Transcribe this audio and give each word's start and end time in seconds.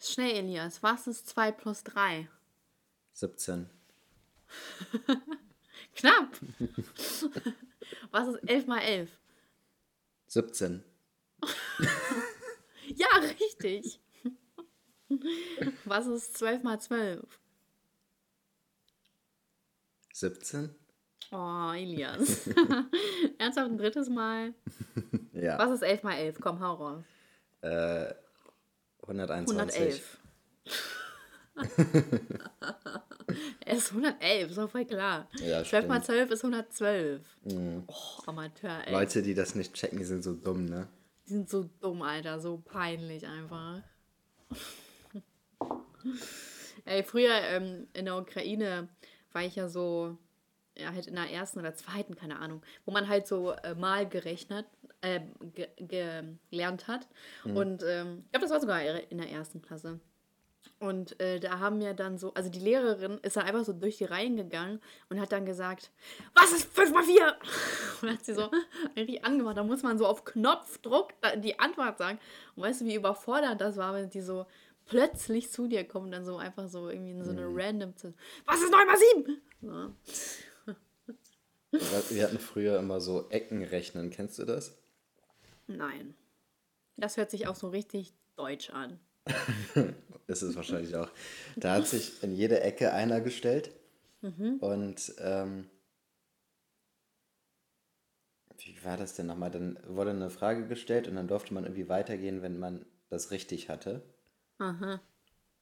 Schnell, 0.00 0.36
Elias. 0.36 0.82
Was 0.82 1.06
ist 1.06 1.28
2 1.28 1.52
plus 1.52 1.82
3? 1.84 2.28
17. 3.12 3.68
Knapp. 5.96 6.38
Was 8.10 8.28
ist 8.28 8.48
11 8.48 8.66
mal 8.66 8.80
11? 8.80 9.10
17. 10.28 10.84
Ja, 12.96 13.06
richtig. 13.18 14.00
Was 15.84 16.06
ist 16.06 16.38
12 16.38 16.62
mal 16.62 16.80
12? 16.80 17.22
17? 20.14 20.74
Oh, 21.30 21.72
Elias. 21.74 22.48
Ernsthaft 23.38 23.70
ein 23.70 23.76
drittes 23.78 24.08
Mal? 24.08 24.54
Ja. 25.32 25.58
Was 25.58 25.70
ist 25.72 25.82
11 25.82 26.02
mal 26.02 26.14
11? 26.14 26.40
Komm, 26.40 26.60
hau 26.60 26.74
raus. 26.74 27.04
Äh, 27.60 28.14
121. 29.08 29.56
111. 29.56 30.18
Es 33.64 33.78
ist 33.78 33.90
111, 33.90 34.50
ist 34.50 34.58
doch 34.58 34.70
voll 34.70 34.84
klar. 34.84 35.28
Ja, 35.40 35.64
12 35.64 35.86
mal 35.86 36.02
stimmt. 36.02 36.28
12 36.28 36.30
ist 36.30 36.44
112. 36.44 37.20
Oh, 37.86 37.92
Amateur, 38.26 38.86
ey. 38.86 38.92
Leute, 38.92 39.22
die 39.22 39.34
das 39.34 39.54
nicht 39.54 39.74
checken, 39.74 39.98
die 39.98 40.04
sind 40.04 40.22
so 40.22 40.34
dumm, 40.34 40.64
ne? 40.66 40.88
Die 41.26 41.32
sind 41.32 41.50
so 41.50 41.68
dumm, 41.80 42.02
Alter. 42.02 42.40
So 42.40 42.58
peinlich 42.58 43.26
einfach. 43.26 43.82
Ey, 46.84 47.02
früher 47.02 47.34
ähm, 47.34 47.86
in 47.92 48.06
der 48.06 48.16
Ukraine 48.16 48.88
war 49.32 49.42
ich 49.42 49.56
ja 49.56 49.68
so, 49.68 50.16
ja, 50.76 50.92
halt 50.92 51.06
in 51.06 51.16
der 51.16 51.30
ersten 51.30 51.58
oder 51.58 51.74
zweiten, 51.74 52.14
keine 52.16 52.38
Ahnung, 52.38 52.62
wo 52.86 52.92
man 52.92 53.08
halt 53.08 53.26
so 53.26 53.52
äh, 53.52 53.74
mal 53.74 54.08
gerechnet, 54.08 54.64
äh, 55.00 55.20
ge 55.54 55.68
gelernt 56.50 56.88
hat. 56.88 57.06
Und 57.56 57.82
ähm, 57.86 58.22
ich 58.26 58.30
glaube, 58.32 58.44
das 58.44 58.50
war 58.50 58.60
sogar 58.60 58.82
in 59.10 59.18
der 59.18 59.30
ersten 59.30 59.62
Klasse. 59.62 60.00
Und 60.80 61.18
äh, 61.20 61.40
da 61.40 61.58
haben 61.58 61.80
wir 61.80 61.92
dann 61.94 62.18
so, 62.18 62.34
also 62.34 62.50
die 62.50 62.60
Lehrerin 62.60 63.18
ist 63.22 63.36
dann 63.36 63.46
einfach 63.46 63.64
so 63.64 63.72
durch 63.72 63.96
die 63.98 64.04
Reihen 64.04 64.36
gegangen 64.36 64.80
und 65.08 65.20
hat 65.20 65.32
dann 65.32 65.44
gesagt, 65.44 65.90
was 66.34 66.52
ist 66.52 66.72
5 66.72 66.92
mal 66.92 67.02
4? 67.02 67.36
Und 68.02 68.10
hat 68.12 68.24
sie 68.24 68.32
so 68.34 68.48
richtig 68.94 69.24
angemacht. 69.24 69.56
Da 69.56 69.64
muss 69.64 69.82
man 69.82 69.98
so 69.98 70.06
auf 70.06 70.24
Knopfdruck 70.24 71.14
da- 71.20 71.34
die 71.34 71.58
Antwort 71.58 71.98
sagen. 71.98 72.20
Und 72.54 72.62
weißt 72.62 72.82
du, 72.82 72.84
wie 72.84 72.94
überfordert 72.94 73.60
das 73.60 73.76
war, 73.76 73.92
wenn 73.94 74.08
die 74.10 74.20
so 74.20 74.46
plötzlich 74.86 75.50
zu 75.50 75.66
dir 75.66 75.82
kommen 75.82 76.12
dann 76.12 76.24
so 76.24 76.36
einfach 76.36 76.68
so 76.68 76.88
irgendwie 76.88 77.10
in 77.10 77.24
so 77.24 77.32
eine 77.32 77.46
random 77.50 77.96
Z 77.96 78.14
Was 78.46 78.62
ist 78.62 78.70
9 78.70 78.86
mal 78.86 78.96
7? 78.96 79.42
So. 79.62 80.74
Wir 82.10 82.22
hatten 82.24 82.38
früher 82.38 82.78
immer 82.78 83.00
so 83.00 83.28
Eckenrechnen, 83.30 84.10
kennst 84.10 84.38
du 84.38 84.44
das? 84.44 84.77
Nein. 85.68 86.14
Das 86.96 87.16
hört 87.16 87.30
sich 87.30 87.46
auch 87.46 87.54
so 87.54 87.68
richtig 87.68 88.12
deutsch 88.36 88.70
an. 88.70 88.98
Ist 90.26 90.42
es 90.42 90.56
wahrscheinlich 90.56 90.96
auch. 90.96 91.10
Da 91.56 91.74
hat 91.74 91.86
sich 91.86 92.22
in 92.22 92.34
jede 92.34 92.60
Ecke 92.60 92.92
einer 92.92 93.20
gestellt 93.20 93.70
und 94.20 95.14
ähm, 95.18 95.70
wie 98.58 98.84
war 98.84 98.96
das 98.96 99.14
denn 99.14 99.26
nochmal? 99.26 99.50
Dann 99.50 99.78
wurde 99.86 100.10
eine 100.10 100.30
Frage 100.30 100.66
gestellt 100.66 101.06
und 101.08 101.14
dann 101.14 101.28
durfte 101.28 101.54
man 101.54 101.64
irgendwie 101.64 101.88
weitergehen, 101.88 102.42
wenn 102.42 102.58
man 102.58 102.84
das 103.10 103.30
richtig 103.30 103.68
hatte. 103.68 104.02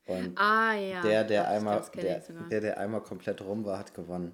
Und 0.06 0.38
Ah 0.38 0.74
ja. 0.74 1.02
der, 1.02 1.24
der 1.24 1.42
ich 1.42 1.48
einmal, 1.48 1.78
das 1.78 1.90
der, 1.90 2.20
der, 2.20 2.60
der 2.60 2.78
einmal 2.78 3.02
komplett 3.02 3.42
rum 3.42 3.64
war, 3.64 3.78
hat 3.78 3.94
gewonnen. 3.94 4.32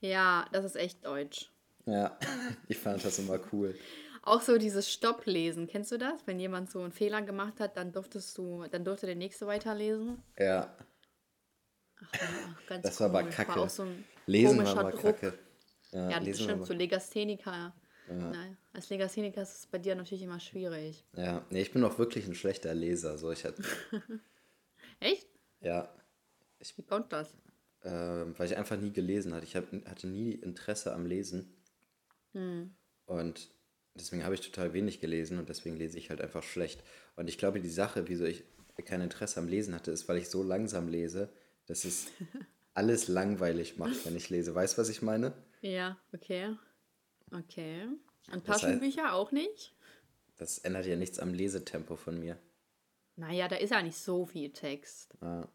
Ja, 0.00 0.46
das 0.52 0.64
ist 0.64 0.76
echt 0.76 1.04
deutsch. 1.04 1.50
Ja, 1.86 2.16
ich 2.68 2.78
fand 2.78 3.04
das 3.04 3.18
immer 3.18 3.40
cool. 3.52 3.76
Auch 4.22 4.42
so 4.42 4.58
dieses 4.58 4.90
Stopplesen, 4.92 5.66
kennst 5.66 5.92
du 5.92 5.98
das? 5.98 6.26
Wenn 6.26 6.38
jemand 6.40 6.70
so 6.70 6.80
einen 6.82 6.92
Fehler 6.92 7.22
gemacht 7.22 7.58
hat, 7.60 7.76
dann 7.76 7.92
durftest 7.92 8.36
du, 8.36 8.64
dann 8.70 8.84
durfte 8.84 9.06
der 9.06 9.16
nächste 9.16 9.46
weiterlesen. 9.46 10.22
Ja, 10.38 10.74
Ach, 12.12 12.66
ganz 12.66 12.82
das 12.84 13.00
war 13.00 13.08
aber 13.08 13.20
komisch. 13.22 13.36
kacke. 13.36 13.60
auch 13.60 13.68
so 13.70 13.86
Lesen 14.26 14.58
war 14.58 14.76
aber 14.78 14.90
Druck. 14.90 15.02
kacke. 15.20 15.38
Ja, 15.92 16.10
Ja, 16.10 16.20
das 16.20 16.28
war 16.28 16.34
stimmt. 16.34 16.66
So 16.66 16.74
Legastheniker. 16.74 17.74
Nein, 18.08 18.56
als 18.72 18.90
Legastheniker 18.90 19.40
ist 19.42 19.56
es 19.56 19.66
bei 19.68 19.78
dir 19.78 19.94
natürlich 19.94 20.22
immer 20.24 20.40
schwierig. 20.40 21.04
Ja, 21.16 21.44
nee, 21.50 21.62
ich 21.62 21.72
bin 21.72 21.84
auch 21.84 21.96
wirklich 21.98 22.26
ein 22.26 22.34
schlechter 22.34 22.74
Leser. 22.74 23.16
So, 23.18 23.30
ich 23.30 23.44
hatte, 23.44 23.62
Echt? 25.00 25.28
ja, 25.60 25.94
Wie 26.76 26.82
kommt 26.82 27.12
das? 27.12 27.32
ähm, 27.84 28.34
weil 28.36 28.46
ich 28.50 28.56
einfach 28.56 28.76
nie 28.78 28.92
gelesen 28.92 29.32
hatte. 29.32 29.44
Ich 29.46 29.54
hab, 29.56 29.70
hatte 29.86 30.08
nie 30.08 30.32
Interesse 30.32 30.92
am 30.92 31.06
Lesen. 31.06 31.54
Hm. 32.32 32.74
Und 33.06 33.50
deswegen 33.94 34.24
habe 34.24 34.34
ich 34.34 34.40
total 34.40 34.72
wenig 34.72 35.00
gelesen 35.00 35.38
und 35.38 35.48
deswegen 35.48 35.76
lese 35.76 35.98
ich 35.98 36.10
halt 36.10 36.20
einfach 36.20 36.42
schlecht. 36.42 36.82
Und 37.16 37.28
ich 37.28 37.38
glaube, 37.38 37.60
die 37.60 37.70
Sache, 37.70 38.08
wieso 38.08 38.24
ich 38.24 38.44
kein 38.86 39.00
Interesse 39.02 39.40
am 39.40 39.48
Lesen 39.48 39.74
hatte, 39.74 39.90
ist, 39.90 40.08
weil 40.08 40.16
ich 40.16 40.30
so 40.30 40.42
langsam 40.42 40.88
lese, 40.88 41.30
dass 41.66 41.84
es 41.84 42.06
alles 42.74 43.08
langweilig 43.08 43.76
macht, 43.76 44.06
wenn 44.06 44.16
ich 44.16 44.30
lese. 44.30 44.54
Weißt 44.54 44.76
du, 44.76 44.80
was 44.82 44.88
ich 44.88 45.02
meine? 45.02 45.34
Ja, 45.60 45.98
okay. 46.14 46.56
Okay. 47.30 47.84
Und 48.32 48.48
Das 48.48 48.58
heißt- 48.58 48.60
Taschenbücher 48.62 49.12
auch 49.12 49.32
nicht? 49.32 49.74
Das 50.38 50.58
ändert 50.58 50.86
ja 50.86 50.96
nichts 50.96 51.18
am 51.18 51.34
Lesetempo 51.34 51.96
von 51.96 52.18
mir. 52.18 52.38
Naja, 53.16 53.48
da 53.48 53.56
ist 53.56 53.70
ja 53.70 53.82
nicht 53.82 53.98
so 53.98 54.24
viel 54.24 54.50
Text. 54.52 55.14
Ja. 55.20 55.46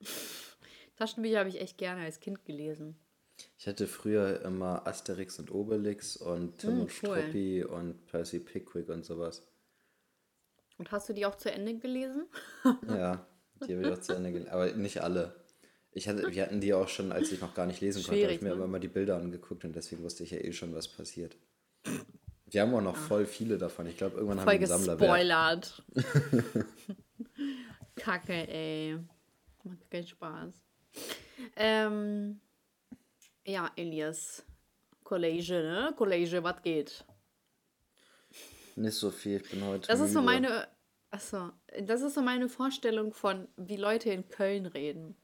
Taschenbücher 0.96 1.38
habe 1.38 1.48
ich 1.48 1.60
echt 1.60 1.78
gerne 1.78 2.02
als 2.02 2.18
Kind 2.18 2.44
gelesen. 2.44 2.98
Ich 3.58 3.66
hatte 3.66 3.86
früher 3.86 4.42
immer 4.42 4.86
Asterix 4.86 5.38
und 5.38 5.50
Obelix 5.50 6.16
und 6.16 6.58
Tim 6.58 6.78
Mm, 6.78 6.80
und 6.82 6.90
cool. 7.02 7.18
Struppi 7.18 7.64
und 7.64 8.06
Percy 8.06 8.38
Pickwick 8.40 8.88
und 8.88 9.04
sowas. 9.04 9.42
Und 10.78 10.90
hast 10.92 11.08
du 11.08 11.12
die 11.12 11.26
auch 11.26 11.36
zu 11.36 11.50
Ende 11.50 11.76
gelesen? 11.78 12.26
Ja, 12.88 13.26
die 13.66 13.74
habe 13.76 13.82
ich 13.86 13.92
auch 13.92 14.00
zu 14.00 14.14
Ende 14.14 14.30
gelesen. 14.32 14.50
Aber 14.50 14.72
nicht 14.72 15.02
alle. 15.02 15.34
Ich 15.90 16.06
hatte, 16.08 16.30
wir 16.32 16.42
hatten 16.44 16.60
die 16.60 16.74
auch 16.74 16.88
schon, 16.88 17.10
als 17.12 17.32
ich 17.32 17.40
noch 17.40 17.54
gar 17.54 17.66
nicht 17.66 17.80
lesen 17.80 18.02
konnte, 18.04 18.10
habe 18.22 18.32
ich 18.34 18.38
Schwierig, 18.38 18.42
mir 18.42 18.50
ne? 18.50 18.54
immer 18.54 18.66
mal 18.68 18.78
die 18.78 18.88
Bilder 18.88 19.16
angeguckt 19.16 19.64
und 19.64 19.74
deswegen 19.74 20.02
wusste 20.02 20.22
ich 20.22 20.30
ja 20.30 20.38
eh 20.38 20.52
schon, 20.52 20.74
was 20.74 20.86
passiert. 20.86 21.36
Wir 22.46 22.62
haben 22.62 22.74
auch 22.74 22.80
noch 22.82 22.96
voll 22.96 23.26
viele 23.26 23.58
davon. 23.58 23.86
Ich 23.86 23.96
glaube, 23.96 24.16
irgendwann 24.16 24.38
Ah. 24.38 24.42
Voll 24.44 24.54
haben 24.54 24.60
wir 24.60 24.74
einen 24.74 24.84
Sammlerwert. 24.84 25.84
gespoilert. 25.94 26.66
Kacke, 27.96 28.32
ey. 28.48 28.98
Macht 29.64 29.90
keinen 29.90 30.06
Spaß. 30.06 30.54
Ähm, 31.56 32.40
ja, 33.48 33.70
Elias. 33.76 34.44
College, 35.02 35.62
ne? 35.62 35.94
College, 35.96 36.42
was 36.42 36.62
geht? 36.62 37.04
Nicht 38.76 38.94
so 38.94 39.10
viel, 39.10 39.40
ich 39.40 39.50
bin 39.50 39.64
heute 39.64 39.88
Das 39.88 40.00
ist 40.00 40.12
so 40.12 40.22
meine. 40.22 40.68
Achso, 41.10 41.50
das 41.82 42.02
ist 42.02 42.14
so 42.14 42.20
meine 42.20 42.48
Vorstellung 42.50 43.14
von, 43.14 43.48
wie 43.56 43.76
Leute 43.76 44.10
in 44.10 44.28
Köln 44.28 44.66
reden. 44.66 45.16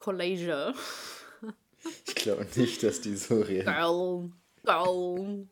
College. 0.00 0.74
Ich 2.06 2.14
glaube 2.14 2.46
nicht, 2.56 2.82
dass 2.82 3.00
die 3.00 3.14
so 3.16 3.40
reden. 3.40 3.66
Girl, 3.66 4.32
girl. 4.64 5.46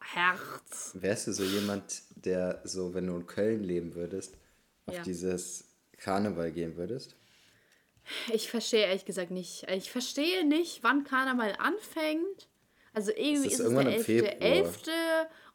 Herz. 0.00 0.90
Wärst 0.94 1.28
du 1.28 1.32
so 1.32 1.44
jemand, 1.44 2.02
der 2.16 2.60
so, 2.64 2.92
wenn 2.92 3.06
du 3.06 3.16
in 3.16 3.26
Köln 3.26 3.62
leben 3.62 3.94
würdest, 3.94 4.36
auf 4.86 4.94
Ja. 4.96 5.02
dieses 5.02 5.64
Karneval 5.96 6.50
gehen 6.52 6.76
würdest? 6.76 7.16
Ich 8.32 8.50
verstehe 8.50 8.86
ehrlich 8.86 9.04
gesagt 9.04 9.30
nicht. 9.30 9.66
Ich 9.70 9.90
verstehe 9.90 10.46
nicht, 10.46 10.82
wann 10.82 11.04
Karneval 11.04 11.54
anfängt. 11.58 12.48
Also 12.92 13.10
irgendwie 13.10 13.48
ist 13.48 13.60
ist, 13.60 13.60
es 13.60 13.70
der 13.70 13.80
im 13.80 13.86
11. 13.88 14.04
Februar. 14.04 14.42
11. 14.42 14.82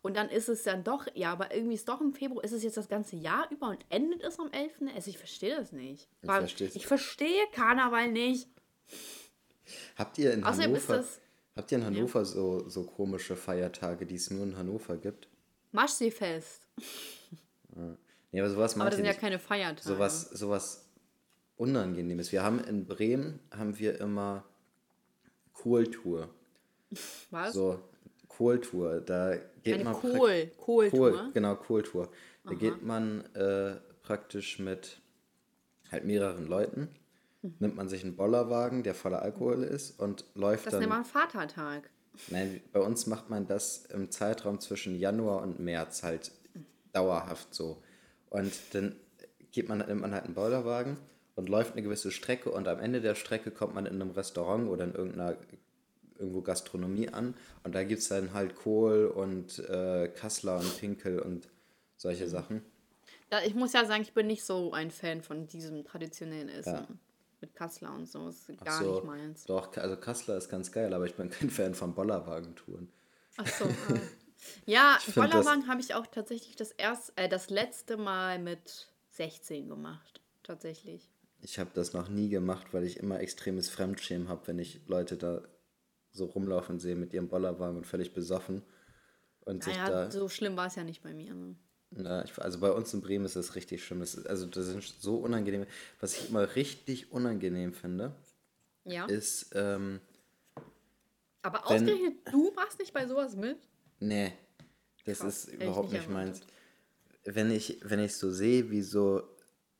und 0.01 0.17
dann 0.17 0.29
ist 0.29 0.49
es 0.49 0.63
dann 0.63 0.83
doch, 0.83 1.07
ja, 1.13 1.31
aber 1.31 1.53
irgendwie 1.55 1.75
ist 1.75 1.87
doch 1.87 2.01
im 2.01 2.13
Februar, 2.13 2.43
ist 2.43 2.51
es 2.51 2.63
jetzt 2.63 2.75
das 2.75 2.89
ganze 2.89 3.15
Jahr 3.15 3.49
über 3.51 3.69
und 3.69 3.85
endet 3.89 4.21
es 4.23 4.39
am 4.39 4.51
11. 4.51 4.73
Also 4.93 5.09
ich 5.09 5.17
verstehe 5.17 5.55
das 5.55 5.71
nicht. 5.71 6.09
Ich 6.21 6.27
Weil 6.27 6.39
versteh's. 6.41 6.75
ich 6.75 6.85
verstehe 6.85 7.45
Karneval 7.53 8.11
nicht. 8.11 8.49
Habt 9.95 10.17
ihr 10.17 10.33
in 10.33 10.43
Außerdem 10.43 10.73
Hannover, 10.75 11.05
habt 11.55 11.71
ihr 11.71 11.77
in 11.77 11.85
Hannover 11.85 12.25
so, 12.25 12.67
so 12.67 12.83
komische 12.83 13.35
Feiertage, 13.35 14.05
die 14.05 14.15
es 14.15 14.29
nur 14.31 14.43
in 14.43 14.57
Hannover 14.57 14.97
gibt? 14.97 15.27
Maschseefest. 15.71 16.67
Nee, 18.31 18.39
aber 18.41 18.49
sowas 18.49 18.75
Aber 18.75 18.85
das 18.85 18.95
sind 18.95 19.05
ja 19.05 19.11
nicht. 19.11 19.21
keine 19.21 19.39
Feiertage. 19.39 19.87
sowas, 19.87 20.29
sowas 20.31 20.88
Unangenehmes. 21.59 22.31
Wir 22.31 22.41
haben 22.41 22.59
in 22.63 22.85
Bremen, 22.85 23.39
haben 23.51 23.77
wir 23.77 23.99
immer 23.99 24.45
Kohltour. 25.53 26.29
Was? 27.31 27.53
So, 27.53 27.79
Kohltour. 28.29 29.01
Da 29.01 29.35
geht 29.63 29.75
Eine 29.75 29.83
man 29.83 29.93
Kohl, 29.93 30.47
Kohltour. 30.57 30.89
Kohl, 31.11 31.31
genau, 31.33 31.55
Kohltour. 31.55 32.09
Da 32.45 32.53
geht 32.53 32.81
man 32.81 33.25
äh, 33.35 33.75
praktisch 34.01 34.57
mit 34.59 35.01
halt 35.91 36.05
mehreren 36.05 36.47
Leuten, 36.47 36.89
Mhm. 37.41 37.55
nimmt 37.59 37.75
man 37.77 37.87
sich 37.89 38.03
einen 38.03 38.15
Bollerwagen, 38.17 38.83
der 38.83 38.93
voller 38.93 39.21
Alkohol 39.21 39.63
ist 39.63 39.97
und 39.99 40.25
läuft 40.35 40.65
Das 40.65 40.71
dann. 40.71 40.81
nennt 40.81 40.91
man 40.91 41.05
Vatertag. 41.05 41.89
Nein, 42.29 42.59
bei 42.73 42.81
uns 42.81 43.05
macht 43.07 43.29
man 43.29 43.47
das 43.47 43.85
im 43.85 44.11
Zeitraum 44.11 44.59
zwischen 44.59 44.97
Januar 44.97 45.41
und 45.41 45.57
März 45.59 46.03
halt 46.03 46.31
dauerhaft 46.91 47.53
so. 47.53 47.81
Und 48.29 48.51
dann 48.73 48.95
geht 49.51 49.69
man, 49.69 49.77
nimmt 49.79 50.01
man 50.01 50.13
halt 50.13 50.25
einen 50.25 50.33
Bollerwagen 50.33 50.97
und 51.39 51.47
läuft 51.47 51.71
eine 51.71 51.81
gewisse 51.81 52.11
Strecke 52.11 52.51
und 52.51 52.67
am 52.67 52.79
Ende 52.79 52.99
der 52.99 53.15
Strecke 53.15 53.49
kommt 53.49 53.73
man 53.73 53.85
in 53.85 54.01
einem 54.01 54.11
Restaurant 54.11 54.67
oder 54.69 54.83
in 54.83 54.93
irgendeiner 54.93 55.37
irgendwo 56.17 56.41
Gastronomie 56.41 57.07
an 57.07 57.33
und 57.63 57.73
da 57.73 57.85
gibt 57.85 58.01
es 58.01 58.09
dann 58.09 58.33
halt 58.33 58.55
Kohl 58.55 59.05
und 59.05 59.57
äh, 59.69 60.09
Kassler 60.09 60.59
und 60.59 60.77
Pinkel 60.77 61.19
und 61.19 61.47
solche 61.95 62.27
Sachen. 62.27 62.61
Ja, 63.31 63.39
ich 63.45 63.55
muss 63.55 63.71
ja 63.71 63.85
sagen, 63.85 64.01
ich 64.01 64.13
bin 64.13 64.27
nicht 64.27 64.43
so 64.43 64.73
ein 64.73 64.91
Fan 64.91 65.21
von 65.21 65.47
diesem 65.47 65.85
traditionellen 65.85 66.49
Essen. 66.49 66.99
Mit 67.39 67.55
Kassler 67.55 67.93
und 67.93 68.05
so. 68.05 68.25
Das 68.25 68.49
ist 68.49 68.65
gar 68.65 68.83
so, 68.83 68.95
nicht 68.95 69.05
meins. 69.05 69.45
Doch, 69.45 69.75
also 69.77 69.95
Kassler 69.95 70.35
ist 70.35 70.49
ganz 70.49 70.73
geil, 70.73 70.93
aber 70.93 71.05
ich 71.05 71.15
bin 71.15 71.29
kein 71.29 71.49
Fan 71.49 71.73
von 71.73 71.95
Bollerwagentouren. 71.95 72.91
Ach 73.37 73.47
so. 73.47 73.63
ah. 73.89 73.99
Ja, 74.65 74.97
Ich 75.07 75.15
Bollerwagen 75.15 75.67
habe 75.67 75.79
ich 75.79 75.95
auch 75.95 76.07
tatsächlich 76.07 76.57
das 76.57 76.71
erst, 76.71 77.13
äh, 77.15 77.29
das 77.29 77.49
letzte 77.49 77.95
Mal 77.95 78.39
mit 78.39 78.89
16 79.11 79.69
gemacht. 79.69 80.19
Tatsächlich. 80.43 81.09
Ich 81.41 81.57
habe 81.59 81.69
das 81.73 81.93
noch 81.93 82.09
nie 82.09 82.29
gemacht, 82.29 82.67
weil 82.73 82.83
ich 82.83 82.97
immer 82.97 83.19
extremes 83.19 83.69
Fremdschämen 83.69 84.27
habe, 84.27 84.47
wenn 84.47 84.59
ich 84.59 84.81
Leute 84.87 85.15
da 85.17 85.41
so 86.11 86.25
rumlaufen 86.25 86.79
sehe 86.79 86.95
mit 86.95 87.13
ihrem 87.13 87.29
Bollerwagen 87.29 87.77
und 87.77 87.87
völlig 87.87 88.13
besoffen. 88.13 88.61
Und 89.41 89.63
sich 89.63 89.75
Naja, 89.77 90.05
da. 90.05 90.11
so 90.11 90.27
schlimm 90.27 90.57
war 90.57 90.67
es 90.67 90.75
ja 90.75 90.83
nicht 90.83 91.01
bei 91.01 91.13
mir. 91.13 91.33
Ne? 91.33 91.55
Na, 91.91 92.23
ich, 92.25 92.37
also 92.37 92.59
bei 92.59 92.71
uns 92.71 92.93
in 92.93 93.01
Bremen 93.01 93.25
ist 93.25 93.35
das 93.35 93.55
richtig 93.55 93.83
schlimm. 93.83 93.99
Das 94.01 94.15
ist, 94.15 94.27
also 94.27 94.45
das 94.47 94.65
sind 94.65 94.83
so 94.83 95.15
unangenehm. 95.17 95.65
Was 95.99 96.17
ich 96.17 96.29
immer 96.29 96.55
richtig 96.55 97.11
unangenehm 97.11 97.73
finde, 97.73 98.13
Ja. 98.83 99.05
ist, 99.05 99.51
ähm, 99.55 100.01
Aber 101.41 101.59
wenn- 101.69 101.83
ausgerechnet, 101.83 102.13
du 102.31 102.51
machst 102.55 102.79
nicht 102.79 102.93
bei 102.93 103.07
sowas 103.07 103.35
mit? 103.35 103.57
nee, 103.99 104.33
das 105.05 105.19
Krass, 105.19 105.45
ist 105.45 105.53
überhaupt 105.53 105.91
nicht 105.91 106.09
meins. 106.09 106.41
Wenn 107.23 107.49
ich, 107.51 107.79
wenn 107.83 107.99
ich 107.99 108.15
so 108.15 108.29
sehe, 108.31 108.69
wie 108.69 108.81
so, 108.81 109.23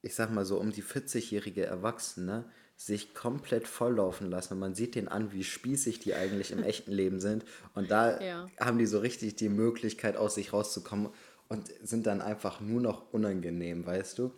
ich 0.02 0.16
sag 0.16 0.32
mal 0.32 0.46
so 0.46 0.60
um 0.60 0.72
die 0.72 0.84
40-jährige 0.84 1.66
Erwachsene 1.66 2.46
sich 2.76 3.14
komplett 3.14 3.68
volllaufen 3.68 4.30
lassen 4.30 4.54
und 4.54 4.60
man 4.60 4.74
sieht 4.74 4.96
denen 4.96 5.10
an, 5.10 5.34
wie 5.34 5.44
spießig 5.44 6.00
die 6.00 6.14
eigentlich 6.16 6.52
im 6.52 6.64
echten 6.64 6.92
Leben 6.92 7.20
sind 7.20 7.44
und 7.74 7.92
da 7.92 8.22
Ja. 8.22 8.50
haben 8.60 8.78
die 8.78 8.86
so 8.86 9.00
richtig 9.00 9.36
die 9.36 9.50
Möglichkeit 9.50 10.16
aus 10.16 10.36
sich 10.36 10.54
rauszukommen 10.54 11.10
und 11.50 11.68
sind 11.84 12.06
dann 12.08 12.22
einfach 12.22 12.62
nur 12.62 12.80
noch 12.82 13.12
unangenehm, 13.12 13.86
weißt 13.86 14.20
du? 14.20 14.32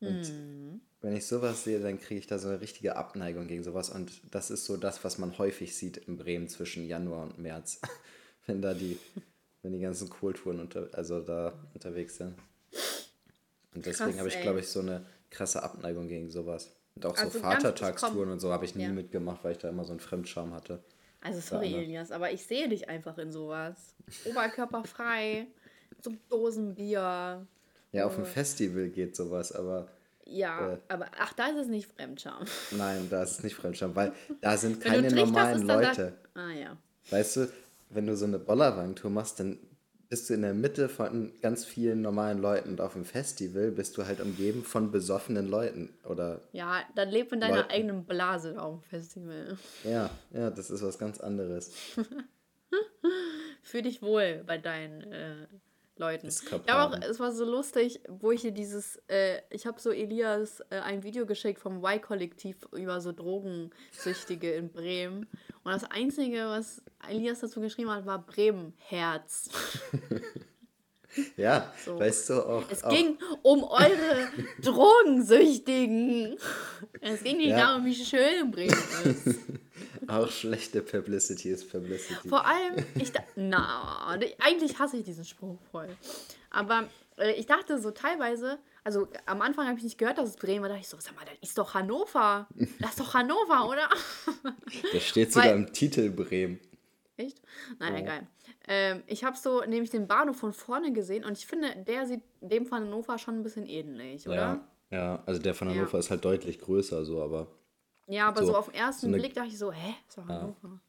Und 0.00 0.26
Hm. 0.26 0.80
wenn 1.00 1.14
ich 1.16 1.26
sowas 1.26 1.64
sehe, 1.64 1.80
dann 1.80 1.98
kriege 1.98 2.20
ich 2.20 2.26
da 2.26 2.38
so 2.38 2.48
eine 2.48 2.60
richtige 2.60 2.96
Abneigung 2.96 3.48
gegen 3.48 3.62
sowas 3.64 3.90
und 3.90 4.22
das 4.34 4.50
ist 4.50 4.64
so 4.64 4.76
das, 4.76 5.04
was 5.04 5.18
man 5.18 5.36
häufig 5.38 5.76
sieht 5.76 5.96
in 5.98 6.16
Bremen 6.16 6.48
zwischen 6.48 6.86
Januar 6.86 7.24
und 7.24 7.38
März, 7.38 7.80
wenn 8.46 8.62
da 8.62 8.72
die, 8.72 8.98
wenn 9.62 9.72
die 9.72 9.80
ganzen 9.80 10.08
Kohltouren 10.08 10.60
unter, 10.60 10.88
also 10.92 11.20
da 11.20 11.52
unterwegs 11.74 12.16
sind. 12.16 12.36
Und 13.74 13.86
deswegen 13.86 14.18
habe 14.18 14.28
ich, 14.28 14.40
glaube 14.40 14.60
ich, 14.60 14.68
so 14.68 14.80
eine 14.80 15.04
krasse 15.30 15.62
Abneigung 15.62 16.08
gegen 16.08 16.30
sowas. 16.30 16.70
Und 16.94 17.06
auch 17.06 17.16
so 17.16 17.24
Also 17.24 17.38
ich 17.38 17.44
Vatertagstouren 17.44 18.30
und 18.30 18.40
so 18.40 18.52
habe 18.52 18.64
ich 18.66 18.74
nie 18.74 18.82
ja. 18.84 18.90
mitgemacht, 18.90 19.42
weil 19.44 19.52
ich 19.52 19.58
da 19.58 19.68
immer 19.70 19.84
so 19.84 19.92
einen 19.92 20.00
Fremdscham 20.00 20.52
hatte. 20.52 20.82
Also 21.22 21.40
sorry. 21.40 21.72
Elias, 21.74 22.10
aber 22.10 22.32
ich 22.32 22.44
sehe 22.44 22.68
dich 22.68 22.88
einfach 22.88 23.16
in 23.18 23.32
sowas. 23.32 23.94
Oberkörperfrei, 24.24 25.46
so 26.02 26.12
Dosenbier. 26.28 27.46
Ja, 27.92 28.06
auf 28.06 28.16
dem 28.16 28.26
Festival 28.26 28.88
geht 28.88 29.16
sowas, 29.16 29.52
aber 29.52 29.88
Ja, 30.24 30.72
Äh. 30.74 30.78
aber 30.88 31.06
ach, 31.18 31.32
da 31.34 31.48
ist 31.48 31.56
es 31.58 31.66
nicht 31.68 31.90
Fremdscham. 31.92 32.44
nein, 32.72 33.06
da 33.10 33.22
ist 33.22 33.32
es 33.38 33.42
nicht 33.42 33.54
Fremdscham, 33.54 33.94
weil 33.96 34.12
da 34.40 34.56
sind 34.56 34.80
keine 34.80 35.10
normalen 35.10 35.60
ist 35.62 35.68
dann 35.68 35.80
da- 35.82 35.88
Leute. 35.88 36.12
Ah 36.34 36.50
ja. 36.50 36.76
Weißt 37.10 37.36
du, 37.36 37.52
wenn 37.90 38.06
du 38.06 38.16
so 38.16 38.24
eine 38.26 38.38
Bollerwagentour 38.38 39.10
machst, 39.10 39.40
dann 39.40 39.58
bist 40.12 40.28
du 40.28 40.34
in 40.34 40.42
der 40.42 40.52
Mitte 40.52 40.90
von 40.90 41.32
ganz 41.40 41.64
vielen 41.64 42.02
normalen 42.02 42.36
Leuten 42.42 42.68
und 42.68 42.82
auf 42.82 42.92
dem 42.92 43.06
Festival 43.06 43.70
bist 43.70 43.96
du 43.96 44.04
halt 44.04 44.20
umgeben 44.20 44.62
von 44.62 44.90
besoffenen 44.90 45.48
Leuten. 45.48 45.88
Oder 46.04 46.42
Ja, 46.52 46.82
dann 46.94 47.08
leb 47.08 47.32
in 47.32 47.40
deiner 47.40 47.56
Leuten. 47.62 47.70
eigenen 47.70 48.04
Blase 48.04 48.60
auf 48.60 48.82
dem 48.82 48.82
Festival. 48.90 49.56
ja, 49.84 50.10
ja, 50.34 50.50
das 50.50 50.68
ist 50.68 50.82
was 50.82 50.98
ganz 50.98 51.18
anderes. 51.18 51.72
Fühl 53.62 53.80
dich 53.80 54.02
wohl 54.02 54.44
bei 54.46 54.58
deinen 54.58 55.00
äh, 55.00 55.46
Leuten. 56.02 56.28
Ja, 56.66 56.74
aber 56.76 56.96
auch, 56.96 57.00
es 57.08 57.20
war 57.20 57.30
so 57.32 57.44
lustig, 57.44 58.00
wo 58.08 58.32
ich 58.32 58.40
hier 58.42 58.50
dieses, 58.50 59.00
äh, 59.08 59.38
ich 59.50 59.66
habe 59.66 59.80
so 59.80 59.90
Elias 59.90 60.60
äh, 60.70 60.80
ein 60.80 61.02
Video 61.04 61.26
geschickt 61.26 61.60
vom 61.60 61.78
Y-Kollektiv 61.84 62.56
über 62.72 63.00
so 63.00 63.12
Drogensüchtige 63.12 64.52
in 64.52 64.70
Bremen. 64.72 65.28
Und 65.64 65.72
das 65.72 65.84
Einzige, 65.84 66.46
was 66.46 66.82
Elias 67.08 67.38
dazu 67.40 67.60
geschrieben 67.60 67.90
hat, 67.90 68.04
war 68.04 68.24
Bremen-Herz. 68.26 69.48
Ja, 71.36 71.70
So. 71.84 71.98
weißt 72.00 72.30
du 72.30 72.34
auch. 72.42 72.64
Es 72.70 72.82
auch 72.82 72.88
ging 72.88 73.18
um 73.42 73.64
eure 73.64 74.28
Drogensüchtigen. 74.62 76.36
Es 77.02 77.22
ging 77.22 77.36
nicht 77.36 77.50
Ja. 77.50 77.66
darum, 77.66 77.84
wie 77.84 77.94
schön 77.94 78.50
Bremen 78.50 78.72
ist. 79.04 79.26
Auch 80.08 80.30
schlechte 80.30 80.82
Publicity 80.82 81.50
ist 81.50 81.70
Publicity. 81.70 82.28
Vor 82.28 82.44
allem, 82.46 82.84
ich 82.96 83.12
da 83.12 83.20
na, 83.36 84.18
eigentlich 84.40 84.78
hasse 84.78 84.96
ich 84.96 85.04
diesen 85.04 85.24
Spruch 85.24 85.58
voll. 85.70 85.88
Aber 86.50 86.88
äh, 87.16 87.32
ich 87.32 87.46
dachte 87.46 87.80
so 87.80 87.90
teilweise, 87.90 88.58
also 88.84 89.08
am 89.26 89.42
Anfang 89.42 89.66
habe 89.68 89.78
ich 89.78 89.84
nicht 89.84 89.98
gehört, 89.98 90.18
dass 90.18 90.28
es 90.30 90.36
Bremen 90.36 90.62
war, 90.62 90.68
da 90.68 90.74
dachte 90.74 90.84
ich 90.84 90.88
so, 90.90 90.96
sag 91.00 91.14
mal, 91.14 91.24
das 91.24 91.34
ist 91.48 91.56
doch 91.58 91.74
Hannover. 91.74 92.48
Das 92.80 92.90
ist 92.90 93.00
doch 93.00 93.14
Hannover, 93.14 93.68
oder? 93.68 93.88
Das 94.92 95.02
steht 95.06 95.32
sogar 95.32 95.50
Weil- 95.50 95.56
im 95.56 95.72
Titel 95.72 96.10
Bremen. 96.10 96.58
Echt? 97.16 97.40
Naja, 97.78 97.92
Ja. 97.94 97.98
egal. 98.00 98.26
Ähm, 98.66 99.02
ich 99.06 99.22
habe 99.24 99.36
so 99.36 99.60
nämlich 99.62 99.90
den 99.90 100.06
Bahnhof 100.08 100.36
von 100.36 100.52
vorne 100.52 100.92
gesehen 100.92 101.24
und 101.24 101.36
ich 101.38 101.46
finde, 101.46 101.74
der 101.86 102.06
sieht 102.06 102.22
dem 102.40 102.66
von 102.66 102.82
Hannover 102.84 103.18
schon 103.18 103.36
ein 103.38 103.42
bisschen 103.42 103.66
ähnlich, 103.66 104.26
oder? 104.26 104.64
Ja, 104.90 104.96
ja, 104.98 105.22
also 105.26 105.40
der 105.40 105.54
von 105.54 105.68
Ja. 105.68 105.74
Hannover 105.76 105.98
ist 105.98 106.10
halt 106.10 106.24
deutlich 106.24 106.58
größer, 106.58 107.04
so, 107.04 107.22
aber. 107.22 107.46
Ja, 108.12 108.28
aber 108.28 108.40
so, 108.42 108.48
So- 108.52 108.56
auf 108.58 108.66
den 108.66 108.74
ersten 108.74 109.00
so 109.02 109.06
eine- 109.08 109.16
Blick 109.18 109.34
dachte 109.34 109.48
ich 109.48 109.58
so, 109.58 109.72
hä? 109.72 109.94
Ist 110.06 110.18
doch 110.18 110.26
Hannover. 110.28 110.80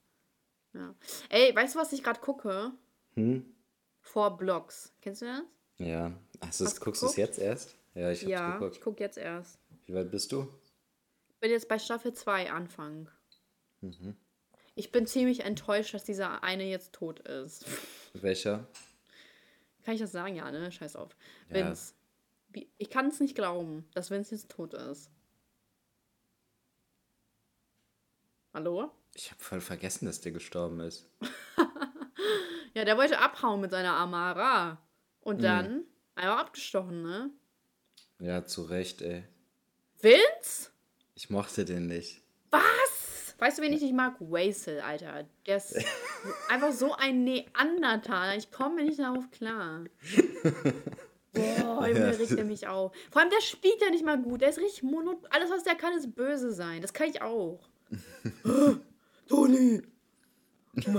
Ja. 0.74 0.94
Ey, 1.30 1.56
weißt 1.56 1.76
du, 1.76 1.80
was 1.80 1.94
ich 1.94 2.04
gerade 2.04 2.20
gucke? 2.20 2.72
Hm? 3.14 3.46
Vor 4.02 4.36
Blocks. 4.38 4.92
Kennst 5.02 5.22
du 5.22 5.26
das? 5.28 5.42
Ja. 5.78 6.10
Du's, 6.42 6.60
Hast 6.62 6.78
du 6.80 6.84
guckst 6.84 7.02
du 7.02 7.06
es 7.06 7.16
jetzt 7.16 7.40
erst? 7.40 7.76
Ja, 7.96 8.12
ich 8.12 8.22
hab's 8.22 8.30
ja, 8.30 8.48
ich 8.56 8.60
geguckt. 8.60 8.82
gucke 8.82 9.04
jetzt 9.04 9.18
erst. 9.18 9.60
Wie 9.86 9.94
weit 9.94 10.12
bist 10.12 10.32
du? 10.32 10.48
bin 11.40 11.52
jetzt 11.52 11.68
bei 11.68 11.78
Staffel 11.78 12.14
2 12.14 12.52
Anfang. 12.52 13.10
Mhm. 13.82 14.16
Ich 14.76 14.92
bin 14.94 15.06
ziemlich 15.06 15.42
enttäuscht, 15.42 15.94
dass 15.94 16.04
dieser 16.06 16.42
eine 16.44 16.64
jetzt 16.64 16.94
tot 16.94 17.20
ist. 17.20 17.66
Welcher? 18.14 18.66
Kann 19.84 19.94
ich 19.96 20.00
das 20.02 20.14
sagen? 20.14 20.36
Ja, 20.36 20.50
ne? 20.52 20.72
Scheiß 20.72 20.96
auf. 20.96 21.16
Ja. 21.50 21.68
Vince. 21.68 21.94
Ich 22.78 22.90
kann 22.90 23.08
es 23.08 23.20
nicht 23.20 23.36
glauben, 23.36 23.86
dass 23.94 24.10
Vince 24.10 24.36
jetzt 24.36 24.50
tot 24.52 24.74
ist. 24.74 25.10
Hallo? 28.54 28.92
Ich 29.16 29.32
habe 29.32 29.42
voll 29.44 29.62
vergessen, 29.62 30.06
dass 30.06 30.22
der 30.22 30.32
gestorben 30.32 30.80
ist. 30.80 31.10
Ja, 32.76 32.86
der 32.86 32.98
wollte 32.98 33.20
abhauen 33.20 33.62
mit 33.62 33.70
seiner 33.70 33.94
Amara. 33.98 34.80
Und 35.22 35.38
Mhm. 35.38 35.42
dann 35.44 35.84
einfach 36.16 36.40
abgestochen, 36.40 37.04
ne? 37.04 37.30
Ja, 38.18 38.44
zu 38.46 38.64
Recht, 38.64 39.04
ey. 39.04 39.26
Vince? 40.02 40.72
Ich 41.14 41.30
mochte 41.30 41.66
den 41.66 41.86
nicht. 41.86 42.24
Was? 42.50 43.36
Weißt 43.38 43.60
du, 43.60 43.62
wen 43.62 43.74
ich 43.74 43.82
nicht 43.84 43.94
mag? 43.94 44.16
Wasel, 44.20 44.82
Alter. 44.82 45.26
Der 45.46 45.58
ist 45.58 45.76
einfach 46.50 46.72
so 46.72 46.94
ein 46.96 47.24
Neandertaler. 47.24 48.38
Ich 48.38 48.50
komme 48.50 48.84
nicht 48.84 48.98
darauf 48.98 49.30
klar. 49.30 49.84
Boah, 51.34 51.88
Junge, 51.88 52.18
regt 52.18 52.32
er 52.32 52.44
mich 52.46 52.68
auf. 52.68 52.92
Vor 53.12 53.22
allem, 53.22 53.30
der 53.30 53.42
spielt 53.42 53.80
ja 53.84 53.92
nicht 53.92 54.04
mal 54.04 54.20
gut. 54.20 54.42
Der 54.42 54.50
ist 54.50 54.58
richtig 54.58 54.82
mono. 54.82 55.22
Alles, 55.30 55.52
was 55.52 55.64
der 55.64 55.76
kann, 55.76 55.94
ist 55.96 56.16
böse 56.16 56.52
sein. 56.52 56.82
Das 56.82 56.94
kann 56.94 57.08
ich 57.08 57.22
auch. 57.22 57.60
Toni! 59.28 59.82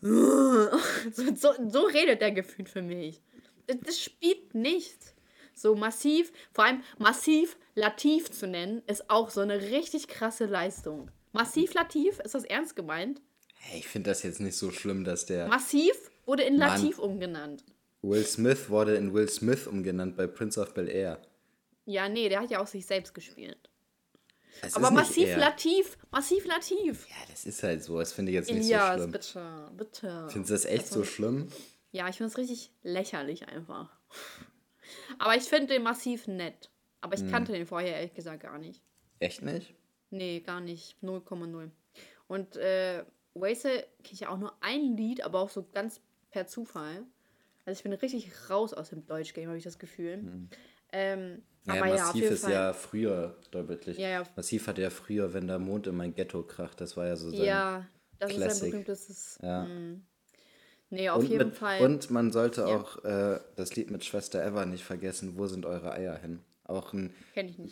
so, 0.00 1.34
so, 1.34 1.52
so 1.68 1.80
redet 1.82 2.20
der 2.20 2.32
gefühlt 2.32 2.68
für 2.68 2.82
mich. 2.82 3.20
Das, 3.66 3.76
das 3.84 4.00
spielt 4.00 4.54
nicht. 4.54 5.14
So 5.54 5.74
massiv, 5.74 6.32
vor 6.52 6.64
allem 6.64 6.82
massiv 6.98 7.56
Lativ 7.74 8.30
zu 8.30 8.46
nennen, 8.46 8.82
ist 8.86 9.10
auch 9.10 9.30
so 9.30 9.40
eine 9.40 9.60
richtig 9.60 10.08
krasse 10.08 10.46
Leistung. 10.46 11.10
Massiv 11.32 11.74
Lativ, 11.74 12.18
ist 12.20 12.34
das 12.34 12.44
ernst 12.44 12.76
gemeint? 12.76 13.20
Hey, 13.54 13.78
ich 13.78 13.88
finde 13.88 14.10
das 14.10 14.22
jetzt 14.22 14.40
nicht 14.40 14.56
so 14.56 14.70
schlimm, 14.70 15.04
dass 15.04 15.26
der. 15.26 15.46
Massiv 15.46 16.10
wurde 16.26 16.42
in 16.42 16.58
Mann. 16.58 16.82
Lativ 16.82 16.98
umgenannt. 16.98 17.64
Will 18.02 18.24
Smith 18.24 18.68
wurde 18.68 18.96
in 18.96 19.14
Will 19.14 19.28
Smith 19.28 19.66
umgenannt 19.66 20.16
bei 20.16 20.26
Prince 20.26 20.60
of 20.60 20.74
Bel 20.74 20.88
Air. 20.88 21.22
Ja, 21.84 22.08
nee, 22.08 22.28
der 22.28 22.40
hat 22.40 22.50
ja 22.50 22.60
auch 22.60 22.66
sich 22.66 22.84
selbst 22.84 23.14
gespielt. 23.14 23.70
Es 24.60 24.76
Aber 24.76 24.90
massiv 24.90 25.28
er. 25.28 25.38
Lativ, 25.38 25.98
massiv 26.10 26.44
Lativ. 26.46 27.08
Ja, 27.08 27.16
das 27.30 27.44
ist 27.46 27.62
halt 27.62 27.82
so. 27.82 27.98
Das 27.98 28.12
finde 28.12 28.30
ich 28.30 28.36
jetzt 28.36 28.50
nicht 28.50 28.64
Elias, 28.64 28.90
so 28.90 28.98
schlimm. 28.98 29.10
bitte, 29.12 29.70
bitte. 29.76 30.28
Findest 30.30 30.50
du 30.50 30.54
das 30.54 30.64
echt 30.66 30.86
so 30.88 31.04
schlimm? 31.04 31.48
Ja, 31.90 32.08
ich 32.08 32.16
finde 32.16 32.30
es 32.30 32.38
richtig 32.38 32.70
lächerlich 32.82 33.48
einfach. 33.48 33.90
Aber 35.18 35.36
ich 35.36 35.44
finde 35.44 35.68
den 35.74 35.82
massiv 35.82 36.26
nett. 36.28 36.70
Aber 37.00 37.16
Hm. 37.16 37.24
ich 37.26 37.32
kannte 37.32 37.52
den 37.52 37.66
vorher 37.66 37.96
ehrlich 37.96 38.14
gesagt 38.14 38.42
gar 38.42 38.58
nicht. 38.58 38.82
Echt 39.18 39.42
nicht? 39.42 39.74
Nee, 40.10 40.40
gar 40.40 40.60
nicht. 40.60 40.96
0,0. 41.02 41.70
Und 42.28 42.56
äh, 42.56 43.04
Wasel 43.34 43.70
kenne 44.02 44.12
ich 44.12 44.20
ja 44.20 44.28
auch 44.28 44.38
nur 44.38 44.52
ein 44.60 44.96
Lied, 44.96 45.22
aber 45.24 45.40
auch 45.40 45.50
so 45.50 45.66
ganz 45.72 46.00
per 46.30 46.46
Zufall. 46.46 47.04
Also 47.64 47.78
ich 47.78 47.82
bin 47.82 47.92
richtig 47.92 48.30
raus 48.50 48.72
aus 48.74 48.90
dem 48.90 49.06
Deutschgame, 49.06 49.46
habe 49.48 49.58
ich 49.58 49.64
das 49.64 49.78
Gefühl. 49.78 50.48
Ähm, 50.92 51.42
Naja, 51.64 51.80
aber 51.82 51.88
ja, 51.90 51.94
auf 51.94 52.00
Massiv 52.08 52.22
jeden 52.22 52.34
ist 52.34 52.42
Fall. 52.42 52.52
ja 52.52 52.72
früher 52.72 53.36
deutlich. 53.50 53.98
Ja, 53.98 54.08
ja. 54.08 54.22
Massiv 54.36 54.66
hatte 54.66 54.82
ja 54.82 54.90
früher, 54.90 55.32
wenn 55.32 55.46
der 55.46 55.58
Mond 55.58 55.86
in 55.86 55.96
mein 55.96 56.14
Ghetto 56.14 56.42
kracht. 56.42 56.80
Das 56.80 56.96
war 56.96 57.06
ja 57.06 57.16
so 57.16 57.30
sein. 57.30 57.44
ja, 57.44 57.86
das 58.18 58.30
ist 58.30 58.36
Classic. 58.36 58.64
ein 58.64 58.70
berühmtes. 58.70 59.38
Ja. 59.42 59.64
mm. 59.64 60.02
Nee, 60.90 61.08
auf 61.08 61.20
und 61.22 61.30
jeden 61.30 61.48
mit, 61.48 61.56
Fall. 61.56 61.80
Und 61.80 62.10
man 62.10 62.30
sollte 62.32 62.62
Ja. 62.62 62.66
auch 62.66 63.02
äh, 63.04 63.40
das 63.56 63.74
Lied 63.76 63.90
mit 63.90 64.04
Schwester 64.04 64.44
Eva 64.44 64.66
nicht 64.66 64.84
vergessen, 64.84 65.38
Wo 65.38 65.46
sind 65.46 65.64
eure 65.64 65.92
Eier 65.92 66.16
hin? 66.18 66.40
Auch 66.64 66.92
ein. 66.92 67.14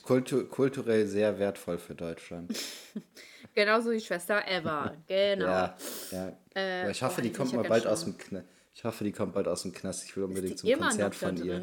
Kultu 0.02 0.44
kulturell 0.46 1.06
sehr 1.06 1.38
wertvoll 1.38 1.78
für 1.78 1.94
Deutschland. 1.94 2.56
Genauso 3.54 3.90
wie 3.90 4.00
Schwester 4.00 4.42
Eva. 4.46 4.94
Genau. 5.06 5.46
Ja, 5.46 5.76
ja. 6.12 6.32
Äh, 6.56 6.90
ich 6.90 7.02
hoffe, 7.02 7.16
boah, 7.16 7.22
die 7.22 7.32
kommt 7.32 7.52
mal 7.52 7.62
ja 7.64 7.68
bald 7.68 7.84
ganz 7.84 7.92
aus 7.92 8.04
dem 8.04 8.16
Knast. 8.16 8.46
Ich 8.74 8.84
hoffe, 8.84 9.04
die 9.04 9.12
kommt 9.12 9.34
bald 9.34 9.48
aus 9.48 9.62
dem 9.62 9.72
Knast. 9.72 10.04
Ich 10.04 10.16
will 10.16 10.24
unbedingt 10.24 10.54
Ist 10.54 10.60
zum 10.60 10.72
Konzert 10.78 11.14
von 11.14 11.36
ihr. 11.44 11.62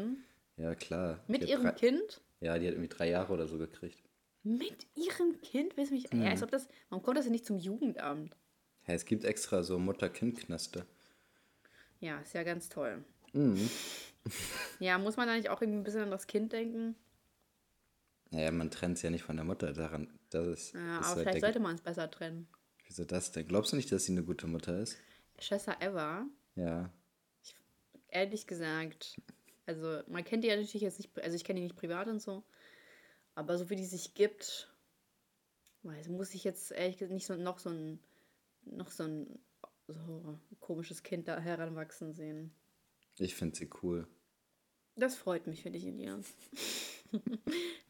Ja, 0.58 0.74
klar. 0.74 1.20
Mit 1.28 1.44
ihrem 1.44 1.62
drei- 1.64 1.72
Kind? 1.72 2.20
Ja, 2.40 2.58
die 2.58 2.66
hat 2.66 2.74
irgendwie 2.74 2.88
drei 2.88 3.08
Jahre 3.08 3.32
oder 3.32 3.46
so 3.48 3.58
gekriegt. 3.58 4.02
Mit 4.42 4.86
ihrem 4.94 5.40
Kind? 5.40 5.76
Willst 5.76 5.90
du 5.90 5.96
mich. 5.96 6.12
Mhm. 6.12 6.22
Ja, 6.22 6.30
als 6.30 6.42
ob 6.42 6.50
das. 6.50 6.68
Warum 6.88 7.02
kommt 7.02 7.16
das 7.16 7.24
denn 7.24 7.32
nicht 7.32 7.46
zum 7.46 7.58
Jugendamt? 7.58 8.36
Hey, 8.82 8.96
es 8.96 9.04
gibt 9.04 9.24
extra 9.24 9.62
so 9.62 9.78
Mutter-Kind-Knäste. 9.78 10.86
Ja, 12.00 12.20
ist 12.20 12.34
ja 12.34 12.42
ganz 12.42 12.68
toll. 12.68 13.04
Mhm. 13.32 13.68
Ja, 14.78 14.98
muss 14.98 15.16
man 15.16 15.26
da 15.26 15.34
nicht 15.34 15.48
auch 15.48 15.62
irgendwie 15.62 15.78
ein 15.80 15.84
bisschen 15.84 16.02
an 16.02 16.10
das 16.10 16.26
Kind 16.26 16.52
denken? 16.52 16.96
Naja, 18.30 18.50
man 18.50 18.70
trennt 18.70 18.96
es 18.98 19.02
ja 19.02 19.08
nicht 19.08 19.22
von 19.24 19.36
der 19.36 19.44
Mutter. 19.46 19.72
Daran, 19.72 20.06
das 20.28 20.46
ist. 20.46 20.74
Ja, 20.74 20.98
ist 20.98 21.06
aber 21.06 21.16
halt 21.16 21.18
vielleicht 21.28 21.40
sollte 21.40 21.60
man 21.60 21.76
es 21.76 21.80
besser 21.80 22.10
trennen. 22.10 22.46
Wieso 22.86 23.04
das 23.06 23.32
denn? 23.32 23.48
Glaubst 23.48 23.72
du 23.72 23.76
nicht, 23.76 23.90
dass 23.90 24.04
sie 24.04 24.12
eine 24.12 24.22
gute 24.24 24.46
Mutter 24.46 24.78
ist? 24.80 24.98
Schwester 25.38 25.76
Eva, 25.80 26.26
Ja. 26.56 26.90
ehrlich 28.08 28.46
gesagt, 28.46 29.16
also 29.68 30.00
man 30.06 30.24
kennt 30.24 30.44
die 30.44 30.48
ja 30.48 30.56
natürlich 30.56 30.80
jetzt 30.80 30.98
nicht, 30.98 31.10
also 31.22 31.36
ich 31.36 31.44
kenne 31.44 31.60
die 31.60 31.64
nicht 31.64 31.76
privat 31.76 32.08
und 32.08 32.20
so, 32.20 32.42
aber 33.34 33.58
so 33.58 33.68
wie 33.68 33.76
die 33.76 33.84
sich 33.84 34.14
gibt, 34.14 34.72
weiß, 35.82 36.08
muss 36.08 36.34
ich 36.34 36.42
jetzt 36.42 36.72
ehrlich 36.72 36.96
gesagt 36.96 37.12
nicht 37.12 37.26
so 37.26 37.36
noch 37.36 37.58
so 37.58 37.68
ein 37.68 38.00
noch 38.64 38.90
so 38.90 39.04
ein 39.04 39.38
so 39.86 40.38
komisches 40.60 41.02
Kind 41.02 41.28
da 41.28 41.38
heranwachsen 41.38 42.14
sehen. 42.14 42.50
Ich 43.18 43.34
finde 43.34 43.56
sie 43.56 43.68
cool. 43.82 44.06
Das 44.96 45.16
freut 45.16 45.46
mich 45.46 45.62
für 45.62 45.70
dich, 45.70 45.86
Elias. 45.86 46.26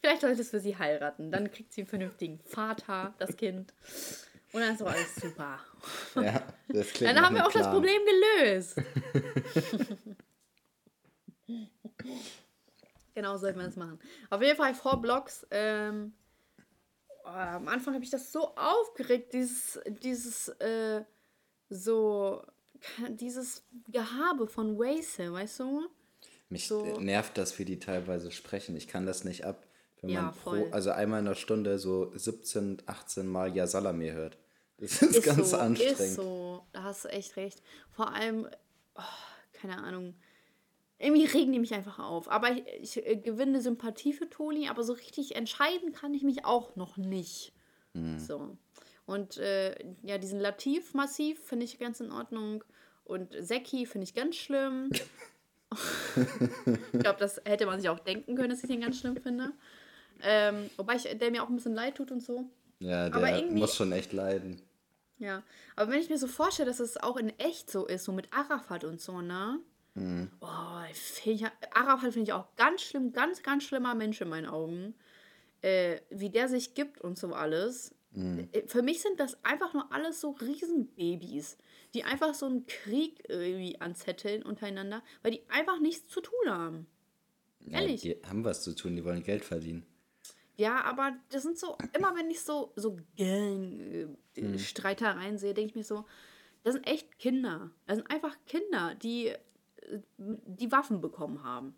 Vielleicht 0.00 0.20
solltest 0.20 0.52
du 0.52 0.60
sie 0.60 0.76
heiraten. 0.76 1.30
Dann 1.30 1.50
kriegt 1.50 1.72
sie 1.72 1.82
einen 1.82 1.88
vernünftigen 1.88 2.38
Vater, 2.40 3.14
das 3.18 3.36
Kind. 3.36 3.72
Und 4.52 4.60
dann 4.60 4.72
ist 4.74 4.80
doch 4.80 4.90
alles 4.90 5.14
super. 5.16 5.58
Ja, 6.14 6.42
das 6.68 6.88
klingt 6.92 7.16
Dann 7.16 7.24
haben 7.24 7.34
wir 7.34 7.46
auch 7.46 7.52
das 7.52 7.62
Plan. 7.62 7.72
Problem 7.72 8.00
gelöst. 8.04 8.76
genau 13.14 13.32
so 13.34 13.38
sollten 13.42 13.58
wir 13.58 13.66
das 13.66 13.76
machen. 13.76 13.98
Auf 14.30 14.42
jeden 14.42 14.56
Fall 14.56 14.74
vor 14.74 15.00
Blocks. 15.00 15.46
Ähm, 15.50 16.12
oh, 17.24 17.28
am 17.28 17.68
Anfang 17.68 17.94
habe 17.94 18.04
ich 18.04 18.10
das 18.10 18.32
so 18.32 18.54
aufgeregt, 18.56 19.32
dieses, 19.32 19.80
dieses, 20.02 20.48
äh, 20.60 21.02
so, 21.68 22.42
dieses 23.10 23.64
Gehabe 23.88 24.46
von 24.46 24.78
Waze, 24.78 25.32
weißt 25.32 25.60
du? 25.60 25.88
Mich 26.48 26.66
so- 26.68 26.98
nervt 27.00 27.36
das, 27.36 27.58
wie 27.58 27.64
die 27.64 27.78
teilweise 27.78 28.30
sprechen. 28.30 28.76
Ich 28.76 28.88
kann 28.88 29.04
das 29.04 29.24
nicht 29.24 29.44
ab, 29.44 29.66
wenn 30.00 30.10
Ja, 30.10 30.22
man 30.22 30.34
pro, 30.34 30.66
also 30.70 30.90
einmal 30.90 31.18
in 31.20 31.26
der 31.26 31.34
Stunde 31.34 31.78
so 31.78 32.10
17, 32.16 32.82
18 32.86 33.26
Mal 33.26 33.54
Ja 33.54 33.66
hört. 34.14 34.38
Das 34.78 35.02
ist, 35.02 35.16
Ist 35.16 35.24
ganz 35.24 35.50
so, 35.50 35.56
anstrengend. 35.56 36.00
Ist 36.00 36.14
so, 36.14 36.64
da 36.72 36.84
hast 36.84 37.04
du 37.04 37.08
echt 37.08 37.36
recht. 37.36 37.60
Vor 37.90 38.12
allem, 38.14 38.48
oh, 38.94 39.02
keine 39.52 39.76
Ahnung, 39.76 40.14
irgendwie 40.98 41.26
regen 41.26 41.52
die 41.52 41.58
mich 41.58 41.74
einfach 41.74 41.98
auf. 41.98 42.30
Aber 42.30 42.50
ich, 42.52 42.96
ich 42.96 43.06
äh, 43.06 43.16
gewinne 43.16 43.60
Sympathie 43.60 44.12
für 44.12 44.28
Toni, 44.28 44.68
aber 44.68 44.82
so 44.82 44.92
richtig 44.92 45.36
entscheiden 45.36 45.92
kann 45.92 46.14
ich 46.14 46.22
mich 46.22 46.44
auch 46.44 46.76
noch 46.76 46.96
nicht. 46.96 47.52
Mhm. 47.94 48.18
So. 48.18 48.56
Und 49.06 49.38
äh, 49.38 49.74
ja, 50.02 50.18
diesen 50.18 50.40
Latif-Massiv 50.40 51.40
finde 51.42 51.64
ich 51.64 51.78
ganz 51.78 52.00
in 52.00 52.12
Ordnung. 52.12 52.64
Und 53.04 53.34
Seki 53.38 53.86
finde 53.86 54.04
ich 54.04 54.14
ganz 54.14 54.36
schlimm. 54.36 54.90
ich 56.92 57.00
glaube, 57.00 57.18
das 57.18 57.40
hätte 57.44 57.64
man 57.66 57.80
sich 57.80 57.88
auch 57.88 58.00
denken 58.00 58.34
können, 58.34 58.50
dass 58.50 58.62
ich 58.62 58.68
den 58.68 58.80
ganz 58.80 58.98
schlimm 58.98 59.16
finde. 59.16 59.52
Ähm, 60.22 60.68
wobei 60.76 60.96
ich, 60.96 61.04
der 61.04 61.30
mir 61.30 61.42
auch 61.42 61.48
ein 61.48 61.56
bisschen 61.56 61.74
leid 61.74 61.94
tut 61.94 62.10
und 62.10 62.22
so. 62.22 62.44
Ja, 62.80 63.08
der 63.08 63.42
muss 63.46 63.76
schon 63.76 63.92
echt 63.92 64.12
leiden. 64.12 64.60
Ja, 65.18 65.42
aber 65.74 65.90
wenn 65.90 66.00
ich 66.00 66.10
mir 66.10 66.18
so 66.18 66.26
vorstelle, 66.26 66.68
dass 66.68 66.80
es 66.80 66.96
auch 66.96 67.16
in 67.16 67.36
echt 67.38 67.70
so 67.70 67.86
ist, 67.86 68.04
so 68.04 68.12
mit 68.12 68.32
Arafat 68.32 68.84
und 68.84 69.00
so, 69.00 69.20
ne? 69.20 69.58
Oh, 70.40 70.80
find 70.92 71.40
ich, 71.40 71.46
Arafat 71.74 72.12
finde 72.12 72.30
ich 72.30 72.32
auch 72.32 72.54
ganz 72.56 72.82
schlimm, 72.82 73.12
ganz, 73.12 73.42
ganz 73.42 73.64
schlimmer 73.64 73.94
Mensch 73.94 74.20
in 74.20 74.28
meinen 74.28 74.46
Augen. 74.46 74.94
Äh, 75.60 76.00
wie 76.10 76.30
der 76.30 76.48
sich 76.48 76.74
gibt 76.74 77.00
und 77.00 77.18
so 77.18 77.34
alles. 77.34 77.92
Äh, 78.14 78.66
Für 78.66 78.82
mich 78.82 79.02
sind 79.02 79.20
das 79.20 79.44
einfach 79.44 79.74
nur 79.74 79.92
alles 79.92 80.20
so 80.20 80.30
Riesenbabys, 80.30 81.58
die 81.94 82.04
einfach 82.04 82.34
so 82.34 82.46
einen 82.46 82.66
Krieg 82.66 83.24
irgendwie 83.28 83.80
anzetteln 83.80 84.42
untereinander, 84.42 85.02
weil 85.22 85.30
die 85.32 85.42
einfach 85.48 85.80
nichts 85.80 86.08
zu 86.08 86.20
tun 86.20 86.48
haben. 86.48 86.86
Ehrlich. 87.68 88.04
Ja, 88.04 88.14
die 88.14 88.22
haben 88.26 88.44
was 88.44 88.62
zu 88.62 88.74
tun, 88.74 88.96
die 88.96 89.04
wollen 89.04 89.22
Geld 89.22 89.44
verdienen. 89.44 89.86
Ja, 90.56 90.82
aber 90.84 91.16
das 91.30 91.44
sind 91.44 91.58
so, 91.58 91.76
immer 91.96 92.16
wenn 92.16 92.30
ich 92.30 92.40
so, 92.40 92.72
so 92.74 92.96
Gang-Streitereien 93.16 95.38
sehe, 95.38 95.54
denke 95.54 95.70
ich 95.70 95.76
mir 95.76 95.84
so, 95.84 96.04
das 96.64 96.74
sind 96.74 96.84
echt 96.86 97.18
Kinder. 97.18 97.70
Das 97.86 97.96
sind 97.98 98.10
einfach 98.10 98.36
Kinder, 98.46 98.94
die 98.96 99.28
äh, 99.28 99.38
die 100.16 100.72
Waffen 100.72 101.00
bekommen 101.00 101.42
haben. 101.42 101.74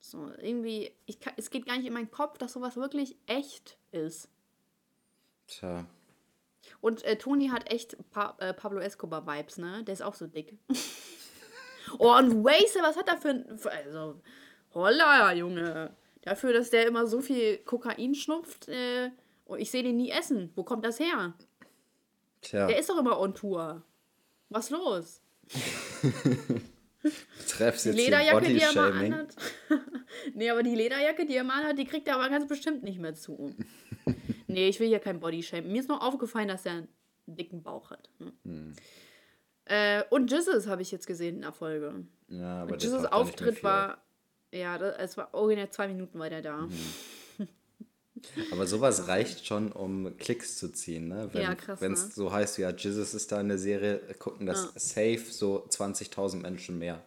So, 0.00 0.30
irgendwie, 0.38 0.92
ich 1.06 1.18
es 1.36 1.50
geht 1.50 1.66
gar 1.66 1.76
nicht 1.76 1.86
in 1.86 1.92
meinen 1.92 2.10
Kopf, 2.10 2.38
dass 2.38 2.52
sowas 2.52 2.76
wirklich 2.76 3.16
echt 3.26 3.76
ist. 3.90 4.28
Tja, 5.48 5.84
Und 6.80 7.02
äh, 7.04 7.16
Toni 7.16 7.48
hat 7.48 7.70
echt 7.72 7.96
pa 8.10 8.36
äh, 8.38 8.52
Pablo 8.52 8.80
Escobar-Vibes, 8.80 9.58
ne? 9.58 9.84
Der 9.84 9.94
ist 9.94 10.02
auch 10.02 10.14
so 10.14 10.26
dick. 10.26 10.58
oh, 11.98 12.16
und 12.16 12.44
Waze, 12.44 12.80
was 12.82 12.96
hat 12.96 13.08
er 13.08 13.16
für 13.16 13.30
ein. 13.30 13.58
Also, 13.64 14.20
holla, 14.74 15.32
Junge. 15.32 15.94
Dafür, 16.22 16.52
dass 16.52 16.70
der 16.70 16.86
immer 16.88 17.06
so 17.06 17.20
viel 17.20 17.58
Kokain 17.58 18.14
schnupft, 18.14 18.68
äh, 18.68 19.10
und 19.44 19.60
ich 19.60 19.70
sehe 19.70 19.82
den 19.84 19.96
nie 19.96 20.10
essen. 20.10 20.52
Wo 20.56 20.64
kommt 20.64 20.84
das 20.84 20.98
her? 20.98 21.34
tja, 22.42 22.66
Der 22.66 22.78
ist 22.78 22.90
doch 22.90 22.98
immer 22.98 23.18
on 23.18 23.34
Tour. 23.34 23.82
Was 24.48 24.70
los? 24.70 25.20
treffst 27.48 27.84
Die 27.84 27.90
jetzt 27.90 27.98
hier 27.98 28.04
Lederjacke, 28.06 28.46
die 28.46 28.60
er 28.60 28.72
mal 28.72 28.92
anhat. 28.92 29.36
nee, 30.34 30.50
aber 30.50 30.62
die 30.62 30.74
Lederjacke, 30.74 31.26
die 31.26 31.36
er 31.36 31.44
mal 31.44 31.60
anhat, 31.60 31.78
die 31.78 31.84
kriegt 31.84 32.08
er 32.08 32.16
aber 32.16 32.28
ganz 32.28 32.46
bestimmt 32.46 32.82
nicht 32.82 32.98
mehr 32.98 33.14
zu. 33.14 33.54
nee, 34.46 34.68
ich 34.68 34.80
will 34.80 34.88
hier 34.88 34.98
kein 34.98 35.20
Bodyshaming. 35.20 35.72
Mir 35.72 35.80
ist 35.80 35.88
nur 35.88 36.02
aufgefallen, 36.02 36.48
dass 36.48 36.66
er 36.66 36.72
einen 36.72 36.88
dicken 37.26 37.62
Bauch 37.62 37.90
hat. 37.90 38.08
Ne? 38.18 38.32
Hm. 38.44 38.72
Äh, 39.66 40.04
und 40.10 40.30
Jesus 40.30 40.66
habe 40.66 40.82
ich 40.82 40.92
jetzt 40.92 41.06
gesehen 41.06 41.36
in 41.36 41.42
der 41.42 41.52
Folge. 41.52 42.06
Ja, 42.28 42.62
aber 42.62 42.76
mehr 42.76 43.06
Auftritt 43.06 43.62
war. 43.64 44.02
Ja, 44.52 44.78
das, 44.78 44.96
es 44.98 45.16
war 45.16 45.34
originär 45.34 45.70
zwei 45.70 45.88
Minuten 45.88 46.18
war 46.18 46.30
der 46.30 46.42
da. 46.42 46.58
Mhm. 46.58 46.72
Aber 48.50 48.66
sowas 48.66 49.08
reicht 49.08 49.46
schon, 49.46 49.72
um 49.72 50.16
Klicks 50.16 50.56
zu 50.58 50.72
ziehen, 50.72 51.08
ne? 51.08 51.28
Wenn 51.32 51.42
Ja, 51.42 51.54
krass, 51.54 51.80
es 51.82 51.88
ne? 51.88 52.10
so 52.14 52.32
heißt, 52.32 52.58
ja, 52.58 52.70
Jesus 52.70 53.14
ist 53.14 53.30
da 53.32 53.40
in 53.40 53.48
der 53.48 53.58
Serie, 53.58 53.98
gucken 54.18 54.46
das 54.46 54.72
safe 54.74 55.24
so 55.30 55.66
20.000 55.68 56.40
Menschen 56.40 56.78
mehr. 56.78 57.02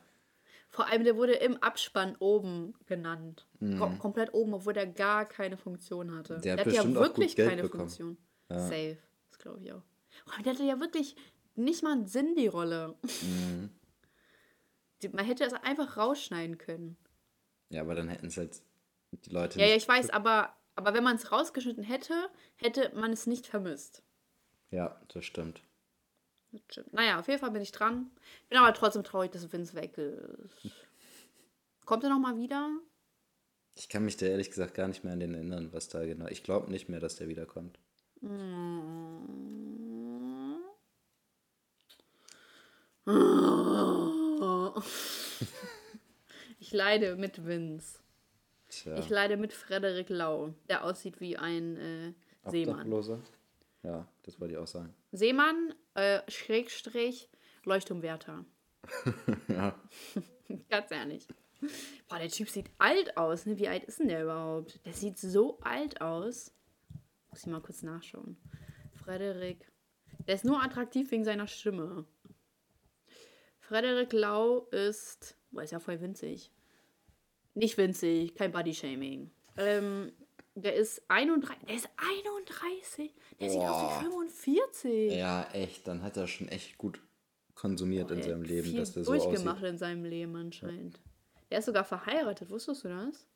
Vor 0.70 0.88
allem, 0.88 1.04
der 1.04 1.16
wurde 1.16 1.34
im 1.34 1.58
Abspann 1.58 2.16
oben 2.20 2.76
genannt. 2.86 3.48
Kom 3.60 3.98
komplett 3.98 4.34
oben, 4.34 4.54
obwohl 4.54 4.74
der 4.74 4.86
gar 4.86 5.26
keine 5.26 5.58
Funktion 5.58 6.16
hatte. 6.16 6.38
Mhm. 6.38 6.42
Der 6.42 6.58
hat 6.58 6.72
ja 6.72 6.94
wirklich 6.94 7.36
keine 7.36 7.64
bekommen. 7.64 7.90
Funktion. 7.90 8.18
Safe. 8.50 8.98
Das 9.30 9.40
glaube 9.40 9.62
ich 9.62 9.74
auch. 9.74 9.82
Oh, 10.28 10.42
der 10.44 10.54
hatte 10.54 10.64
ja 10.64 10.80
wirklich 10.80 11.16
nicht 11.56 11.84
mal 11.84 11.94
einen 11.94 12.08
Sinn, 12.08 12.36
die 12.36 12.48
Rolle. 12.48 12.96
Mhm. 13.22 13.70
Man 15.12 15.26
hätte 15.26 15.44
es 15.44 15.54
einfach 15.54 15.98
rausschneiden 15.98 16.58
können. 16.58 16.98
Ja, 17.70 17.82
aber 17.82 17.96
dann 17.96 18.08
hätten 18.10 18.28
es 18.28 18.38
halt 18.38 18.62
die 19.26 19.30
Leute 19.32 19.60
Ja, 19.60 19.66
ja, 19.68 19.76
ich 19.76 19.88
weiß, 19.88 20.10
aber, 20.10 20.54
aber 20.80 20.94
wenn 20.94 21.04
man 21.04 21.18
es 21.18 21.30
rausgeschnitten 21.30 21.84
hätte, 21.84 22.30
hätte 22.56 22.90
man 22.96 23.12
es 23.12 23.28
nicht 23.28 23.46
vermisst. 23.46 24.02
Ja, 24.72 24.98
das 25.10 25.26
stimmt. 25.26 25.62
Das 26.54 26.62
stimmt. 26.70 26.94
Naja, 26.94 27.20
auf 27.20 27.28
jeden 27.28 27.42
Fall 27.42 27.52
bin 27.52 27.62
ich 27.62 27.74
dran. 27.74 28.10
Bin 28.48 28.58
aber 28.58 28.74
trotzdem 28.74 29.04
traurig, 29.04 29.30
dass 29.32 29.52
Vince 29.52 29.76
weg 29.76 29.98
ist. 29.98 30.74
Kommt 31.84 32.06
er 32.06 32.10
nochmal 32.10 32.38
wieder? 32.38 32.70
Ich 33.76 33.90
kann 33.90 34.06
mich 34.06 34.16
da 34.16 34.28
ehrlich 34.28 34.52
gesagt 34.52 34.74
gar 34.74 34.88
nicht 34.88 35.04
mehr 35.04 35.12
an 35.12 35.20
den 35.20 35.34
erinnern, 35.34 35.74
was 35.74 35.90
da 35.90 36.06
genau. 36.06 36.28
Ich 36.28 36.44
glaube 36.44 36.72
nicht 36.72 36.88
mehr, 36.88 37.02
dass 37.02 37.18
der 37.18 37.28
wiederkommt. 37.28 37.78
Ich 46.62 46.74
leide 46.74 47.16
mit 47.16 47.46
Vince. 47.46 48.00
Tja, 48.70 48.98
Ich 48.98 49.10
leide 49.10 49.38
mit 49.38 49.54
Frederik 49.54 50.10
Lau, 50.10 50.54
der 50.70 50.84
aussieht 50.84 51.20
wie 51.20 51.38
ein 51.38 51.78
äh, 51.78 52.14
Seemann. 52.50 52.76
Obdachlose? 52.76 53.22
Ja, 53.84 54.08
das 54.24 54.40
wollte 54.40 54.54
ich 54.54 54.60
auch 54.60 54.68
sagen. 54.68 54.94
Seemann, 55.12 55.74
äh, 55.96 56.22
Schrägstrich, 56.30 57.30
Leuchtturmwärter. 57.66 58.46
ja. 59.48 59.76
Ganz 60.70 60.92
ehrlich. 60.92 61.28
Boah, 62.08 62.20
der 62.20 62.30
Typ 62.30 62.50
sieht 62.50 62.70
alt 62.78 63.18
aus. 63.18 63.46
Ne? 63.46 63.58
Wie 63.58 63.68
alt 63.68 63.84
ist 63.84 64.00
denn 64.00 64.08
der 64.08 64.24
überhaupt? 64.24 64.80
Der 64.86 64.94
sieht 64.94 65.18
so 65.18 65.60
alt 65.62 66.02
aus. 66.02 66.54
Muss 67.30 67.42
ich 67.42 67.48
mal 67.48 67.62
kurz 67.62 67.84
nachschauen. 67.84 68.38
Frederik. 68.94 69.72
Der 70.28 70.36
ist 70.36 70.46
nur 70.46 70.62
attraktiv 70.64 71.12
wegen 71.12 71.26
seiner 71.26 71.48
Stimme. 71.48 72.06
Frederik 73.60 74.14
Lau 74.14 74.68
ist, 74.72 75.36
boah, 75.52 75.64
ist 75.64 75.72
ja 75.72 75.80
voll 75.80 76.02
winzig. 76.02 76.52
Nicht 77.60 77.78
winzig, 77.78 78.36
kein 78.36 78.52
Body-Shaming. 78.52 79.30
Ähm, 79.58 80.12
der 80.56 80.76
ist 80.76 81.02
31, 81.10 81.58
der 81.68 81.76
ist 81.76 81.90
31, 81.98 83.14
der 83.40 83.50
sieht 83.50 83.60
aus 83.60 83.82
Boah. 83.82 84.00
wie 84.00 84.06
45. 84.06 85.14
Ja, 85.14 85.48
echt. 85.54 85.88
Dann 85.88 86.02
hat 86.02 86.18
er 86.18 86.28
schon 86.28 86.48
echt 86.48 86.78
gut 86.78 87.02
konsumiert 87.56 88.10
in 88.12 88.18
Der 88.18 88.30
seinem 88.30 88.44
Leben, 88.44 88.76
dass 88.76 88.94
der 88.94 89.04
so 89.04 89.12
durchgemacht 89.14 89.58
aussieht. 89.58 89.70
in 89.70 89.78
seinem 89.78 90.06
Leben 90.06 90.36
anscheinend. 90.36 91.00
Der 91.52 91.60
ist 91.60 91.66
sogar 91.66 91.84
verheiratet, 91.84 92.50
wusstest 92.50 92.84
du 92.86 92.90
das? 92.90 93.28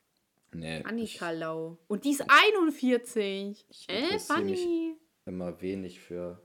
Nee, 0.53 0.83
Annika 0.83 1.31
Lau. 1.31 1.77
Und 1.87 2.05
die 2.05 2.11
ist 2.11 2.23
41. 2.27 3.65
ich 3.69 3.89
äh, 3.89 4.19
Bunny. 4.27 4.95
immer 5.25 5.59
wenig 5.61 5.99
für 5.99 6.41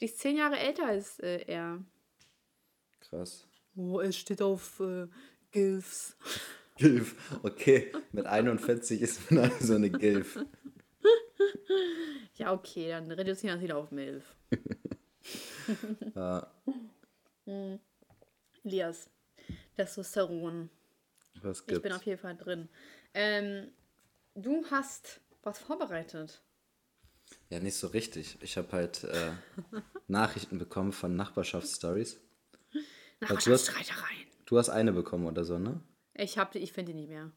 Die 0.00 0.06
ist 0.06 0.18
zehn 0.18 0.36
Jahre 0.38 0.58
älter 0.58 0.86
als 0.86 1.18
äh, 1.20 1.44
er. 1.46 1.84
krass. 3.00 3.46
Oh, 3.76 4.00
es 4.00 4.16
steht 4.16 4.40
auf 4.40 4.80
äh, 4.80 5.06
Gilfs. 5.52 6.16
Gilf. 6.76 7.16
Okay, 7.42 7.92
mit 8.12 8.26
41 8.26 9.00
ist 9.00 9.30
man 9.30 9.50
also 9.50 9.74
eine 9.74 9.90
Gilf. 9.90 10.38
Ja, 12.34 12.52
okay, 12.52 12.88
dann 12.90 13.10
reduzieren 13.10 13.54
wir 13.54 13.56
es 13.56 13.62
wieder 13.62 13.76
auf 13.78 13.90
Milf. 13.90 14.24
Ja, 16.14 16.46
Elias, 18.64 19.10
Testosteron. 19.76 20.70
was 21.42 21.60
Ich 21.60 21.66
bin 21.66 21.82
gibt's? 21.82 21.96
auf 21.96 22.06
jeden 22.06 22.20
Fall 22.20 22.36
drin. 22.36 22.68
Ähm, 23.14 23.72
du 24.34 24.64
hast 24.70 25.20
was 25.42 25.58
vorbereitet. 25.58 26.40
Ja, 27.50 27.58
nicht 27.60 27.74
so 27.76 27.88
richtig. 27.88 28.38
Ich 28.42 28.56
habe 28.56 28.70
halt 28.72 29.04
äh, 29.04 29.32
Nachrichten 30.08 30.58
bekommen 30.58 30.92
von 30.92 31.16
Nachbarschaftsstories. 31.16 32.20
Nachbarschaftsstreitereien. 33.20 34.26
Du 34.44 34.58
hast 34.58 34.68
eine 34.68 34.92
bekommen 34.92 35.26
oder 35.26 35.44
so, 35.44 35.58
ne? 35.58 35.80
Ich 36.18 36.38
hab 36.38 36.52
die, 36.52 36.58
ich 36.60 36.72
finde 36.72 36.92
die 36.92 36.98
nicht 36.98 37.08
mehr. 37.08 37.30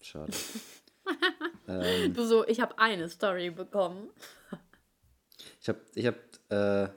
Schade. 0.00 0.32
Du 2.14 2.24
so, 2.26 2.46
ich 2.46 2.60
habe 2.60 2.78
eine 2.78 3.08
Story 3.08 3.50
bekommen. 3.50 4.10
Ich 5.60 5.68
habe 5.68 5.80
ich 5.94 6.06
hab, 6.06 6.16
äh, 6.50 6.88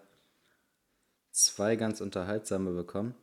zwei 1.31 1.75
ganz 1.75 1.99
unterhaltsame 2.01 2.71
bekommen. 2.71 3.15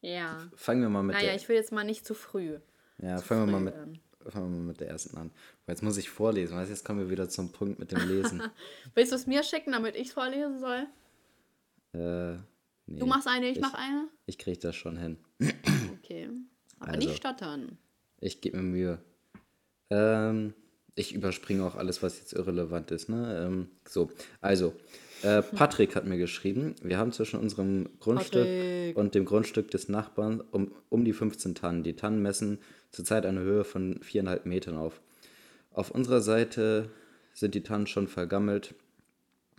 Ja. 0.00 0.48
Fangen 0.54 0.82
wir 0.82 0.88
mal 0.90 1.02
mit 1.02 1.14
Naja, 1.16 1.28
der. 1.28 1.36
ich 1.36 1.48
will 1.48 1.56
jetzt 1.56 1.72
mal 1.72 1.84
nicht 1.84 2.06
zu 2.06 2.14
früh. 2.14 2.58
ja, 2.98 3.18
fangen 3.18 3.46
wir 3.46 3.58
mal 3.58 3.72
früh 3.72 3.86
mit, 3.86 4.32
fangen 4.32 4.52
wir 4.52 4.58
mal 4.58 4.66
mit 4.68 4.80
der 4.80 4.88
ersten 4.88 5.16
an. 5.16 5.30
Jetzt 5.66 5.82
muss 5.82 5.96
ich 5.96 6.10
vorlesen, 6.10 6.56
weißt 6.56 6.70
jetzt 6.70 6.84
kommen 6.84 7.00
wir 7.00 7.10
wieder 7.10 7.28
zum 7.28 7.52
Punkt 7.52 7.78
mit 7.78 7.90
dem 7.92 8.06
Lesen. 8.06 8.42
Willst 8.94 9.12
du 9.12 9.16
es 9.16 9.26
mir 9.26 9.42
schicken, 9.42 9.72
damit 9.72 9.96
ich 9.96 10.08
es 10.08 10.12
vorlesen 10.14 10.58
soll? 10.60 10.86
äh, 11.94 12.34
nee, 12.86 12.98
Du 13.00 13.06
machst 13.06 13.26
eine, 13.28 13.46
ich, 13.48 13.56
ich 13.56 13.62
mach 13.62 13.74
eine? 13.74 14.08
Ich 14.26 14.36
krieg 14.38 14.60
das 14.60 14.76
schon 14.76 14.96
hin. 14.98 15.16
Okay. 16.04 16.28
Aber 16.78 16.92
Also. 16.92 17.06
nicht 17.08 17.16
stottern. 17.18 17.78
Ich 18.20 18.40
gebe 18.40 18.58
mir 18.58 18.62
Mühe. 18.62 18.98
Ähm, 19.90 20.54
ich 20.94 21.14
überspringe 21.14 21.64
auch 21.64 21.74
alles, 21.76 22.02
was 22.02 22.18
jetzt 22.18 22.32
irrelevant 22.34 22.90
ist. 22.90 23.08
Ne? 23.08 23.44
Ähm, 23.46 23.68
so, 23.88 24.10
also, 24.40 24.74
äh, 25.22 25.42
Patrick 25.42 25.96
hat 25.96 26.04
mir 26.06 26.18
geschrieben, 26.18 26.74
wir 26.82 26.98
haben 26.98 27.12
zwischen 27.12 27.40
unserem 27.40 27.88
Grundstück 28.00 28.44
Patrick. 28.44 28.96
und 28.96 29.14
dem 29.14 29.24
Grundstück 29.24 29.70
des 29.70 29.88
Nachbarn 29.88 30.40
um, 30.40 30.72
um 30.90 31.04
die 31.04 31.12
15 31.12 31.54
Tannen. 31.54 31.82
Die 31.82 31.96
Tannen 31.96 32.22
messen 32.22 32.58
zurzeit 32.90 33.26
eine 33.26 33.40
Höhe 33.40 33.64
von 33.64 34.00
viereinhalb 34.02 34.46
Metern 34.46 34.76
auf. 34.76 35.00
Auf 35.72 35.90
unserer 35.90 36.20
Seite 36.20 36.90
sind 37.32 37.54
die 37.54 37.62
Tannen 37.62 37.86
schon 37.86 38.06
vergammelt 38.06 38.74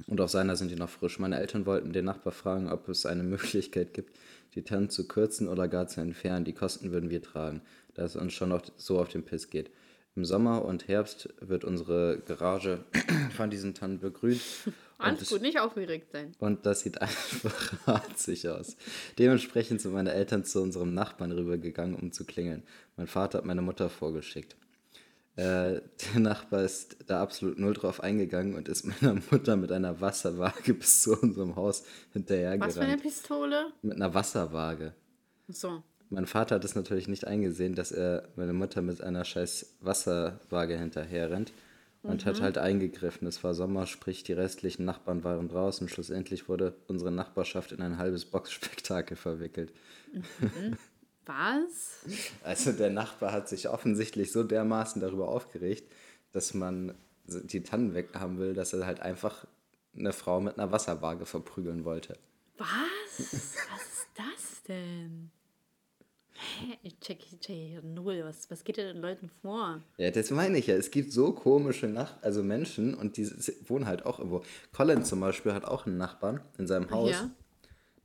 und 0.08 0.22
auf 0.22 0.30
seiner 0.30 0.56
sind 0.56 0.72
die 0.72 0.75
noch 0.75 0.90
frisch. 0.90 1.20
Meine 1.20 1.40
Eltern 1.40 1.66
wollten 1.66 1.92
den 1.92 2.06
Nachbar 2.06 2.34
fragen, 2.34 2.70
ob 2.70 2.88
es 2.88 3.06
eine 3.06 3.24
Möglichkeit 3.24 3.94
gibt, 3.94 4.18
die 4.56 4.64
Tannen 4.64 4.90
zu 4.90 5.08
kürzen 5.08 5.48
oder 5.48 5.68
gar 5.68 5.88
zu 5.88 6.02
entfernen. 6.02 6.46
Die 6.46 6.54
Kosten 6.54 6.92
würden 6.92 7.10
wir 7.10 7.22
tragen, 7.22 7.62
da 7.94 8.04
es 8.04 8.16
uns 8.16 8.34
schon 8.34 8.50
noch 8.50 8.62
so 8.78 9.00
auf 9.00 9.10
den 9.10 9.24
Piss 9.24 9.50
geht. 9.50 9.70
Im 10.16 10.24
Sommer 10.24 10.64
und 10.64 10.88
Herbst 10.88 11.34
wird 11.42 11.66
unsere 11.66 12.20
Garage 12.26 12.86
von 13.36 13.50
diesen 13.50 13.74
Tannen 13.74 14.00
begrünt. 14.00 14.39
Alles 14.98 15.24
es- 15.24 15.30
gut, 15.30 15.41
nicht 15.41 15.60
aufgeregt 15.60 16.10
sein. 16.13 16.32
und 16.39 16.65
das 16.65 16.80
sieht 16.80 17.02
einfach 17.02 17.86
ratzig 17.86 18.48
aus. 18.48 18.78
Dementsprechend 19.20 19.82
sind 19.82 19.91
meine 19.94 20.13
Eltern 20.13 20.46
zu 20.46 20.62
unserem 20.62 20.94
Nachbarn 20.94 21.34
rübergegangen, 21.34 21.96
um 21.96 22.13
zu 22.13 22.24
klingeln. 22.24 22.63
Mein 22.96 23.08
Vater 23.08 23.39
hat 23.39 23.46
meine 23.46 23.62
Mutter 23.62 23.89
vorgeschickt. 23.89 24.56
Äh, 25.36 25.82
der 26.13 26.19
Nachbar 26.19 26.63
ist 26.63 26.98
da 27.08 27.21
absolut 27.21 27.60
null 27.60 27.74
drauf 27.74 28.02
eingegangen 28.02 28.56
und 28.56 28.67
ist 28.67 28.86
meiner 29.02 29.19
Mutter 29.32 29.56
mit 29.56 29.71
einer 29.71 30.02
Wasserwaage 30.02 30.74
bis 30.74 31.02
zu 31.04 31.19
unserem 31.19 31.56
Haus 31.56 31.84
Was 32.13 32.76
für 32.76 32.82
eine. 32.82 32.98
Pistole? 32.98 33.67
Mit 33.82 33.95
einer 33.95 34.13
Wasserwaage. 34.13 34.93
So. 35.48 35.84
Mein 36.10 36.28
Vater 36.28 36.56
hat 36.56 36.65
es 36.65 36.76
natürlich 36.76 37.08
nicht 37.08 37.26
eingesehen, 37.26 37.76
dass 37.76 37.91
er 37.91 38.30
meine 38.36 38.54
Mutter 38.54 38.82
mit 38.82 39.02
einer 39.02 39.26
scheiß 39.26 39.78
Wasserwaage 39.82 40.78
hinterher 40.78 41.32
rennt 41.32 41.52
und 42.04 42.26
hat 42.26 42.41
halt 42.41 42.58
eingegriffen. 42.58 43.28
Es 43.28 43.43
war 43.43 43.56
Sommer, 43.56 43.88
sprich 43.88 44.24
die 44.24 44.34
restlichen 44.34 44.86
Nachbarn 44.86 45.24
waren 45.24 45.50
draußen. 45.50 45.89
Schlussendlich 45.89 46.48
wurde 46.48 46.76
unsere 46.88 47.12
Nachbarschaft 47.12 47.71
in 47.71 47.82
ein 47.82 47.98
halbes 47.98 48.26
Boxspektakel 48.26 49.17
verwickelt. 49.17 49.74
Was? 51.26 52.06
Also 52.44 52.72
der 52.72 52.90
Nachbar 52.90 53.32
hat 53.32 53.50
sich 53.50 53.70
offensichtlich 53.70 54.32
so 54.32 54.44
dermaßen 54.44 55.02
darüber 55.02 55.28
aufgeregt, 55.30 55.92
dass 56.32 56.54
man 56.54 56.96
die 57.26 57.64
Tannen 57.64 57.96
weghaben 57.96 58.38
will, 58.38 58.54
dass 58.54 58.74
er 58.74 58.86
halt 58.86 59.00
einfach 59.00 59.48
eine 59.98 60.14
Frau 60.14 60.42
mit 60.42 60.60
einer 60.60 60.72
Wasserwaage 60.72 61.26
verprügeln 61.26 61.86
wollte. 61.86 62.18
Was? 62.58 62.68
Was 63.18 63.32
ist 63.32 64.08
das 64.16 64.64
denn? 64.68 65.32
Hä? 66.34 66.78
Ich 66.84 67.00
check, 67.00 67.20
ich 67.32 67.40
check 67.40 67.56
hier 67.56 67.82
null. 67.82 68.24
Was, 68.26 68.52
was 68.52 68.64
geht 68.64 68.78
denn 68.78 68.88
den 68.88 69.02
Leuten 69.02 69.30
vor? 69.42 69.82
Ja, 69.98 70.12
das 70.12 70.32
meine 70.32 70.58
ich 70.58 70.68
ja. 70.68 70.76
Es 70.76 70.92
gibt 70.92 71.14
so 71.14 71.32
komische 71.32 71.88
Nach 71.88 72.22
also 72.22 72.44
Menschen 72.44 72.94
und 72.94 73.18
die 73.18 73.30
wohnen 73.68 73.86
halt 73.86 74.06
auch 74.06 74.20
irgendwo. 74.20 74.44
Colin 74.74 75.06
zum 75.06 75.22
Beispiel 75.22 75.54
hat 75.54 75.66
auch 75.66 75.86
einen 75.86 75.98
Nachbarn 75.98 76.42
in 76.58 76.68
seinem 76.68 76.92
Haus. 76.92 77.12
Ja. 77.12 77.32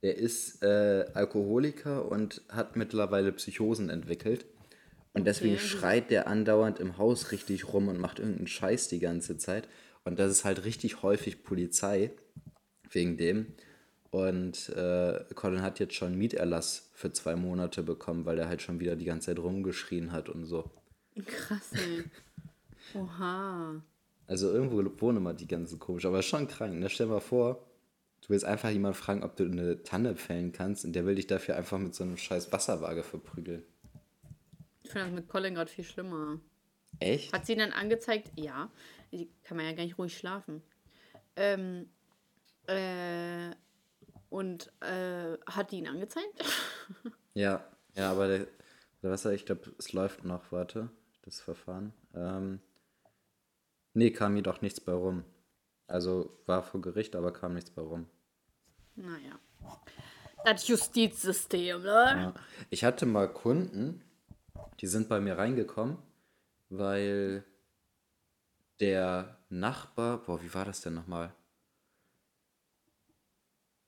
Der 0.02 0.16
ist 0.16 0.62
äh, 0.62 1.04
Alkoholiker 1.14 2.10
und 2.10 2.42
hat 2.48 2.76
mittlerweile 2.76 3.32
Psychosen 3.32 3.90
entwickelt. 3.90 4.46
Und 5.12 5.26
deswegen 5.26 5.54
Okay. 5.54 5.64
schreit 5.66 6.10
der 6.10 6.26
andauernd 6.28 6.78
im 6.78 6.96
Haus 6.96 7.32
richtig 7.32 7.72
rum 7.72 7.88
und 7.88 7.98
macht 7.98 8.18
irgendeinen 8.18 8.46
Scheiß 8.46 8.88
die 8.88 9.00
ganze 9.00 9.36
Zeit. 9.36 9.68
Und 10.04 10.18
das 10.18 10.30
ist 10.30 10.44
halt 10.44 10.64
richtig 10.64 11.02
häufig 11.02 11.42
Polizei 11.42 12.12
wegen 12.90 13.16
dem. 13.16 13.46
Und 14.10 14.70
äh, 14.70 15.24
Colin 15.34 15.62
hat 15.62 15.78
jetzt 15.78 15.94
schon 15.94 16.16
Mieterlass 16.16 16.90
für 16.94 17.12
zwei 17.12 17.36
Monate 17.36 17.82
bekommen, 17.82 18.24
weil 18.24 18.38
er 18.38 18.48
halt 18.48 18.62
schon 18.62 18.80
wieder 18.80 18.96
die 18.96 19.04
ganze 19.04 19.26
Zeit 19.26 19.38
rumgeschrien 19.38 20.12
hat 20.12 20.28
und 20.28 20.46
so. 20.46 20.70
Krass, 21.26 21.72
ey. 21.74 22.04
Oha. 22.94 23.82
Also 24.26 24.50
irgendwo 24.52 24.82
wohnen 25.00 25.18
immer 25.18 25.34
die 25.34 25.46
ganzen 25.46 25.78
komisch, 25.78 26.06
aber 26.06 26.22
schon 26.22 26.48
krank. 26.48 26.78
Ne? 26.78 26.88
Stell 26.88 27.06
dir 27.06 27.14
mal 27.14 27.20
vor, 27.20 27.64
du 28.30 28.34
willst 28.34 28.44
einfach 28.44 28.70
jemanden 28.70 28.96
fragen, 28.96 29.24
ob 29.24 29.34
du 29.34 29.44
eine 29.44 29.82
Tanne 29.82 30.14
fällen 30.14 30.52
kannst 30.52 30.84
und 30.84 30.92
der 30.92 31.04
will 31.04 31.16
dich 31.16 31.26
dafür 31.26 31.56
einfach 31.56 31.78
mit 31.78 31.96
so 31.96 32.04
einem 32.04 32.16
scheiß 32.16 32.52
Wasserwaage 32.52 33.02
verprügeln. 33.02 33.64
Ich 34.84 34.90
finde 34.92 35.06
das 35.06 35.14
mit 35.16 35.28
Colin 35.28 35.56
gerade 35.56 35.68
viel 35.68 35.82
schlimmer. 35.82 36.38
Echt? 37.00 37.32
Hat 37.32 37.44
sie 37.44 37.56
dann 37.56 37.72
angezeigt? 37.72 38.30
Ja. 38.36 38.70
Die 39.10 39.28
kann 39.42 39.56
man 39.56 39.66
ja 39.66 39.72
gar 39.72 39.82
nicht 39.82 39.98
ruhig 39.98 40.16
schlafen. 40.16 40.62
Ähm, 41.34 41.88
äh, 42.68 43.50
und 44.28 44.70
äh, 44.80 45.36
hat 45.46 45.72
die 45.72 45.78
ihn 45.78 45.88
angezeigt? 45.88 46.44
Ja, 47.34 47.64
ja, 47.94 48.10
aber 48.10 48.26
der, 48.26 48.46
der 49.02 49.10
Wasser, 49.12 49.32
ich 49.32 49.46
glaube, 49.46 49.72
es 49.78 49.92
läuft 49.92 50.24
noch, 50.24 50.50
warte, 50.50 50.90
das 51.22 51.40
Verfahren. 51.40 51.92
Ähm, 52.12 52.58
nee, 53.94 54.10
kam 54.10 54.34
jedoch 54.34 54.62
nichts 54.62 54.80
bei 54.80 54.92
rum. 54.92 55.24
Also 55.86 56.36
war 56.46 56.64
vor 56.64 56.80
Gericht, 56.80 57.14
aber 57.14 57.32
kam 57.32 57.54
nichts 57.54 57.70
bei 57.70 57.82
rum. 57.82 58.06
Naja. 59.00 59.38
Das 60.44 60.66
Justizsystem, 60.68 61.82
ne? 61.82 61.88
Ja. 61.88 62.34
Ich 62.70 62.84
hatte 62.84 63.06
mal 63.06 63.32
Kunden, 63.32 64.02
die 64.80 64.86
sind 64.86 65.08
bei 65.08 65.20
mir 65.20 65.36
reingekommen, 65.36 65.98
weil 66.70 67.44
der 68.80 69.38
Nachbar, 69.50 70.22
boah, 70.22 70.42
wie 70.42 70.54
war 70.54 70.64
das 70.64 70.80
denn 70.80 70.94
nochmal? 70.94 71.34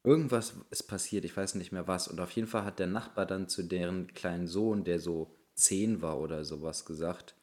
Irgendwas 0.04 0.54
ist 0.70 0.82
passiert, 0.84 1.24
ich 1.24 1.36
weiß 1.36 1.54
nicht 1.54 1.72
mehr 1.72 1.86
was. 1.86 2.08
Und 2.08 2.20
auf 2.20 2.32
jeden 2.32 2.48
Fall 2.48 2.64
hat 2.64 2.78
der 2.78 2.88
Nachbar 2.88 3.24
dann 3.24 3.48
zu 3.48 3.62
deren 3.62 4.08
kleinen 4.08 4.48
Sohn, 4.48 4.84
der 4.84 4.98
so 4.98 5.34
zehn 5.54 6.02
war 6.02 6.18
oder 6.18 6.44
sowas, 6.44 6.84
gesagt, 6.84 7.36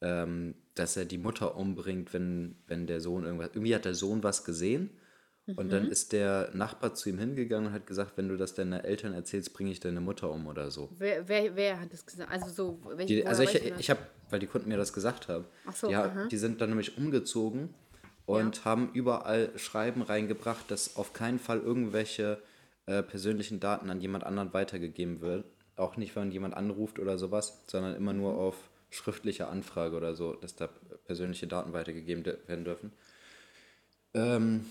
ähm, 0.00 0.54
dass 0.74 0.96
er 0.96 1.06
die 1.06 1.18
Mutter 1.18 1.56
umbringt, 1.56 2.12
wenn, 2.12 2.62
wenn 2.66 2.86
der 2.86 3.00
Sohn 3.00 3.24
irgendwas. 3.24 3.50
Irgendwie 3.54 3.74
hat 3.74 3.86
der 3.86 3.94
Sohn 3.94 4.22
was 4.22 4.44
gesehen. 4.44 4.90
Und 5.46 5.70
dann 5.70 5.88
ist 5.88 6.12
der 6.12 6.50
Nachbar 6.54 6.94
zu 6.94 7.10
ihm 7.10 7.18
hingegangen 7.18 7.68
und 7.68 7.72
hat 7.74 7.86
gesagt, 7.86 8.16
wenn 8.16 8.28
du 8.28 8.36
das 8.36 8.54
deinen 8.54 8.72
Eltern 8.72 9.12
erzählst, 9.12 9.52
bringe 9.52 9.70
ich 9.70 9.78
deine 9.78 10.00
Mutter 10.00 10.30
um 10.30 10.46
oder 10.46 10.70
so. 10.70 10.88
Wer, 10.96 11.28
wer, 11.28 11.54
wer 11.54 11.80
hat 11.80 11.92
das 11.92 12.06
gesagt? 12.06 12.30
Also 12.32 12.48
so, 12.48 12.80
welche, 12.96 13.14
Die, 13.14 13.26
also 13.26 13.42
ich, 13.42 13.54
ich 13.54 13.90
habe, 13.90 14.00
weil 14.30 14.38
die 14.38 14.46
Kunden 14.46 14.70
mir 14.70 14.78
das 14.78 14.94
gesagt 14.94 15.28
haben, 15.28 15.44
Ach 15.66 15.76
so, 15.76 15.88
die, 15.88 15.96
aha. 15.96 16.28
die 16.28 16.36
sind 16.38 16.62
dann 16.62 16.70
nämlich 16.70 16.96
umgezogen 16.96 17.74
und 18.24 18.64
haben 18.64 18.90
überall 18.94 19.50
Schreiben 19.56 20.00
reingebracht, 20.00 20.70
dass 20.70 20.96
auf 20.96 21.12
keinen 21.12 21.38
Fall 21.38 21.60
irgendwelche 21.60 22.38
äh, 22.86 23.02
persönlichen 23.02 23.60
Daten 23.60 23.90
an 23.90 24.00
jemand 24.00 24.24
anderen 24.24 24.54
weitergegeben 24.54 25.20
wird. 25.20 25.44
Auch 25.76 25.98
nicht, 25.98 26.16
wenn 26.16 26.30
jemand 26.30 26.54
anruft 26.54 26.98
oder 26.98 27.18
sowas, 27.18 27.64
sondern 27.66 27.96
immer 27.96 28.14
nur 28.14 28.38
auf 28.38 28.56
schriftliche 28.88 29.48
Anfrage 29.48 29.96
oder 29.96 30.14
so, 30.14 30.34
dass 30.34 30.56
da 30.56 30.68
persönliche 31.04 31.46
Daten 31.46 31.74
weitergegeben 31.74 32.24
werden 32.24 32.64
dürfen. 32.64 32.92
Ähm, 34.14 34.64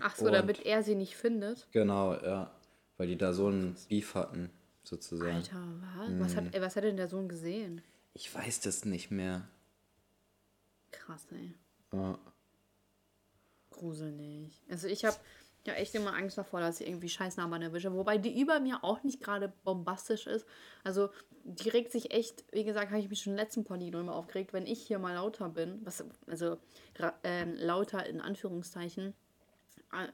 Ach 0.00 0.16
so, 0.16 0.30
damit 0.30 0.64
er 0.64 0.82
sie 0.82 0.94
nicht 0.94 1.16
findet. 1.16 1.66
Genau, 1.72 2.14
ja. 2.14 2.50
Weil 2.96 3.08
die 3.08 3.16
da 3.16 3.32
so 3.32 3.48
einen 3.48 3.76
Beef 3.88 4.14
hatten, 4.14 4.50
sozusagen. 4.82 5.36
Alter, 5.36 5.62
was? 5.96 6.08
Mhm. 6.08 6.20
Was, 6.20 6.36
hat, 6.36 6.54
ey, 6.54 6.60
was 6.60 6.76
hat 6.76 6.84
denn 6.84 6.96
der 6.96 7.08
Sohn 7.08 7.28
gesehen? 7.28 7.82
Ich 8.14 8.34
weiß 8.34 8.60
das 8.60 8.84
nicht 8.84 9.10
mehr. 9.10 9.46
Krass, 10.90 11.26
ey. 11.32 11.54
Ja. 11.92 12.18
Gruselig. 13.70 14.62
Also 14.70 14.88
ich 14.88 15.04
habe 15.04 15.16
ja 15.66 15.74
echt 15.74 15.94
immer 15.94 16.14
Angst 16.14 16.38
davor, 16.38 16.60
dass 16.60 16.80
ich 16.80 16.88
irgendwie 16.88 17.08
Scheißnachbarn 17.08 17.60
erwische. 17.60 17.92
Wobei 17.92 18.16
die 18.16 18.40
über 18.40 18.60
mir 18.60 18.82
auch 18.82 19.02
nicht 19.02 19.20
gerade 19.20 19.52
bombastisch 19.64 20.26
ist. 20.26 20.46
Also 20.84 21.10
die 21.44 21.68
regt 21.68 21.92
sich 21.92 22.10
echt, 22.12 22.44
wie 22.52 22.64
gesagt, 22.64 22.90
habe 22.90 23.00
ich 23.00 23.10
mich 23.10 23.20
schon 23.20 23.34
im 23.34 23.38
letzten 23.38 23.64
Pony 23.64 23.88
immer 23.88 24.14
aufgeregt, 24.14 24.52
wenn 24.52 24.66
ich 24.66 24.80
hier 24.86 24.98
mal 24.98 25.14
lauter 25.14 25.48
bin. 25.48 25.80
Was, 25.84 26.04
also 26.26 26.58
äh, 27.22 27.44
lauter 27.44 28.06
in 28.06 28.20
Anführungszeichen. 28.20 29.14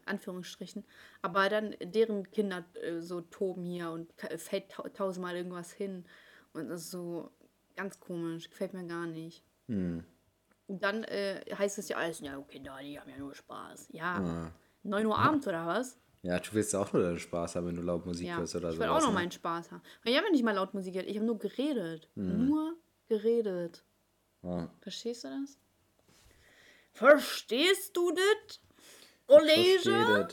Anführungsstrichen. 0.05 0.85
Aber 1.23 1.49
dann 1.49 1.77
deren 1.83 2.31
Kinder 2.31 2.64
äh, 2.83 3.01
so 3.01 3.21
toben 3.21 3.64
hier 3.64 3.90
und 3.90 4.12
fällt 4.37 4.71
ta 4.71 4.88
tausendmal 4.88 5.37
irgendwas 5.37 5.73
hin. 5.73 6.05
Und 6.53 6.68
das 6.68 6.83
ist 6.83 6.90
so 6.90 7.31
ganz 7.77 8.01
komisch. 8.01 8.51
Gefällt 8.51 8.75
mir 8.75 8.87
gar 8.87 9.07
nicht. 9.07 9.45
Hm. 9.68 10.05
Und 10.66 10.83
dann 10.83 11.05
äh, 11.05 11.45
heißt 11.57 11.79
es 11.79 11.88
ja 11.88 11.97
alles, 11.97 12.21
ja, 12.21 12.40
Kinder, 12.42 12.79
die 12.83 12.99
haben 12.99 13.11
ja 13.11 13.18
nur 13.18 13.35
Spaß. 13.35 13.88
Ja. 13.92 14.23
ja. 14.23 14.53
9 14.85 15.07
Uhr 15.07 15.18
abends 15.18 15.47
oder 15.47 15.66
was? 15.66 15.99
Ja, 16.23 16.38
du 16.38 16.53
willst 16.53 16.75
auch 16.77 16.92
nur 16.92 17.03
deinen 17.03 17.18
Spaß 17.18 17.57
haben, 17.57 17.66
wenn 17.66 17.77
du 17.77 17.83
laut 17.83 18.07
Musik 18.07 18.29
ja, 18.29 18.38
hörst 18.38 18.55
oder 18.55 18.68
so. 18.68 18.75
Ich 18.75 18.81
will 18.81 18.88
auch 18.88 19.01
noch 19.01 19.09
ne? 19.09 19.14
meinen 19.14 19.33
Spaß 19.33 19.73
haben. 19.73 19.83
ich 20.05 20.16
habe 20.16 20.31
nicht 20.31 20.45
mal 20.45 20.55
laut 20.55 20.73
Musik 20.73 20.95
gehört, 20.95 21.09
ich 21.09 21.16
habe 21.16 21.27
nur 21.27 21.38
geredet. 21.38 22.09
Hm. 22.14 22.47
Nur 22.47 22.77
geredet. 23.09 23.85
Ja. 24.42 24.71
Verstehst 24.81 25.25
du 25.25 25.29
das? 25.29 25.59
Verstehst 26.92 27.97
du 27.97 28.12
das? 28.12 28.61
Kollege? 29.33 30.29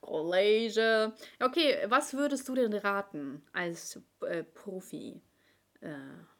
Kollege. 0.00 1.12
Okay, 1.40 1.78
was 1.88 2.14
würdest 2.14 2.48
du 2.48 2.54
denn 2.54 2.72
raten 2.72 3.42
als 3.52 4.00
äh, 4.20 4.44
Profi? 4.44 5.20
Äh, 5.80 5.94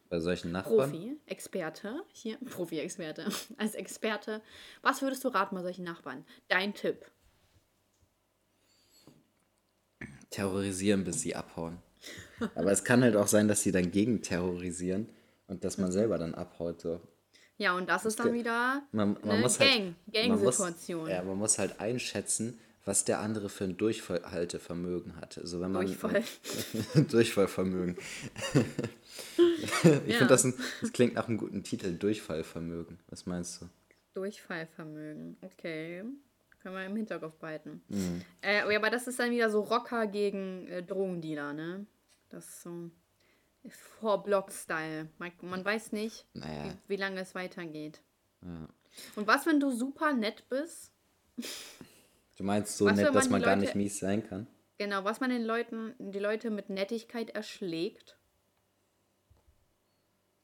bei 0.09 0.21
solchen 0.21 0.53
Nachbarn? 0.53 0.91
Profi, 0.91 1.17
Experte, 1.27 2.05
hier, 2.13 2.39
Profi-Experte, 2.51 3.29
als 3.57 3.75
Experte, 3.75 4.41
was 4.83 5.03
würdest 5.03 5.25
du 5.25 5.29
raten 5.29 5.57
bei 5.57 5.63
solchen 5.63 5.85
Nachbarn? 5.85 6.25
Dein 6.49 6.75
Tipp? 6.75 7.11
Terrorisieren, 10.31 11.05
bis 11.05 11.21
sie 11.23 11.35
abhauen. 11.35 11.79
Aber 12.55 12.71
es 12.71 12.85
kann 12.85 13.03
halt 13.03 13.17
auch 13.17 13.27
sein, 13.27 13.49
dass 13.49 13.63
sie 13.63 13.73
dann 13.73 13.91
gegen 13.91 14.23
terrorisieren 14.23 15.09
und 15.49 15.65
dass 15.65 15.79
man 15.79 15.91
selber 15.91 16.19
dann 16.19 16.35
abhaut. 16.35 16.81
So. 16.81 17.01
Ja, 17.59 17.75
und 17.75 17.89
das 17.89 18.05
ist 18.05 18.21
dann 18.21 18.35
wieder 18.35 18.83
man, 18.93 19.15
man 19.23 19.31
eine 19.31 19.41
muss 19.41 19.59
Gang, 19.59 19.71
halt, 19.71 19.95
Gang-Situation. 20.13 21.09
Ja, 21.09 21.23
man 21.23 21.39
muss 21.39 21.59
halt 21.59 21.81
einschätzen, 21.81 22.59
was 22.85 23.05
der 23.05 23.21
andere 23.21 23.49
für 23.49 23.65
ein 23.65 23.77
Durchhaltevermögen 23.77 25.17
hat. 25.17 25.39
Also 25.39 25.61
wenn 25.61 25.73
man 25.73 25.87
Durchfall. 25.87 26.23
Durchfallvermögen. 27.11 27.97
ich 28.57 30.13
ja. 30.13 30.19
finde, 30.19 30.27
das, 30.27 30.47
das 30.81 30.93
klingt 30.93 31.15
nach 31.15 31.29
einem 31.29 31.39
guten 31.39 31.65
Titel, 31.65 31.97
Durchfallvermögen. 31.97 32.99
Was 33.09 33.27
meinst 33.27 33.63
du? 33.63 33.69
Durchfallvermögen, 34.15 35.37
okay. 35.43 36.05
Können 36.61 36.75
wir 36.75 36.87
im 36.87 36.97
Hinterkopf 36.97 37.37
behalten. 37.39 37.83
Mhm. 37.89 38.23
Äh, 38.41 38.77
aber 38.77 38.91
das 38.91 39.07
ist 39.07 39.19
dann 39.19 39.31
wieder 39.31 39.51
so 39.51 39.61
Rocker 39.63 40.07
gegen 40.07 40.67
äh, 40.69 40.83
Drogendealer, 40.83 41.53
ne? 41.53 41.87
Das 42.29 42.47
ist 42.49 42.63
so 42.63 42.91
Vorblock-Style. 43.71 45.09
Man, 45.19 45.33
man, 45.43 45.65
weiß 45.65 45.93
nicht, 45.93 46.27
naja. 46.35 46.65
wie, 46.65 46.95
wie, 46.95 46.97
lange 46.97 47.21
es 47.21 47.35
weitergeht. 47.35 48.01
Ja. 48.43 48.69
Und 49.17 49.27
was, 49.27 49.47
wenn 49.47 49.61
du 49.61 49.71
super 49.71 50.13
nett 50.13 50.49
bist? 50.49 50.93
Du 52.37 52.45
meinst 52.45 52.77
so 52.77 52.87
was, 52.87 52.97
nett, 52.97 53.15
dass 53.15 53.29
man 53.29 53.41
Leute, 53.41 53.51
gar 53.51 53.57
nicht 53.57 53.75
mies 53.75 53.99
sein 53.99 54.27
kann? 54.27 54.47
Genau, 54.79 55.05
was 55.05 55.21
man 55.21 55.31
den 55.31 55.45
Leuten, 55.45 55.95
die 55.99 56.19
Leute 56.19 56.51
mit 56.51 56.69
Nettigkeit 56.69 57.31
erschlägt. 57.31 58.19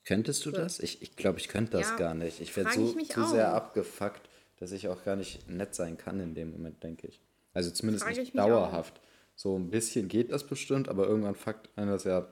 Könntest 0.05 0.45
du 0.47 0.51
so. 0.51 0.57
das? 0.57 0.81
Ich 0.81 0.99
glaube, 0.99 1.05
ich, 1.05 1.17
glaub, 1.17 1.37
ich 1.39 1.49
könnte 1.49 1.73
das 1.73 1.91
ja, 1.91 1.97
gar 1.97 2.15
nicht. 2.15 2.41
Ich 2.41 2.57
werde 2.57 2.73
so 2.73 2.93
zu 2.93 3.25
sehr 3.27 3.53
abgefuckt, 3.53 4.29
dass 4.57 4.73
ich 4.73 4.89
auch 4.89 5.05
gar 5.05 5.17
nicht 5.17 5.49
nett 5.49 5.75
sein 5.75 5.97
kann 5.97 6.19
in 6.21 6.35
dem 6.35 6.51
Moment, 6.51 6.83
denke 6.83 7.07
ich. 7.07 7.21
Also 7.53 7.71
zumindest 7.71 8.05
frag 8.05 8.17
nicht 8.17 8.37
dauerhaft. 8.37 9.01
So 9.35 9.57
ein 9.59 9.71
bisschen 9.71 10.09
geht 10.09 10.33
das 10.33 10.47
bestimmt, 10.47 10.89
aber 10.89 11.07
irgendwann 11.07 11.35
fuckt 11.35 11.71
einer 11.77 11.93
das 11.93 12.05
ja 12.05 12.29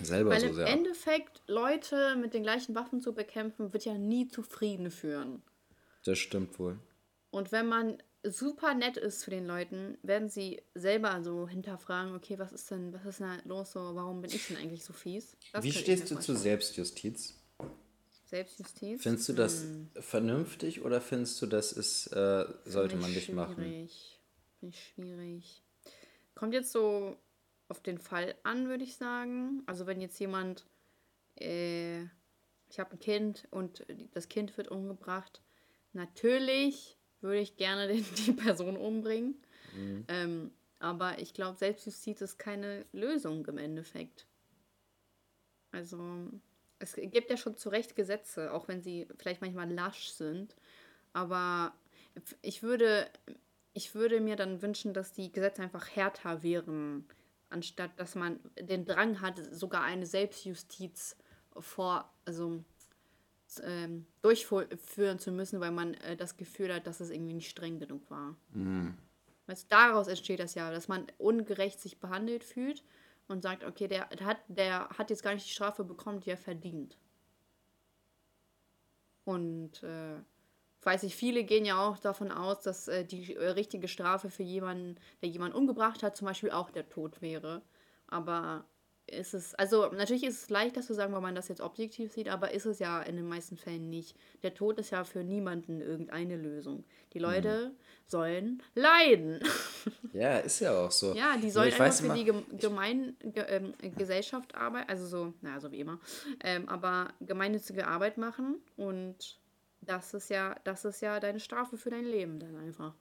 selber 0.00 0.30
Weil 0.30 0.40
so 0.40 0.52
sehr. 0.52 0.66
Im 0.66 0.78
Endeffekt, 0.78 1.42
Leute 1.46 2.16
mit 2.16 2.34
den 2.34 2.42
gleichen 2.42 2.74
Waffen 2.74 3.00
zu 3.00 3.14
bekämpfen, 3.14 3.72
wird 3.72 3.84
ja 3.84 3.94
nie 3.94 4.28
zu 4.28 4.42
Frieden 4.42 4.90
führen. 4.90 5.42
Das 6.04 6.18
stimmt 6.18 6.58
wohl. 6.58 6.78
Und 7.30 7.52
wenn 7.52 7.66
man 7.66 8.02
super 8.22 8.74
nett 8.74 8.96
ist 8.96 9.20
zu 9.20 9.30
den 9.30 9.46
Leuten, 9.46 9.98
werden 10.02 10.28
sie 10.28 10.62
selber 10.74 11.22
so 11.22 11.48
hinterfragen, 11.48 12.14
okay, 12.14 12.38
was 12.38 12.52
ist 12.52 12.70
denn, 12.70 12.92
was 12.92 13.04
ist 13.04 13.20
denn 13.20 13.40
los 13.44 13.72
so, 13.72 13.80
warum 13.94 14.22
bin 14.22 14.30
ich 14.30 14.48
denn 14.48 14.56
eigentlich 14.56 14.84
so 14.84 14.92
fies? 14.92 15.36
Das 15.52 15.64
Wie 15.64 15.72
stehst 15.72 16.10
du 16.10 16.18
zu 16.18 16.34
Selbstjustiz? 16.34 17.34
Selbstjustiz? 18.26 19.02
Findest 19.02 19.28
du 19.28 19.32
das 19.32 19.62
hm. 19.62 19.90
vernünftig 20.00 20.82
oder 20.82 21.00
findest 21.00 21.40
du, 21.40 21.46
das 21.46 21.72
ist, 21.72 22.08
äh, 22.08 22.44
sollte 22.64 22.96
man 22.96 23.12
nicht 23.12 23.32
machen? 23.32 23.64
Schwierig. 23.64 24.20
Finde 24.58 24.74
ich 24.74 24.84
schwierig. 24.84 25.62
Kommt 26.34 26.52
jetzt 26.52 26.72
so 26.72 27.16
auf 27.68 27.82
den 27.82 27.98
Fall 27.98 28.34
an, 28.42 28.68
würde 28.68 28.84
ich 28.84 28.96
sagen. 28.96 29.62
Also 29.66 29.86
wenn 29.86 30.00
jetzt 30.00 30.18
jemand, 30.18 30.66
äh, 31.38 32.02
ich 32.70 32.78
habe 32.78 32.92
ein 32.92 32.98
Kind 32.98 33.46
und 33.50 33.86
das 34.12 34.28
Kind 34.28 34.56
wird 34.56 34.68
umgebracht, 34.68 35.42
natürlich 35.92 36.96
würde 37.20 37.40
ich 37.40 37.56
gerne 37.56 37.88
den, 37.92 38.04
die 38.16 38.32
Person 38.32 38.76
umbringen. 38.76 39.36
Mhm. 39.74 40.04
Ähm, 40.08 40.50
aber 40.80 41.18
ich 41.18 41.34
glaube, 41.34 41.58
Selbstjustiz 41.58 42.20
ist 42.20 42.38
keine 42.38 42.86
Lösung 42.92 43.44
im 43.46 43.58
Endeffekt. 43.58 44.26
Also 45.72 46.30
es 46.78 46.94
gibt 46.94 47.30
ja 47.30 47.36
schon 47.36 47.56
zu 47.56 47.68
Recht 47.68 47.96
Gesetze, 47.96 48.52
auch 48.52 48.68
wenn 48.68 48.80
sie 48.80 49.06
vielleicht 49.16 49.40
manchmal 49.40 49.70
lasch 49.70 50.10
sind. 50.10 50.54
Aber 51.12 51.74
ich 52.42 52.62
würde, 52.62 53.10
ich 53.72 53.94
würde 53.94 54.20
mir 54.20 54.36
dann 54.36 54.62
wünschen, 54.62 54.94
dass 54.94 55.12
die 55.12 55.32
Gesetze 55.32 55.62
einfach 55.62 55.88
härter 55.94 56.42
wären, 56.42 57.06
anstatt 57.50 57.98
dass 57.98 58.14
man 58.14 58.40
den 58.60 58.84
Drang 58.84 59.20
hat, 59.20 59.38
sogar 59.52 59.82
eine 59.82 60.06
Selbstjustiz 60.06 61.16
vor, 61.58 62.10
also 62.24 62.62
ähm, 63.62 64.06
durchführen 64.22 65.18
zu 65.18 65.32
müssen, 65.32 65.60
weil 65.60 65.70
man 65.70 65.94
äh, 65.94 66.16
das 66.16 66.36
Gefühl 66.36 66.72
hat, 66.72 66.86
dass 66.86 67.00
es 67.00 67.10
irgendwie 67.10 67.34
nicht 67.34 67.50
streng 67.50 67.78
genug 67.78 68.10
war. 68.10 68.36
Mhm. 68.52 68.94
Weißt, 69.46 69.72
daraus 69.72 70.08
entsteht 70.08 70.40
das 70.40 70.54
ja, 70.54 70.70
dass 70.70 70.88
man 70.88 71.06
ungerecht 71.16 71.80
sich 71.80 71.98
behandelt 71.98 72.44
fühlt 72.44 72.84
und 73.28 73.42
sagt, 73.42 73.64
okay, 73.64 73.88
der, 73.88 74.06
der, 74.08 74.26
hat, 74.26 74.38
der 74.48 74.88
hat 74.90 75.10
jetzt 75.10 75.22
gar 75.22 75.32
nicht 75.32 75.46
die 75.46 75.52
Strafe 75.52 75.84
bekommen, 75.84 76.20
die 76.20 76.30
er 76.30 76.36
verdient. 76.36 76.98
Und 79.24 79.82
äh, 79.82 80.16
weiß 80.82 81.02
ich, 81.02 81.16
viele 81.16 81.44
gehen 81.44 81.64
ja 81.64 81.86
auch 81.86 81.98
davon 81.98 82.30
aus, 82.30 82.60
dass 82.60 82.88
äh, 82.88 83.04
die 83.04 83.34
äh, 83.34 83.48
richtige 83.50 83.88
Strafe 83.88 84.30
für 84.30 84.42
jemanden, 84.42 84.96
der 85.22 85.28
jemanden 85.28 85.56
umgebracht 85.56 86.02
hat, 86.02 86.16
zum 86.16 86.26
Beispiel 86.26 86.50
auch 86.50 86.70
der 86.70 86.88
Tod 86.88 87.20
wäre. 87.20 87.62
Aber 88.06 88.64
ist 89.10 89.34
es, 89.34 89.54
also 89.54 89.86
natürlich 89.86 90.24
ist 90.24 90.42
es 90.42 90.50
leichter 90.50 90.82
zu 90.82 90.94
sagen, 90.94 91.12
weil 91.12 91.20
man 91.20 91.34
das 91.34 91.48
jetzt 91.48 91.60
objektiv 91.60 92.12
sieht, 92.12 92.28
aber 92.28 92.52
ist 92.52 92.66
es 92.66 92.78
ja 92.78 93.00
in 93.02 93.16
den 93.16 93.26
meisten 93.26 93.56
Fällen 93.56 93.88
nicht. 93.88 94.16
Der 94.42 94.54
Tod 94.54 94.78
ist 94.78 94.90
ja 94.90 95.04
für 95.04 95.24
niemanden 95.24 95.80
irgendeine 95.80 96.36
Lösung. 96.36 96.84
Die 97.14 97.18
Leute 97.18 97.72
mhm. 97.72 97.76
sollen 98.06 98.62
leiden. 98.74 99.40
Ja, 100.12 100.38
ist 100.38 100.60
ja 100.60 100.84
auch 100.84 100.90
so. 100.90 101.14
Ja, 101.14 101.36
die 101.36 101.50
sollen 101.50 101.72
einfach 101.72 101.92
für 101.92 102.06
immer, 102.06 102.14
die 102.14 102.58
Gemein 102.58 103.16
Ge 103.20 103.44
ähm, 103.48 103.74
Gesellschaft 103.96 104.54
arbeiten, 104.54 104.90
also 104.90 105.06
so, 105.06 105.34
naja, 105.40 105.60
so 105.60 105.70
wie 105.70 105.80
immer, 105.80 105.98
ähm, 106.42 106.68
aber 106.68 107.12
gemeinnützige 107.20 107.86
Arbeit 107.86 108.18
machen 108.18 108.56
und 108.76 109.38
das 109.80 110.14
ist 110.14 110.30
ja, 110.30 110.56
das 110.64 110.84
ist 110.84 111.00
ja 111.00 111.20
deine 111.20 111.40
Strafe 111.40 111.76
für 111.76 111.90
dein 111.90 112.04
Leben 112.04 112.38
dann 112.38 112.56
einfach. 112.56 112.94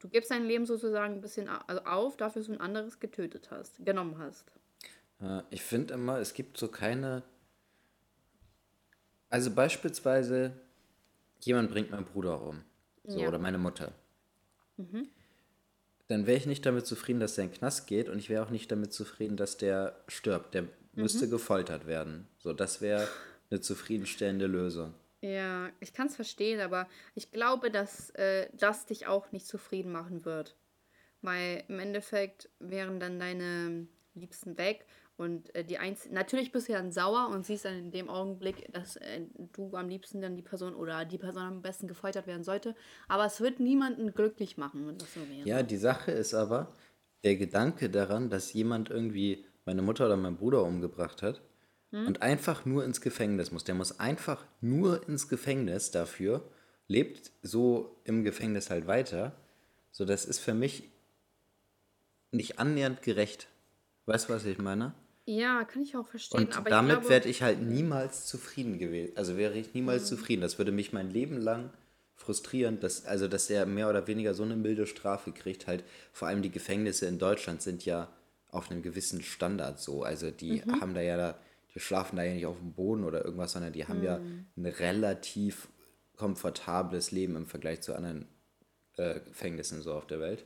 Du 0.00 0.08
gibst 0.08 0.30
dein 0.30 0.44
Leben 0.44 0.64
sozusagen 0.64 1.14
ein 1.14 1.20
bisschen 1.20 1.48
also 1.48 1.84
auf, 1.84 2.16
dafür, 2.16 2.40
dass 2.40 2.46
du 2.46 2.54
ein 2.54 2.60
anderes 2.60 3.00
getötet 3.00 3.50
hast, 3.50 3.84
genommen 3.84 4.18
hast. 4.18 4.50
Ich 5.50 5.62
finde 5.62 5.94
immer, 5.94 6.18
es 6.18 6.32
gibt 6.32 6.56
so 6.56 6.68
keine. 6.68 7.22
Also 9.28 9.50
beispielsweise, 9.50 10.52
jemand 11.40 11.70
bringt 11.70 11.90
meinen 11.90 12.06
Bruder 12.06 12.40
um. 12.40 12.64
So, 13.04 13.20
ja. 13.20 13.28
Oder 13.28 13.38
meine 13.38 13.58
Mutter. 13.58 13.92
Mhm. 14.78 15.08
Dann 16.08 16.26
wäre 16.26 16.38
ich 16.38 16.46
nicht 16.46 16.64
damit 16.64 16.86
zufrieden, 16.86 17.20
dass 17.20 17.34
der 17.34 17.44
in 17.44 17.50
den 17.50 17.58
Knast 17.58 17.86
geht 17.86 18.08
und 18.08 18.18
ich 18.18 18.30
wäre 18.30 18.44
auch 18.44 18.50
nicht 18.50 18.72
damit 18.72 18.92
zufrieden, 18.92 19.36
dass 19.36 19.58
der 19.58 20.02
stirbt. 20.08 20.54
Der 20.54 20.62
mhm. 20.62 20.68
müsste 20.94 21.28
gefoltert 21.28 21.86
werden. 21.86 22.26
So, 22.38 22.54
das 22.54 22.80
wäre 22.80 23.06
eine 23.50 23.60
zufriedenstellende 23.60 24.46
Lösung. 24.46 24.94
Ja, 25.20 25.70
ich 25.80 25.92
kann 25.92 26.06
es 26.06 26.16
verstehen, 26.16 26.60
aber 26.60 26.88
ich 27.14 27.30
glaube, 27.30 27.70
dass 27.70 28.10
äh, 28.10 28.48
das 28.54 28.86
dich 28.86 29.06
auch 29.06 29.32
nicht 29.32 29.46
zufrieden 29.46 29.92
machen 29.92 30.24
wird. 30.24 30.56
Weil 31.20 31.64
im 31.68 31.78
Endeffekt 31.78 32.48
wären 32.58 32.98
dann 32.98 33.18
deine 33.18 33.86
Liebsten 34.14 34.56
weg 34.56 34.86
und 35.18 35.54
äh, 35.54 35.62
die 35.62 35.76
Einz 35.76 36.08
natürlich 36.10 36.50
bist 36.50 36.70
du 36.70 36.72
dann 36.72 36.90
sauer 36.90 37.28
und 37.28 37.44
siehst 37.44 37.66
dann 37.66 37.78
in 37.78 37.90
dem 37.90 38.08
Augenblick, 38.08 38.72
dass 38.72 38.96
äh, 38.96 39.26
du 39.52 39.76
am 39.76 39.90
liebsten 39.90 40.22
dann 40.22 40.34
die 40.34 40.42
Person 40.42 40.74
oder 40.74 41.04
die 41.04 41.18
Person 41.18 41.42
am 41.42 41.60
besten 41.60 41.86
gefoltert 41.86 42.26
werden 42.26 42.42
sollte. 42.42 42.74
Aber 43.06 43.26
es 43.26 43.42
wird 43.42 43.60
niemanden 43.60 44.14
glücklich 44.14 44.56
machen, 44.56 44.86
wenn 44.86 44.96
das 44.96 45.12
so 45.12 45.20
wäre. 45.20 45.46
Ja, 45.46 45.62
die 45.62 45.76
Sache 45.76 46.10
ist 46.12 46.32
aber, 46.32 46.72
der 47.22 47.36
Gedanke 47.36 47.90
daran, 47.90 48.30
dass 48.30 48.54
jemand 48.54 48.88
irgendwie 48.88 49.44
meine 49.66 49.82
Mutter 49.82 50.06
oder 50.06 50.16
meinen 50.16 50.38
Bruder 50.38 50.64
umgebracht 50.64 51.20
hat 51.20 51.42
und 51.92 52.22
einfach 52.22 52.64
nur 52.64 52.84
ins 52.84 53.00
Gefängnis 53.00 53.50
muss. 53.50 53.64
Der 53.64 53.74
muss 53.74 53.98
einfach 53.98 54.44
nur 54.60 55.08
ins 55.08 55.28
Gefängnis 55.28 55.90
dafür, 55.90 56.48
lebt 56.86 57.32
so 57.42 58.00
im 58.04 58.22
Gefängnis 58.24 58.70
halt 58.70 58.86
weiter. 58.86 59.32
So, 59.90 60.04
das 60.04 60.24
ist 60.24 60.38
für 60.38 60.54
mich 60.54 60.84
nicht 62.32 62.58
annähernd 62.58 63.02
gerecht. 63.02 63.48
Weißt 64.06 64.28
du, 64.28 64.32
was 64.32 64.44
ich 64.44 64.58
meine? 64.58 64.94
Ja, 65.26 65.64
kann 65.64 65.82
ich 65.82 65.96
auch 65.96 66.06
verstehen. 66.06 66.46
Und 66.46 66.56
aber 66.56 66.70
damit 66.70 67.08
werde 67.08 67.28
ich 67.28 67.42
halt 67.42 67.60
niemals 67.60 68.26
zufrieden 68.26 68.78
gewesen. 68.78 69.16
Also 69.16 69.36
wäre 69.36 69.54
ich 69.54 69.74
niemals 69.74 70.04
Mhm. 70.04 70.16
zufrieden. 70.16 70.42
Das 70.42 70.58
würde 70.58 70.72
mich 70.72 70.92
mein 70.92 71.10
Leben 71.10 71.38
lang 71.40 71.70
frustrieren, 72.14 72.80
dass, 72.80 73.04
also 73.06 73.28
dass 73.28 73.48
er 73.50 73.66
mehr 73.66 73.88
oder 73.88 74.06
weniger 74.06 74.34
so 74.34 74.42
eine 74.42 74.56
milde 74.56 74.86
Strafe 74.86 75.32
kriegt. 75.32 75.66
Halt, 75.66 75.84
vor 76.12 76.28
allem 76.28 76.42
die 76.42 76.50
Gefängnisse 76.50 77.06
in 77.06 77.18
Deutschland 77.18 77.62
sind 77.62 77.84
ja 77.84 78.08
auf 78.50 78.70
einem 78.70 78.82
gewissen 78.82 79.22
Standard 79.22 79.80
so. 79.80 80.02
Also 80.02 80.30
die 80.30 80.62
Mhm. 80.64 80.80
haben 80.80 80.94
da 80.94 81.00
ja 81.00 81.16
da, 81.16 81.38
die 81.74 81.80
schlafen 81.80 82.16
da 82.16 82.22
ja 82.22 82.34
nicht 82.34 82.46
auf 82.46 82.58
dem 82.58 82.72
Boden 82.72 83.04
oder 83.04 83.24
irgendwas, 83.24 83.52
sondern 83.52 83.72
die 83.72 83.86
haben 83.86 84.02
ja 84.02 84.18
Mhm. 84.18 84.46
ein 84.56 84.66
relativ 84.66 85.68
komfortables 86.16 87.12
Leben 87.12 87.36
im 87.36 87.46
Vergleich 87.46 87.80
zu 87.80 87.94
anderen 87.94 88.28
äh, 88.96 89.20
Gefängnissen 89.20 89.82
so 89.82 89.94
auf 89.94 90.06
der 90.06 90.20
Welt. 90.20 90.44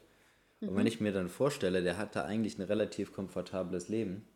Und 0.67 0.75
Mhm. 0.75 0.77
wenn 0.77 0.87
ich 0.87 1.01
mir 1.01 1.13
dann 1.13 1.29
vorstelle, 1.29 1.83
der 1.83 1.97
hat 1.99 2.17
da 2.17 2.25
eigentlich 2.25 2.59
ein 2.59 2.63
relativ 2.63 3.13
komfortables 3.13 3.89
Leben, 3.89 4.27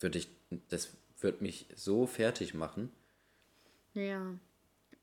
würde 0.00 0.18
ich, 0.18 0.28
das 0.68 0.96
würde 1.20 1.42
mich 1.42 1.68
so 1.74 2.06
fertig 2.06 2.54
machen. 2.54 2.92
Ja, 3.94 4.38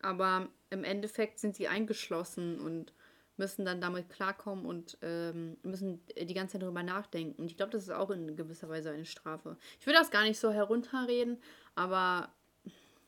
aber 0.01 0.49
im 0.69 0.83
Endeffekt 0.83 1.39
sind 1.39 1.55
sie 1.55 1.67
eingeschlossen 1.67 2.59
und 2.59 2.93
müssen 3.37 3.65
dann 3.65 3.81
damit 3.81 4.09
klarkommen 4.09 4.65
und 4.65 4.97
ähm, 5.01 5.57
müssen 5.63 6.01
die 6.17 6.33
ganze 6.33 6.53
Zeit 6.53 6.63
darüber 6.63 6.83
nachdenken. 6.83 7.41
Und 7.41 7.47
ich 7.47 7.57
glaube, 7.57 7.71
das 7.71 7.83
ist 7.83 7.89
auch 7.89 8.09
in 8.09 8.35
gewisser 8.35 8.69
Weise 8.69 8.91
eine 8.91 9.05
Strafe. 9.05 9.57
Ich 9.79 9.85
will 9.85 9.93
das 9.93 10.11
gar 10.11 10.23
nicht 10.23 10.39
so 10.39 10.51
herunterreden, 10.51 11.37
aber 11.75 12.33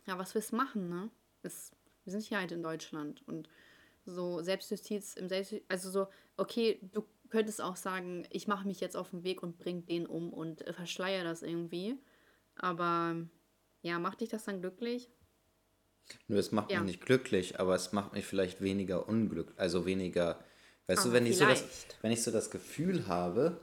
ja, 0.06 0.18
was 0.18 0.36
willst 0.36 0.52
du 0.52 0.58
machen, 0.58 0.90
ne? 0.90 1.10
Es, 1.44 1.72
wir 2.04 2.12
sind 2.12 2.24
hier 2.24 2.40
halt 2.40 2.52
in 2.52 2.64
Deutschland 2.64 3.26
und 3.28 3.50
so 4.06 4.42
Selbstjustiz 4.42 5.16
im 5.16 5.28
Selbst 5.30 5.56
also 5.68 5.90
so, 5.90 6.08
okay, 6.38 6.80
du 6.94 7.06
könntest 7.30 7.62
auch 7.62 7.76
sagen, 7.76 8.26
ich 8.32 8.48
mache 8.48 8.68
mich 8.68 8.80
jetzt 8.80 8.96
auf 8.96 9.12
den 9.12 9.24
Weg 9.24 9.44
und 9.44 9.58
bring 9.58 9.86
den 9.86 10.08
um 10.08 10.34
und 10.34 10.66
äh, 10.66 10.74
verschleier 10.74 11.24
das 11.24 11.44
irgendwie. 11.44 11.98
Aber 12.56 13.16
ja, 13.82 14.00
macht 14.00 14.22
dich 14.22 14.30
das 14.30 14.46
dann 14.46 14.62
glücklich? 14.62 15.10
Nur 16.28 16.40
es 16.40 16.52
macht 16.52 16.72
Ja. 16.72 16.80
mich 16.80 16.88
nicht 16.94 17.06
glücklich, 17.06 17.60
aber 17.60 17.76
es 17.76 17.92
macht 17.94 18.14
mich 18.14 18.26
vielleicht 18.26 18.62
weniger 18.62 19.08
unglücklich. 19.08 19.58
Also 19.60 19.86
weniger, 19.86 20.40
weißt 20.88 21.06
du, 21.06 21.10
Aber 21.10 21.14
wenn 21.18 21.26
ich, 21.26 21.38
so 21.38 21.46
das, 21.46 21.64
wenn 22.02 22.12
ich 22.12 22.22
so 22.24 22.32
das 22.32 22.50
Gefühl 22.52 23.08
habe, 23.08 23.60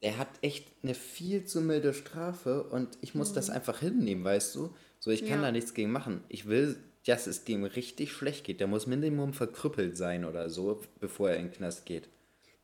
er 0.00 0.16
hat 0.16 0.28
echt 0.42 0.66
eine 0.82 0.94
viel 0.94 1.44
zu 1.44 1.60
milde 1.60 1.92
Strafe 1.92 2.62
und 2.64 2.96
ich 3.02 3.14
muss 3.14 3.32
das 3.34 3.50
einfach 3.50 3.80
hinnehmen, 3.80 4.24
weißt 4.24 4.54
du? 4.54 4.74
So, 4.98 5.10
ich 5.10 5.20
kann 5.20 5.38
Mhm. 5.38 5.42
Ja. 5.44 5.48
da 5.48 5.52
nichts 5.52 5.74
gegen 5.74 5.92
machen. 5.92 6.24
Ich 6.28 6.46
will, 6.46 6.76
dass 7.06 7.26
es 7.26 7.44
dem 7.44 7.64
richtig 7.64 8.12
schlecht 8.12 8.44
geht. 8.44 8.60
Der 8.60 8.66
muss 8.66 8.86
Minimum 8.86 9.32
verkrüppelt 9.34 9.96
sein 9.96 10.24
oder 10.24 10.48
so, 10.50 10.80
bevor 11.00 11.30
er 11.30 11.36
in 11.36 11.46
den 11.46 11.52
Knast 11.52 11.84
geht. 11.86 12.08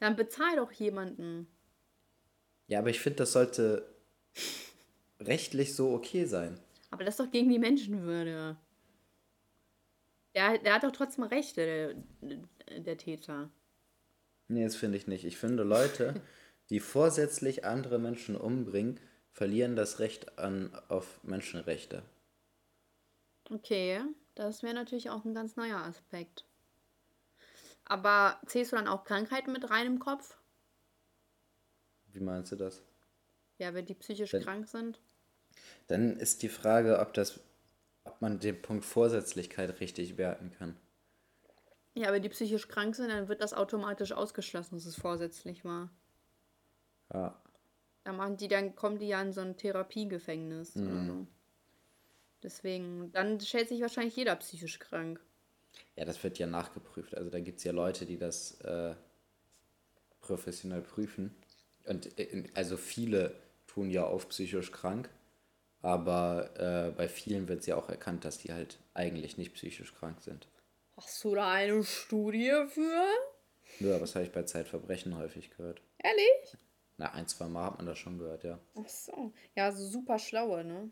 Dann 0.01 0.17
bezahl 0.17 0.57
doch 0.57 0.73
jemanden. 0.73 1.47
Ja, 2.69 2.81
aber 2.81 2.91
ich 2.91 3.01
finde, 3.01 3.17
das 3.19 3.33
sollte 3.33 3.87
rechtlich 5.21 5.75
so 5.75 5.93
okay 5.95 6.25
sein. 6.27 6.59
Aber 6.91 7.05
das 7.05 7.15
ist 7.15 7.21
doch 7.21 7.31
gegen 7.31 7.49
die 7.51 7.59
Menschenwürde. 7.59 8.57
Der, 10.37 10.59
der 10.59 10.75
hat 10.75 10.85
doch 10.85 10.93
trotzdem 10.93 11.25
Rechte, 11.25 11.97
der, 12.21 12.81
der 12.81 12.99
Täter. 12.99 13.51
Nee, 14.49 14.65
das 14.65 14.77
finde 14.77 14.99
ich 14.99 15.07
nicht. 15.09 15.25
Ich 15.25 15.39
finde, 15.39 15.63
Leute, 15.65 16.21
die 16.71 16.79
vorsätzlich 16.79 17.65
andere 17.65 17.99
Menschen 17.99 18.37
umbringen, 18.37 19.01
verlieren 19.33 19.77
das 19.77 19.99
Recht 19.99 20.39
an, 20.39 20.71
auf 20.89 21.21
Menschenrechte. 21.25 22.03
Okay, 23.51 24.03
das 24.35 24.63
wäre 24.63 24.75
natürlich 24.75 25.09
auch 25.11 25.25
ein 25.25 25.35
ganz 25.35 25.57
neuer 25.57 25.79
Aspekt. 25.79 26.45
Aber 27.87 28.39
zählst 28.47 28.73
du 28.73 28.77
dann 28.77 28.89
auch 28.89 29.05
Krankheiten 29.05 29.53
mit 29.53 29.71
rein 29.71 29.87
im 29.87 29.99
Kopf? 30.01 30.37
Wie 32.13 32.21
meinst 32.21 32.53
du 32.53 32.57
das? 32.57 32.83
Ja, 33.59 33.73
wenn 33.75 33.87
die 33.87 33.95
psychisch 33.95 34.33
Wenn- 34.35 34.43
krank 34.43 34.69
sind? 34.69 35.01
Dann 35.87 36.19
ist 36.19 36.43
die 36.43 36.49
Frage, 36.49 36.99
ob, 36.99 37.15
das, 37.15 37.41
ob 38.07 38.21
man 38.23 38.39
den 38.39 38.61
Punkt 38.61 38.85
Vorsätzlichkeit 38.85 39.81
richtig 39.81 40.17
werten 40.17 40.53
kann. 40.59 40.77
Ja, 41.95 42.13
wenn 42.13 42.23
die 42.23 42.29
psychisch 42.29 42.69
krank 42.69 42.95
sind, 42.95 43.09
dann 43.09 43.29
wird 43.29 43.41
das 43.41 43.55
automatisch 43.55 44.13
ausgeschlossen, 44.13 44.77
dass 44.77 44.85
es 44.85 44.97
vorsätzlich 44.97 45.65
war. 45.65 45.91
Ja. 47.13 47.41
Da 48.05 48.13
machen 48.13 48.37
die, 48.37 48.49
dann 48.49 48.77
kommen 48.77 48.99
die 48.99 49.09
ja 49.09 49.21
in 49.21 49.33
so 49.33 49.41
ein 49.41 49.57
Therapiegefängnis 49.57 50.77
oder 50.77 51.05
so. 51.05 51.27
Deswegen, 52.43 53.11
dann 53.13 53.41
stellt 53.41 53.69
sich 53.69 53.81
wahrscheinlich 53.81 54.15
jeder 54.15 54.37
psychisch 54.37 54.79
krank. 54.79 55.21
Ja, 55.97 56.05
das 56.05 56.23
wird 56.23 56.39
ja 56.39 56.47
nachgeprüft. 56.47 57.17
Also 57.17 57.31
da 57.31 57.41
gibt 57.41 57.59
es 57.59 57.65
ja 57.65 57.73
Leute, 57.73 58.07
die 58.07 58.19
das 58.19 58.61
äh, 58.61 58.95
professionell 60.21 60.83
prüfen. 60.83 61.35
Und 61.85 62.19
äh, 62.19 62.45
also 62.55 62.77
viele 62.77 63.35
tun 63.67 63.91
ja 63.91 64.05
auf 64.05 64.29
psychisch 64.29 64.71
krank, 64.71 65.09
aber 65.87 66.51
äh, 66.59 66.91
bei 66.91 67.09
vielen 67.09 67.47
wird 67.47 67.61
es 67.61 67.67
ja 67.67 67.77
auch 67.77 67.89
erkannt, 67.89 68.25
dass 68.25 68.39
die 68.39 68.53
halt 68.53 68.77
eigentlich 68.93 69.39
nicht 69.39 69.55
psychisch 69.55 69.95
krank 69.95 70.21
sind. 70.21 70.49
Hast 70.97 71.23
du 71.23 71.37
da 71.37 71.53
eine 71.53 71.85
Studie 71.85 72.53
für? 72.69 73.05
Ja, 73.79 74.01
was 74.01 74.17
habe 74.17 74.25
ich 74.25 74.33
bei 74.33 74.43
Zeitverbrechen 74.43 75.17
häufig 75.17 75.51
gehört. 75.51 75.81
Ehrlich? 76.03 76.57
Na, 76.97 77.13
ein, 77.13 77.29
zwei 77.29 77.47
Mal 77.47 77.67
hat 77.67 77.77
man 77.77 77.87
das 77.87 77.99
schon 77.99 78.19
gehört, 78.19 78.43
ja. 78.43 78.59
Ach 78.75 78.89
so. 78.89 79.33
Ja, 79.55 79.71
so 79.71 79.87
super 79.87 80.19
schlaue, 80.19 80.65
ne? 80.65 80.91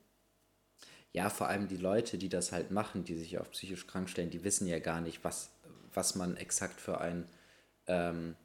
Ja, 1.13 1.29
vor 1.29 1.49
allem 1.49 1.67
die 1.67 1.77
Leute, 1.77 2.17
die 2.17 2.29
das 2.29 2.53
halt 2.53 2.71
machen, 2.71 3.03
die 3.03 3.17
sich 3.17 3.39
auf 3.39 3.51
psychisch 3.51 3.89
krank 3.89 4.09
stellen, 4.09 4.31
die 4.31 4.45
wissen 4.45 4.69
ja 4.69 4.79
gar 4.79 5.01
nicht, 5.01 5.25
was, 5.25 5.51
was 5.93 6.15
man 6.15 6.37
exakt 6.37 6.81
für 6.81 7.01
ein 7.01 7.29
ähm, 7.89 8.37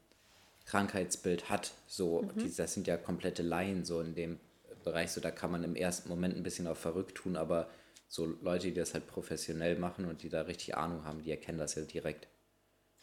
Krankheitsbild 0.65 1.51
hat. 1.51 1.73
So, 1.85 2.23
die, 2.23 2.51
das 2.55 2.73
sind 2.73 2.87
ja 2.87 2.97
komplette 2.97 3.43
Laien 3.43 3.85
so 3.85 4.01
in 4.01 4.15
dem 4.15 4.39
Bereich. 4.83 5.11
So, 5.11 5.21
da 5.21 5.31
kann 5.31 5.51
man 5.51 5.63
im 5.63 5.75
ersten 5.75 6.09
Moment 6.09 6.35
ein 6.35 6.43
bisschen 6.43 6.67
auf 6.67 6.77
verrückt 6.77 7.15
tun, 7.15 7.35
aber 7.35 7.69
so 8.07 8.25
Leute, 8.25 8.67
die 8.67 8.73
das 8.73 8.93
halt 8.93 9.07
professionell 9.07 9.77
machen 9.77 10.05
und 10.05 10.23
die 10.23 10.29
da 10.29 10.41
richtig 10.41 10.75
Ahnung 10.75 11.05
haben, 11.05 11.21
die 11.21 11.31
erkennen 11.31 11.59
das 11.59 11.75
ja 11.75 11.83
direkt. 11.83 12.27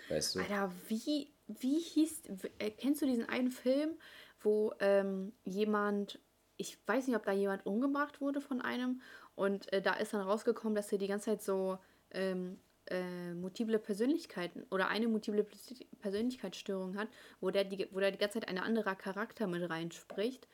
Weißt 0.09 0.35
du? 0.35 0.41
Alter, 0.41 0.73
wie, 0.89 1.33
wie 1.47 1.79
hieß, 1.79 2.23
äh, 2.59 2.71
kennst 2.71 3.03
du 3.03 3.07
diesen 3.07 3.29
einen 3.29 3.51
Film, 3.51 3.91
wo 4.41 4.73
ähm, 4.81 5.33
jemand, 5.45 6.19
ich 6.57 6.79
weiß 6.87 7.07
nicht, 7.07 7.17
ob 7.17 7.25
da 7.25 7.33
jemand 7.33 7.67
umgebracht 7.67 8.21
wurde 8.21 8.41
von 8.41 8.61
einem 8.61 9.01
und 9.35 9.73
äh, 9.73 9.81
da 9.81 9.95
ist 9.95 10.12
dann 10.12 10.23
rausgekommen, 10.23 10.75
dass 10.75 10.93
er 10.93 10.99
die 10.99 11.09
ganze 11.09 11.27
Zeit 11.27 11.43
so 11.43 11.79
ähm, 12.11 12.59
äh, 12.87 13.35
multiple 13.35 13.79
Persönlichkeiten 13.79 14.65
oder 14.71 14.89
eine 14.89 15.09
multiple 15.09 15.43
Persön- 15.43 15.87
Persönlichkeitsstörung 16.01 16.97
hat, 16.97 17.09
wo 17.41 17.51
der, 17.51 17.65
die, 17.65 17.89
wo 17.93 18.01
der 18.01 18.12
die 18.12 18.19
ganze 18.19 18.41
Zeit 18.41 18.49
ein 18.49 18.59
anderer 18.59 18.95
Charakter 18.95 19.47
mit 19.47 19.69
reinspricht. 19.69 20.47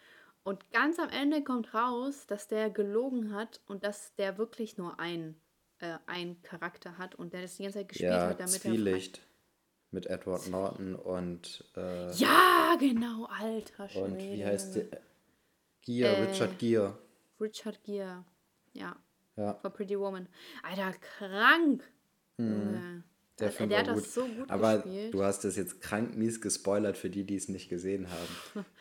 Und 0.45 0.71
ganz 0.73 0.99
am 0.99 1.09
Ende 1.09 1.45
kommt 1.45 1.73
raus, 1.75 2.27
dass 2.27 2.49
der 2.49 2.69
gelogen 2.71 3.33
hat 3.35 3.61
und 3.67 3.85
dass 3.85 4.15
der 4.17 4.39
wirklich 4.39 4.77
nur 4.77 4.99
ein, 4.99 5.41
äh, 5.79 5.99
ein 6.07 6.43
Charakter 6.43 6.99
hat 6.99 7.15
und 7.15 7.33
der 7.33 7.43
das 7.43 7.57
die 7.57 7.63
ganze 7.63 7.79
Zeit 7.79 7.89
gespielt 7.89 8.11
ja, 8.11 8.29
hat, 8.29 8.41
damit 8.41 8.55
er 8.55 8.61
Zwielicht 8.61 9.21
mit 9.93 10.07
Edward 10.07 10.49
Norton 10.49 10.95
und, 10.97 11.65
äh, 11.77 12.11
Ja, 12.15 12.77
genau, 12.81 13.27
alter 13.27 13.89
Schwede. 13.89 14.05
und 14.07 14.19
wie 14.19 14.45
heißt 14.45 14.75
der? 14.77 15.01
Gier, 15.83 16.09
Äh, 16.09 16.25
Richard 16.25 16.59
Gier. 16.59 16.99
Richard 17.41 17.83
Gere. 17.85 18.25
Ja, 18.73 18.97
Ja. 19.37 19.55
von 19.55 19.73
Pretty 19.73 19.99
Woman. 19.99 20.29
Alter, 20.63 20.93
krank. 20.99 21.85
Junge. 22.39 23.05
Der, 23.41 23.47
Also, 23.47 23.57
Film 23.59 23.71
der 23.71 23.79
war 23.79 23.87
hat 23.87 23.95
gut. 23.95 24.05
das 24.05 24.15
so 24.15 24.25
gut 24.27 24.51
Aber 24.51 24.75
gespielt. 24.79 25.15
du 25.15 25.23
hast 25.25 25.41
das 25.45 25.57
jetzt 25.57 25.81
krank 25.81 26.17
mies 26.17 26.41
gespoilert 26.41 26.97
für 26.99 27.09
die, 27.11 27.25
die 27.25 27.37
es 27.37 27.49
nicht 27.49 27.69
gesehen 27.69 28.07
haben. 28.11 28.65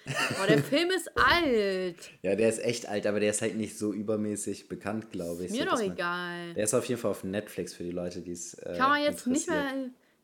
Oh, 0.44 0.48
der 0.48 0.64
Film 0.64 0.90
ist 0.92 1.10
alt. 1.16 1.96
Ja, 2.24 2.36
der 2.36 2.50
ist 2.50 2.60
echt 2.64 2.88
alt, 2.88 3.06
aber 3.06 3.20
der 3.20 3.30
ist 3.30 3.42
halt 3.42 3.56
nicht 3.56 3.78
so 3.78 3.94
übermäßig 3.94 4.68
bekannt, 4.68 5.12
glaube 5.12 5.46
ich. 5.46 5.52
Mir 5.52 5.60
so, 5.60 5.66
doch 5.66 5.76
man- 5.78 5.92
egal. 5.94 6.54
Der 6.56 6.64
ist 6.64 6.74
auf 6.74 6.86
jeden 6.86 7.00
Fall 7.00 7.12
auf 7.12 7.24
Netflix 7.24 7.74
für 7.76 7.84
die 7.84 7.92
Leute, 7.92 8.22
die 8.22 8.32
es. 8.32 8.56
Äh, 8.56 8.76
Kann 8.78 8.90
man 8.90 9.04
jetzt 9.04 9.28
nicht 9.28 9.48
mehr. 9.48 9.64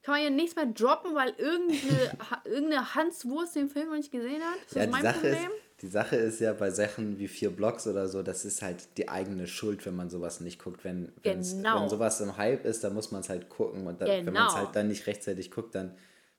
Kann 0.03 0.13
man 0.13 0.21
hier 0.21 0.29
nichts 0.31 0.55
mehr 0.55 0.65
droppen, 0.65 1.13
weil 1.15 1.33
irgendeine, 1.37 2.17
irgendeine 2.45 2.95
Hans 2.95 3.25
Wurst 3.25 3.55
den 3.55 3.69
Film 3.69 3.89
noch 3.89 3.95
nicht 3.97 4.11
gesehen 4.11 4.41
hat? 4.41 4.57
Ist 4.65 4.75
das 4.75 4.75
Ja, 4.77 4.85
die 4.85 4.91
mein 4.91 5.01
Sache 5.03 5.19
Problem? 5.19 5.33
ist, 5.35 5.66
die 5.81 5.87
Sache 5.87 6.15
ist 6.15 6.39
ja 6.39 6.53
bei 6.53 6.71
Sachen 6.71 7.19
wie 7.19 7.27
vier 7.27 7.51
Blocks 7.51 7.85
oder 7.85 8.07
so, 8.07 8.23
das 8.23 8.45
ist 8.45 8.63
halt 8.63 8.97
die 8.97 9.09
eigene 9.09 9.45
Schuld, 9.45 9.85
wenn 9.85 9.95
man 9.95 10.09
sowas 10.09 10.39
nicht 10.39 10.59
guckt. 10.59 10.83
Wenn, 10.83 11.11
genau. 11.21 11.81
wenn 11.81 11.89
sowas 11.89 12.19
im 12.19 12.35
Hype 12.37 12.65
ist, 12.65 12.83
dann 12.83 12.95
muss 12.95 13.11
man 13.11 13.21
es 13.21 13.29
halt 13.29 13.47
gucken. 13.49 13.85
Und 13.85 14.01
dann, 14.01 14.09
genau. 14.09 14.25
wenn 14.25 14.33
man 14.33 14.47
es 14.47 14.55
halt 14.55 14.75
dann 14.75 14.87
nicht 14.87 15.05
rechtzeitig 15.05 15.51
guckt, 15.51 15.75
dann 15.75 15.95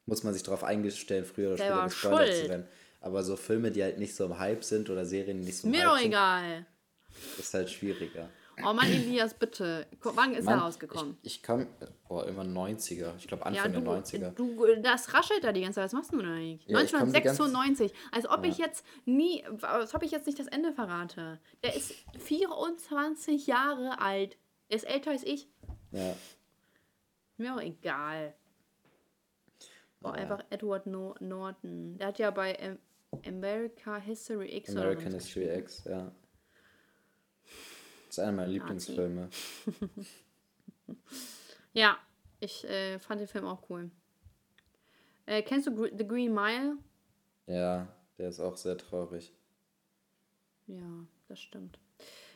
muss 0.07 0.24
man 0.24 0.35
sich 0.35 0.42
darauf 0.42 0.64
einstellen, 0.64 1.24
früher 1.24 1.48
oder 1.48 1.59
später 1.59 1.85
gespoilert 1.85 2.35
zu 2.35 2.48
werden. 2.48 2.68
Aber 3.01 3.22
so 3.22 3.37
Filme, 3.37 3.70
die 3.70 3.83
halt 3.83 3.98
nicht 3.98 4.16
so 4.16 4.24
im 4.24 4.38
Hype 4.40 4.64
sind 4.64 4.90
oder 4.90 5.07
Serien, 5.07 5.38
die 5.38 5.46
nicht 5.46 5.59
so 5.59 5.68
im 5.68 5.70
Mir 5.70 5.83
Hype 5.83 5.88
doch 5.88 6.05
egal. 6.05 6.66
ist 7.38 7.55
halt 7.55 7.70
schwieriger. 7.70 8.29
Oh 8.64 8.73
Mann, 8.73 8.87
Elias, 8.87 9.35
bitte. 9.35 9.87
Wann 10.03 10.35
ist 10.35 10.44
Mann, 10.44 10.59
er 10.59 10.64
rausgekommen? 10.64 11.16
Ich, 11.23 11.37
ich 11.37 11.42
kam, 11.42 11.66
oh, 12.09 12.21
immer 12.23 12.42
90er. 12.42 13.12
Ich 13.18 13.27
glaube 13.27 13.47
Anfang 13.47 13.73
ja, 13.73 13.81
du, 13.81 13.85
der 13.85 14.03
90er. 14.03 14.31
Du, 14.31 14.66
das 14.83 15.14
raschelt 15.14 15.44
da 15.44 15.53
die 15.53 15.62
ganze 15.62 15.77
Zeit. 15.77 15.85
Was 15.85 15.92
machst 15.92 16.12
du 16.12 16.18
denn 16.18 16.27
eigentlich? 16.31 16.66
Ja, 16.66 16.79
1996. 16.79 17.92
Als 18.12 18.29
ob 18.29 18.44
ja. 18.44 18.51
ich 18.51 18.59
jetzt 18.59 18.85
nie, 19.05 19.44
als 19.62 19.94
ob 19.94 20.03
ich 20.03 20.11
jetzt 20.11 20.27
nicht 20.27 20.38
das 20.38 20.47
Ende 20.49 20.73
verrate. 20.73 21.38
Der 21.62 21.77
ist 21.77 21.92
24 22.18 23.47
Jahre 23.47 24.01
alt. 24.01 24.37
Der 24.71 24.77
ist 24.77 24.85
älter 24.85 25.11
als 25.11 25.25
ich. 25.25 25.49
Ja. 25.92 26.14
Mir 27.37 27.55
auch 27.55 27.61
egal. 27.61 28.35
Ja. 30.01 30.11
einfach 30.12 30.44
Edward 30.51 30.87
no 30.87 31.14
Norton. 31.21 31.99
Der 31.99 32.09
hat 32.09 32.18
ja 32.18 32.31
bei 32.31 32.79
America 33.27 33.97
History 33.97 34.57
X 34.57 34.77
American 34.77 35.12
History 35.12 35.49
X, 35.59 35.85
ja. 35.85 36.12
Das 38.09 38.16
ist 38.16 38.25
einer 38.25 38.33
meiner 38.33 38.49
Lieblingsfilme. 38.49 39.29
ja, 41.75 41.99
ich 42.40 42.64
äh, 42.64 42.99
fand 42.99 43.21
den 43.21 43.29
Film 43.29 43.44
auch 43.44 43.68
cool. 43.68 43.90
Äh, 45.27 45.42
kennst 45.42 45.66
du 45.66 45.85
The 45.85 46.07
Green 46.07 46.33
Mile? 46.33 46.79
Ja, 47.47 47.87
der 48.16 48.31
ist 48.31 48.40
auch 48.40 48.57
sehr 48.57 48.79
traurig. 48.79 49.35
Ja, 50.66 51.07
das 51.29 51.40
stimmt. 51.40 51.79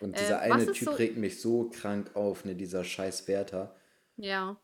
Und 0.01 0.19
dieser 0.19 0.45
äh, 0.45 0.53
eine 0.53 0.67
Typ 0.67 0.89
so 0.89 0.91
regt 0.91 1.17
mich 1.17 1.41
so 1.41 1.71
krank 1.71 2.15
auf, 2.15 2.45
ne, 2.45 2.55
dieser 2.55 2.85
scheiß 2.85 3.27
Wärter. 3.29 3.75
Ja. 4.17 4.61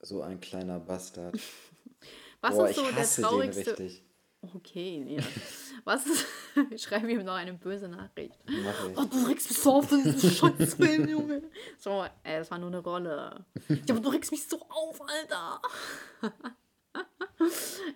So 0.00 0.22
ein 0.22 0.40
kleiner 0.40 0.80
Bastard. 0.80 1.34
was 2.40 2.56
Boah, 2.56 2.68
ist 2.68 2.76
so 2.76 2.90
der 2.90 3.28
traurigste? 3.28 3.90
Okay, 4.42 5.02
nee. 5.04 5.18
Was 5.84 6.06
ist. 6.06 6.26
Ich 6.70 6.82
schreibe 6.82 7.10
ihm 7.10 7.24
noch 7.24 7.34
eine 7.34 7.54
böse 7.54 7.88
Nachricht. 7.88 8.38
Mach 8.46 8.88
ich. 8.88 8.98
Oh, 8.98 9.04
du 9.04 9.26
regst 9.26 9.48
mich 9.48 9.58
so 9.58 9.72
auf, 9.72 9.88
das 9.88 10.04
ist 10.04 10.22
ein 10.22 10.30
Scheißfilm, 10.30 11.08
Junge. 11.08 11.42
So, 11.78 12.04
ey, 12.24 12.38
das 12.40 12.50
war 12.50 12.58
nur 12.58 12.68
eine 12.68 12.80
Rolle. 12.80 13.46
Ja, 13.68 13.94
aber 13.94 14.00
du 14.00 14.10
regst 14.10 14.30
mich 14.30 14.46
so 14.46 14.60
auf, 14.68 15.00
Alter. 15.00 15.62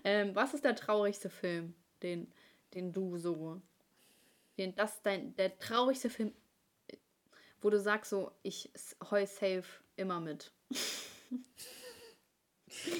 ähm, 0.05 0.35
was 0.35 0.55
ist 0.55 0.65
der 0.65 0.75
traurigste 0.75 1.29
Film, 1.29 1.75
den, 2.03 2.33
den 2.73 2.95
du 2.95 3.19
so. 3.19 3.61
Den, 4.57 4.75
das 4.75 5.03
dein, 5.03 5.37
der 5.37 5.59
traurigste 5.59 6.09
Film, 6.09 6.33
wo 7.61 7.69
du 7.69 7.79
sagst, 7.79 8.11
so, 8.11 8.33
ich 8.43 8.71
heul 9.11 9.27
safe 9.27 9.65
immer 9.97 10.21
mit. 10.21 10.51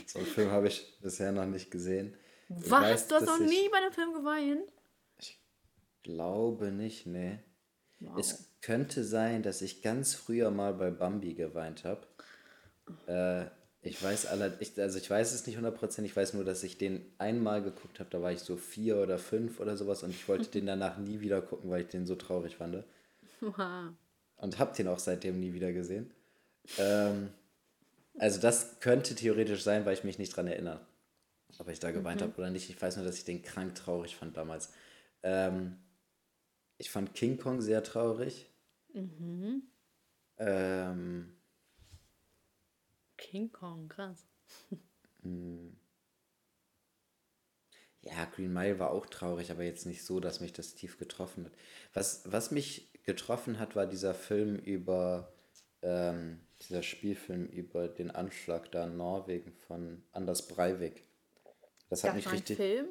so 0.07 0.19
einen 0.19 0.29
Film 0.29 0.51
habe 0.51 0.69
ich 0.69 0.99
bisher 1.01 1.33
noch 1.33 1.47
nicht 1.47 1.71
gesehen. 1.71 2.15
Was? 2.49 2.71
Weiß, 2.71 3.09
du 3.09 3.15
hast 3.17 3.27
noch 3.27 3.41
nie 3.41 3.69
bei 3.71 3.79
einem 3.79 3.93
Film 3.93 4.13
geweint? 4.13 4.63
Ich 5.19 5.39
glaube 6.03 6.71
nicht, 6.71 7.07
nee. 7.07 7.39
Wow. 8.01 8.19
Es 8.19 8.51
könnte 8.61 9.05
sein, 9.05 9.43
dass 9.43 9.63
ich 9.63 9.83
ganz 9.83 10.15
früher 10.15 10.51
mal 10.51 10.75
bei 10.75 10.91
Bambi 10.91 11.35
geweint 11.35 11.85
habe. 11.85 12.07
Äh, 13.07 13.47
ich 13.83 14.03
weiß 14.03 14.27
alle, 14.27 14.57
ich, 14.61 14.79
also 14.81 14.99
ich 14.99 15.09
weiß 15.09 15.33
es 15.33 15.47
nicht 15.47 15.57
hundertprozentig, 15.57 16.13
ich 16.13 16.17
weiß 16.17 16.35
nur, 16.35 16.45
dass 16.45 16.63
ich 16.63 16.79
den 16.79 17.05
einmal 17.19 17.63
geguckt 17.63 18.01
habe, 18.01 18.11
da 18.11 18.21
war 18.21 18.33
ich 18.33 18.41
so 18.41 18.57
vier 18.57 18.97
oder 18.97 19.19
fünf 19.19 19.61
oder 19.61 19.77
sowas 19.77 20.03
und 20.03 20.11
ich 20.11 20.29
wollte 20.29 20.47
den 20.51 20.67
danach 20.67 20.99
nie 20.99 21.21
wieder 21.21 21.41
gucken, 21.43 21.71
weil 21.71 21.83
ich 21.83 21.89
den 21.89 22.07
so 22.07 22.15
traurig 22.15 22.57
fand. 22.57 22.85
Wow. 23.41 23.93
Und 24.37 24.59
hab 24.59 24.75
den 24.75 24.89
auch 24.89 24.99
seitdem 24.99 25.41
nie 25.41 25.53
wieder 25.53 25.73
gesehen. 25.73 26.13
Ähm, 26.79 27.31
also 28.19 28.41
das 28.41 28.81
könnte 28.81 29.15
theoretisch 29.15 29.63
sein, 29.63 29.85
weil 29.87 29.95
ich 29.95 30.05
mich 30.05 30.19
nicht 30.19 30.37
dran 30.37 30.47
erinnere 30.47 30.81
ob 31.59 31.69
ich 31.69 31.81
da 31.81 31.91
geweint 31.91 32.21
mhm. 32.21 32.25
habe 32.27 32.37
oder 32.39 32.51
nicht. 32.51 32.71
Ich 32.71 32.81
weiß 32.81 32.97
nur, 32.97 33.05
dass 33.05 33.19
ich 33.19 33.25
den 33.25 33.43
krank 33.43 33.75
traurig 33.75 34.17
fand 34.17 34.37
damals. 34.37 34.73
Ähm, 35.23 35.79
ich 36.79 36.91
fand 36.91 37.15
King 37.15 37.39
Kong 37.39 37.61
sehr 37.61 37.83
traurig. 37.83 38.47
Mhm. 38.93 39.63
Ähm, 40.39 41.37
King 43.17 43.51
Kong, 43.53 43.89
krass. 43.89 44.27
Hm. 45.23 45.77
ja, 48.03 48.27
Green 48.27 48.53
Mile 48.53 48.79
war 48.79 48.93
auch 48.93 49.07
traurig, 49.07 49.51
aber 49.51 49.65
jetzt 49.65 49.87
nicht 49.87 50.05
so, 50.05 50.21
dass 50.21 50.41
mich 50.41 50.53
das 50.53 50.77
tief 50.77 50.99
getroffen 50.99 51.47
hat. 51.47 51.53
Was, 51.95 52.23
was 52.31 52.53
mich 52.53 52.93
getroffen 53.03 53.59
hat, 53.59 53.75
war 53.75 53.87
dieser 53.87 54.15
Film 54.15 54.55
über, 54.55 55.33
ähm, 55.83 56.41
dieser 56.61 56.85
Spielfilm 56.85 57.47
über 57.47 57.89
den 57.89 58.13
Anschlag 58.13 58.71
da 58.71 58.85
in 58.85 58.97
Norwegen 58.97 59.53
von 59.53 60.05
Anders 60.13 60.47
Breivik. 60.47 61.03
Das 61.89 62.05
hat 62.05 62.15
mich 62.15 62.31
richtig. 62.31 62.57
Film? 62.57 62.89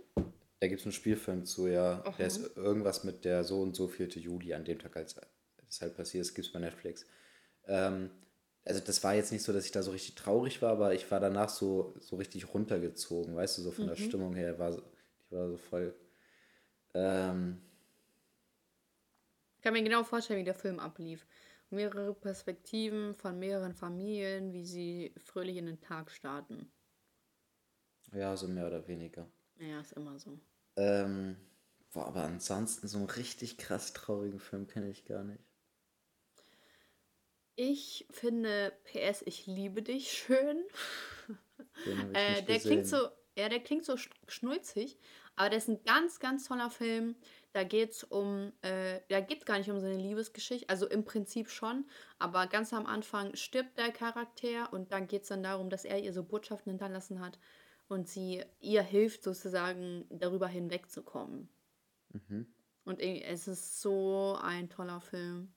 Da 0.59 0.67
gibt 0.67 0.79
es 0.79 0.85
einen 0.85 0.93
Spielfilm 0.93 1.45
zu, 1.45 1.67
ja. 1.67 2.01
Aha. 2.05 2.15
Der 2.17 2.27
ist 2.27 2.55
irgendwas 2.55 3.03
mit 3.03 3.25
der 3.25 3.43
so 3.43 3.61
und 3.61 3.75
so 3.75 3.87
4. 3.87 4.07
Juli, 4.07 4.53
an 4.53 4.63
dem 4.63 4.79
Tag, 4.79 4.95
als 4.95 5.15
es 5.67 5.81
halt 5.81 5.95
passiert 5.95 6.21
ist, 6.21 6.33
gibt 6.33 6.47
es 6.47 6.53
bei 6.53 6.59
Netflix. 6.59 7.05
Ähm, 7.67 8.09
also 8.63 8.79
das 8.79 9.03
war 9.03 9.13
jetzt 9.13 9.31
nicht 9.31 9.43
so, 9.43 9.53
dass 9.53 9.65
ich 9.65 9.71
da 9.71 9.83
so 9.83 9.91
richtig 9.91 10.15
traurig 10.15 10.61
war, 10.61 10.71
aber 10.71 10.93
ich 10.93 11.09
war 11.11 11.19
danach 11.19 11.49
so, 11.49 11.93
so 11.99 12.15
richtig 12.15 12.53
runtergezogen, 12.53 13.35
weißt 13.35 13.57
du, 13.57 13.61
so 13.61 13.71
von 13.71 13.85
mhm. 13.85 13.89
der 13.89 13.95
Stimmung 13.95 14.33
her, 14.35 14.57
war 14.57 14.71
ich 14.71 15.31
war 15.31 15.49
so 15.49 15.57
voll. 15.57 15.93
Ähm, 16.93 17.61
ich 19.57 19.61
kann 19.61 19.73
mir 19.73 19.83
genau 19.83 20.03
vorstellen, 20.03 20.39
wie 20.39 20.45
der 20.45 20.55
Film 20.55 20.79
ablief. 20.79 21.25
Mehrere 21.69 22.13
Perspektiven 22.13 23.13
von 23.15 23.37
mehreren 23.37 23.73
Familien, 23.73 24.53
wie 24.53 24.65
sie 24.65 25.13
fröhlich 25.17 25.57
in 25.57 25.65
den 25.65 25.81
Tag 25.81 26.11
starten. 26.11 26.71
Ja, 28.13 28.35
so 28.37 28.47
mehr 28.47 28.67
oder 28.67 28.87
weniger. 28.87 29.27
Ja, 29.57 29.79
ist 29.79 29.93
immer 29.93 30.17
so. 30.19 30.39
Ähm, 30.75 31.37
boah, 31.93 32.07
aber 32.07 32.23
ansonsten 32.23 32.87
so 32.87 32.97
einen 32.97 33.09
richtig 33.09 33.57
krass 33.57 33.93
traurigen 33.93 34.39
Film 34.39 34.67
kenne 34.67 34.89
ich 34.89 35.05
gar 35.05 35.23
nicht. 35.23 35.43
Ich 37.55 38.05
finde 38.11 38.73
PS 38.83 39.21
Ich 39.25 39.47
liebe 39.47 39.81
dich 39.81 40.11
schön. 40.11 40.63
äh, 42.13 42.43
der 42.43 42.59
klingt 42.59 42.85
so, 42.85 42.97
ja, 43.37 43.47
der 43.47 43.61
klingt 43.61 43.85
so 43.85 43.95
schnulzig, 44.27 44.97
aber 45.37 45.49
der 45.49 45.59
ist 45.59 45.69
ein 45.69 45.81
ganz, 45.85 46.19
ganz 46.19 46.49
toller 46.49 46.69
Film. 46.69 47.15
Da 47.53 47.63
geht 47.63 47.91
es 47.91 48.03
um, 48.03 48.51
äh, 48.61 48.99
da 49.07 49.21
geht 49.21 49.45
gar 49.45 49.57
nicht 49.57 49.71
um 49.71 49.79
seine 49.79 49.95
Liebesgeschichte, 49.95 50.67
also 50.67 50.85
im 50.87 51.05
Prinzip 51.05 51.49
schon, 51.49 51.85
aber 52.19 52.47
ganz 52.47 52.73
am 52.73 52.85
Anfang 52.85 53.33
stirbt 53.35 53.77
der 53.77 53.91
Charakter 53.93 54.73
und 54.73 54.91
dann 54.91 55.07
geht 55.07 55.21
es 55.21 55.29
dann 55.29 55.41
darum, 55.41 55.69
dass 55.69 55.85
er 55.85 56.03
ihr 56.03 56.11
so 56.11 56.23
Botschaften 56.23 56.71
hinterlassen 56.71 57.21
hat 57.21 57.39
und 57.87 58.07
sie 58.07 58.43
ihr 58.59 58.81
hilft 58.81 59.23
sozusagen 59.23 60.05
darüber 60.09 60.47
hinwegzukommen. 60.47 61.49
Mhm. 62.13 62.47
Und 62.85 62.99
es 62.99 63.47
ist 63.47 63.81
so 63.81 64.37
ein 64.41 64.69
toller 64.69 65.01
Film. 65.01 65.53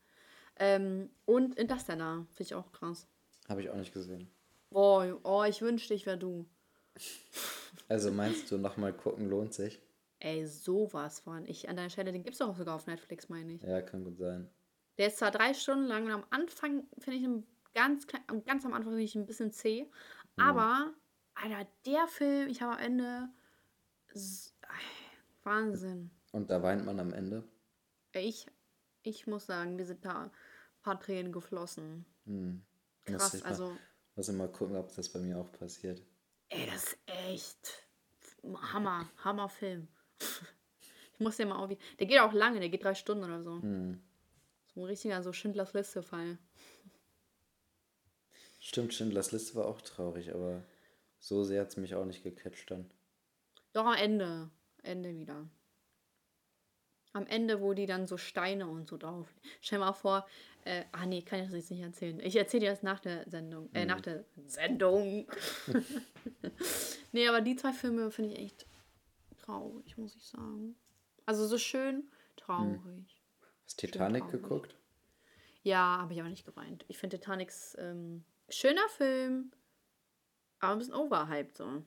Ähm, 0.57 1.11
und 1.25 1.57
Interstellar, 1.57 2.27
finde 2.31 2.43
ich 2.43 2.55
auch 2.55 2.73
krass. 2.73 3.07
Habe 3.49 3.63
ich 3.63 3.71
auch 3.71 3.77
nicht 3.77 3.93
gesehen. 3.93 4.31
Oh, 4.71 5.03
oh 5.23 5.45
ich 5.45 5.63
wünschte, 5.63 5.95
ich 5.95 6.07
wäre 6.07 6.19
du. 6.19 6.47
Also 7.89 8.11
meinst 8.11 8.51
du, 8.51 8.59
nochmal 8.59 8.93
gucken 8.93 9.31
lohnt 9.31 9.55
sich? 9.55 9.81
Ey, 10.19 10.47
sowas 10.47 11.21
von. 11.21 11.47
Ich 11.47 11.69
an 11.69 11.77
deiner 11.77 11.89
Stelle, 11.91 12.13
den 12.13 12.23
gibt 12.23 12.35
es 12.35 12.39
doch 12.39 12.55
sogar 12.57 12.75
auf 12.75 12.87
Netflix, 12.87 13.29
meine 13.29 13.53
ich. 13.53 13.63
Ja, 13.63 13.81
kann 13.81 14.05
gut 14.05 14.19
sein. 14.19 14.51
Der 14.99 15.07
ist 15.07 15.19
zwar 15.19 15.31
drei 15.31 15.55
Stunden 15.55 15.85
lang 15.85 16.07
und 16.07 16.13
am 16.13 16.25
Anfang 16.31 16.87
finde 16.99 17.19
ich 17.19 17.25
ihn 17.25 17.47
ganz, 17.75 18.07
ganz 18.45 18.67
am 18.67 18.75
Anfang 18.75 18.93
finde 18.93 19.05
ich 19.05 19.15
ein 19.15 19.27
bisschen 19.27 19.53
zäh, 19.53 19.85
mhm. 19.85 20.43
aber 20.43 20.93
Alter, 21.43 21.71
der 21.87 22.09
Film, 22.09 22.49
ich 22.49 22.63
habe 22.63 22.75
am 22.75 22.79
Ende. 22.81 23.29
Wahnsinn. 25.45 26.11
Und 26.33 26.51
da 26.51 26.63
weint 26.63 26.85
man 26.85 26.99
am 26.99 27.13
Ende? 27.13 27.45
Ich, 28.13 28.47
ich 29.03 29.27
muss 29.27 29.47
sagen, 29.47 29.77
mir 29.77 29.87
sind 29.87 30.05
da 30.05 30.25
ein 30.25 30.31
paar 30.83 31.01
Tränen 31.01 31.33
geflossen. 31.33 32.05
Hm. 32.25 32.63
Krass, 33.05 33.35
muss 33.35 33.43
also. 33.43 33.69
Mal, 33.69 33.79
muss 34.17 34.29
ich 34.29 34.35
mal 34.35 34.51
gucken, 34.51 34.77
ob 34.77 34.95
das 34.95 35.09
bei 35.11 35.21
mir 35.21 35.39
auch 35.39 35.51
passiert. 35.53 36.03
Ey, 36.49 36.67
das 36.67 36.85
ist 36.85 36.99
echt. 37.07 37.89
Hammer, 38.73 39.09
Hammer 39.25 39.49
Film. 39.49 39.89
Ich 41.15 41.25
muss 41.25 41.37
den 41.37 41.49
mal 41.49 41.57
auch. 41.57 41.67
Der 41.67 42.07
geht 42.07 42.21
auch 42.21 42.33
lange, 42.33 42.61
der 42.61 42.69
geht 42.69 42.85
drei 42.85 42.95
Stunden 42.95 43.25
oder 43.25 43.43
so. 43.43 43.61
Hm. 43.61 44.01
So 44.73 44.83
ein 44.83 44.87
richtiger 44.87 45.21
so 45.21 45.33
Schindlers 45.33 45.73
Liste-Fall. 45.73 46.39
Stimmt, 48.61 48.95
Schindlers 48.95 49.33
Liste 49.33 49.57
war 49.57 49.67
auch 49.67 49.81
traurig, 49.81 50.33
aber. 50.33 50.63
So 51.29 51.45
sehr 51.45 51.61
hat 51.61 51.69
es 51.69 51.77
mich 51.77 51.95
auch 51.95 52.07
nicht 52.07 52.23
gecatcht 52.23 52.71
dann. 52.71 52.91
Doch 53.75 53.85
am 53.85 53.95
Ende. 53.95 54.51
Ende 54.83 55.15
wieder. 55.15 55.47
Am 57.13 57.27
Ende, 57.27 57.61
wo 57.61 57.75
die 57.75 57.85
dann 57.85 58.07
so 58.07 58.17
Steine 58.17 58.67
und 58.67 58.89
so 58.89 58.97
drauf. 58.97 59.29
Stell 59.61 59.79
mal 59.79 59.93
vor, 59.93 60.27
äh, 60.65 60.85
ah 60.93 61.05
nee, 61.05 61.21
kann 61.21 61.41
ich 61.41 61.47
das 61.47 61.55
jetzt 61.55 61.71
nicht 61.71 61.83
erzählen. 61.83 62.19
Ich 62.21 62.35
erzähle 62.35 62.63
dir 62.63 62.71
das 62.71 62.83
nach 62.83 63.01
der 63.01 63.29
Sendung. 63.29 63.69
Äh, 63.75 63.83
mhm. 63.83 63.89
nach 63.89 64.01
der 64.01 64.25
Sendung. 64.47 65.29
nee, 67.13 67.29
aber 67.29 67.43
die 67.43 67.57
zwei 67.57 67.75
Filme 67.75 68.11
finde 68.11 68.33
ich 68.33 68.39
echt 68.39 68.67
traurig, 69.39 69.99
muss 69.99 70.17
ich 70.17 70.25
sagen. 70.25 70.77
Also 71.27 71.47
so 71.47 71.59
schön 71.59 72.09
Traurig. 72.37 73.21
Hast 73.65 73.83
du 73.83 73.87
Titanic 73.87 74.23
traurig. 74.23 74.43
geguckt? 74.43 74.77
Ja, 75.63 75.99
habe 75.99 76.15
ich 76.15 76.21
aber 76.21 76.31
nicht 76.31 76.47
geweint. 76.47 76.87
Ich 76.89 76.97
finde 76.97 77.19
Titanics 77.19 77.77
ähm, 77.79 78.25
schöner 78.49 78.89
Film, 78.89 79.53
aber 80.61 80.73
ein 80.73 80.79
bisschen 80.79 80.95
overhyped 80.95 81.57
so. 81.57 81.83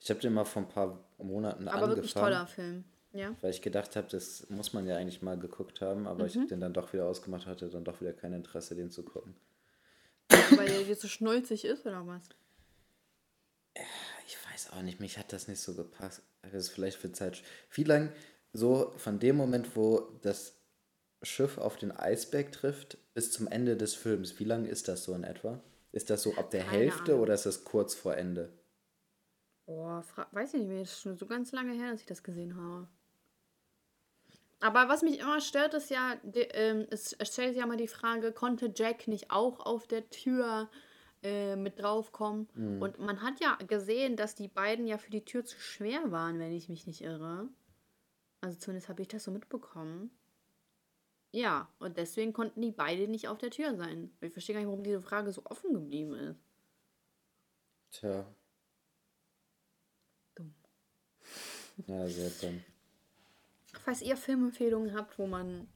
Ich 0.00 0.10
habe 0.10 0.20
den 0.20 0.34
mal 0.34 0.44
vor 0.44 0.62
ein 0.62 0.68
paar 0.68 1.04
Monaten 1.18 1.66
Aber 1.68 1.88
wirklich 1.88 2.14
angefangen, 2.16 2.32
toller 2.34 2.46
Film. 2.46 2.84
Ja. 3.12 3.34
weil 3.40 3.50
ich 3.50 3.60
gedacht 3.62 3.96
habe, 3.96 4.06
das 4.08 4.48
muss 4.50 4.72
man 4.72 4.86
ja 4.86 4.96
eigentlich 4.96 5.20
mal 5.22 5.36
geguckt 5.38 5.80
haben, 5.80 6.06
aber 6.06 6.20
Mhm. 6.20 6.26
ich 6.28 6.36
habe 6.36 6.46
den 6.46 6.60
dann 6.60 6.72
doch 6.74 6.92
wieder 6.92 7.06
ausgemacht, 7.06 7.46
hatte 7.46 7.68
dann 7.68 7.82
doch 7.84 8.00
wieder 8.00 8.12
kein 8.12 8.32
Interesse, 8.32 8.74
den 8.76 8.90
zu 8.90 9.02
gucken. 9.02 9.34
Weil 10.28 10.68
der 10.68 10.82
jetzt 10.82 11.02
so 11.02 11.08
schnulzig 11.08 11.64
ist 11.64 11.86
oder 11.86 12.06
was? 12.06 12.22
Ich 14.26 14.36
weiß 14.52 14.70
auch 14.72 14.82
nicht, 14.82 15.00
mich 15.00 15.18
hat 15.18 15.32
das 15.32 15.48
nicht 15.48 15.60
so 15.60 15.74
gepasst. 15.74 16.22
Das 16.42 16.52
ist 16.54 16.68
vielleicht 16.70 16.98
für 16.98 17.12
Zeit. 17.12 17.42
Wie 17.72 17.84
lang 17.84 18.12
so 18.52 18.92
von 18.96 19.18
dem 19.18 19.36
Moment, 19.36 19.74
wo 19.76 20.00
das 20.22 20.54
Schiff 21.22 21.58
auf 21.58 21.76
den 21.76 21.92
Eisberg 21.92 22.52
trifft, 22.52 22.96
bis 23.14 23.32
zum 23.32 23.46
Ende 23.48 23.76
des 23.76 23.94
Films, 23.94 24.38
wie 24.38 24.44
lang 24.44 24.66
ist 24.66 24.88
das 24.88 25.04
so 25.04 25.14
in 25.14 25.24
etwa? 25.24 25.60
Ist 25.92 26.10
das 26.10 26.22
so 26.22 26.34
ab 26.34 26.50
der 26.50 26.64
Keine 26.64 26.72
Hälfte 26.72 27.12
Ahnung. 27.12 27.22
oder 27.22 27.34
ist 27.34 27.46
das 27.46 27.64
kurz 27.64 27.94
vor 27.94 28.16
Ende? 28.16 28.52
Boah, 29.66 30.02
fra- 30.02 30.28
weiß 30.32 30.54
ich 30.54 30.60
nicht 30.60 30.68
mehr. 30.68 30.82
ist 30.82 31.00
schon 31.00 31.16
so 31.16 31.26
ganz 31.26 31.52
lange 31.52 31.72
her, 31.72 31.90
dass 31.92 32.00
ich 32.00 32.06
das 32.06 32.22
gesehen 32.22 32.56
habe. 32.56 32.88
Aber 34.60 34.88
was 34.88 35.02
mich 35.02 35.20
immer 35.20 35.40
stört, 35.40 35.72
ist 35.74 35.90
ja, 35.90 36.16
de, 36.22 36.48
ähm, 36.52 36.86
es 36.90 37.16
stellt 37.22 37.50
sich 37.54 37.58
ja 37.60 37.66
mal 37.66 37.78
die 37.78 37.88
Frage, 37.88 38.30
konnte 38.32 38.70
Jack 38.74 39.08
nicht 39.08 39.30
auch 39.30 39.60
auf 39.60 39.86
der 39.86 40.10
Tür 40.10 40.68
äh, 41.22 41.56
mit 41.56 41.80
draufkommen? 41.80 42.46
Und 42.80 42.98
man 42.98 43.22
hat 43.22 43.40
ja 43.40 43.56
gesehen, 43.66 44.16
dass 44.16 44.34
die 44.34 44.48
beiden 44.48 44.86
ja 44.86 44.98
für 44.98 45.10
die 45.10 45.24
Tür 45.24 45.44
zu 45.44 45.58
schwer 45.58 46.10
waren, 46.10 46.38
wenn 46.38 46.52
ich 46.52 46.68
mich 46.68 46.86
nicht 46.86 47.00
irre. 47.00 47.48
Also 48.42 48.58
zumindest 48.58 48.88
habe 48.90 49.00
ich 49.02 49.08
das 49.08 49.24
so 49.24 49.30
mitbekommen. 49.30 50.10
Ja, 51.32 51.68
und 51.78 51.96
deswegen 51.96 52.32
konnten 52.32 52.60
die 52.60 52.72
beide 52.72 53.06
nicht 53.06 53.28
auf 53.28 53.38
der 53.38 53.50
Tür 53.50 53.76
sein. 53.76 54.10
Ich 54.20 54.32
verstehe 54.32 54.54
gar 54.54 54.60
nicht, 54.60 54.68
warum 54.68 54.82
diese 54.82 55.00
Frage 55.00 55.30
so 55.32 55.42
offen 55.44 55.72
geblieben 55.72 56.14
ist. 56.14 56.40
Tja. 57.92 58.26
Dumm. 60.34 60.52
Ja, 61.86 62.06
sehr 62.08 62.30
dumm. 62.40 62.60
Falls 63.84 64.02
ihr 64.02 64.16
Filmempfehlungen 64.16 64.94
habt, 64.94 65.18
wo 65.18 65.26
man 65.28 65.68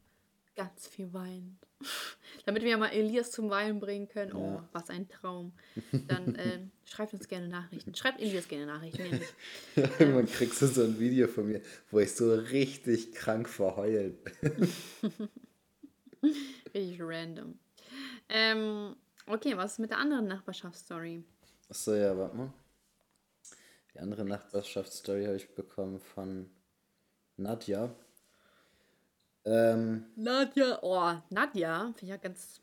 ganz 0.57 0.87
viel 0.89 1.13
weint, 1.13 1.57
damit 2.47 2.63
wir 2.65 2.77
mal 2.77 2.89
Elias 2.89 3.31
zum 3.31 3.51
Weinen 3.51 3.79
bringen 3.81 4.09
können, 4.09 4.33
oh, 4.33 4.55
Ja. 4.57 4.69
was 4.73 4.91
ein 4.91 5.09
Traum, 5.09 5.53
dann 6.09 6.35
äh, 6.37 6.61
schreibt 6.85 7.13
uns 7.15 7.29
gerne 7.29 7.49
Nachrichten. 7.49 7.95
Schreibt 7.95 8.21
Elias 8.21 8.49
gerne 8.49 8.67
Nachrichten. 8.67 9.03
nicht. 9.11 9.35
Irgendwann 10.01 10.27
kriegst 10.27 10.61
du 10.63 10.67
so 10.67 10.83
ein 10.83 10.99
Video 10.99 11.29
von 11.29 11.47
mir, 11.47 11.61
wo 11.93 12.01
ich 12.01 12.13
so 12.15 12.35
richtig 12.35 13.13
krank 13.13 13.49
verheult 13.49 14.17
bin. 14.41 14.69
Richtig 16.75 17.01
random. 17.01 17.59
Ähm, 18.29 18.97
okay, 19.27 19.57
was 19.57 19.73
ist 19.73 19.79
mit 19.79 19.91
der 19.91 19.99
anderen 19.99 20.27
Nachbarschaftsstory? 20.27 21.25
Achso, 21.69 21.95
ja, 21.95 22.17
warte 22.17 22.37
mal. 22.37 22.53
Die 23.95 24.01
andere 24.01 24.25
Nachbarschaftsstory 24.25 25.25
habe 25.25 25.37
ich 25.37 25.55
bekommen 25.55 26.01
von 26.01 26.51
Nadja. 27.37 27.95
Ähm, 29.45 30.07
Nadja. 30.17 30.79
Oh, 30.83 31.15
Nadja. 31.31 31.85
Finde 31.85 32.03
ich 32.03 32.09
ja 32.09 32.17
ganz. 32.17 32.61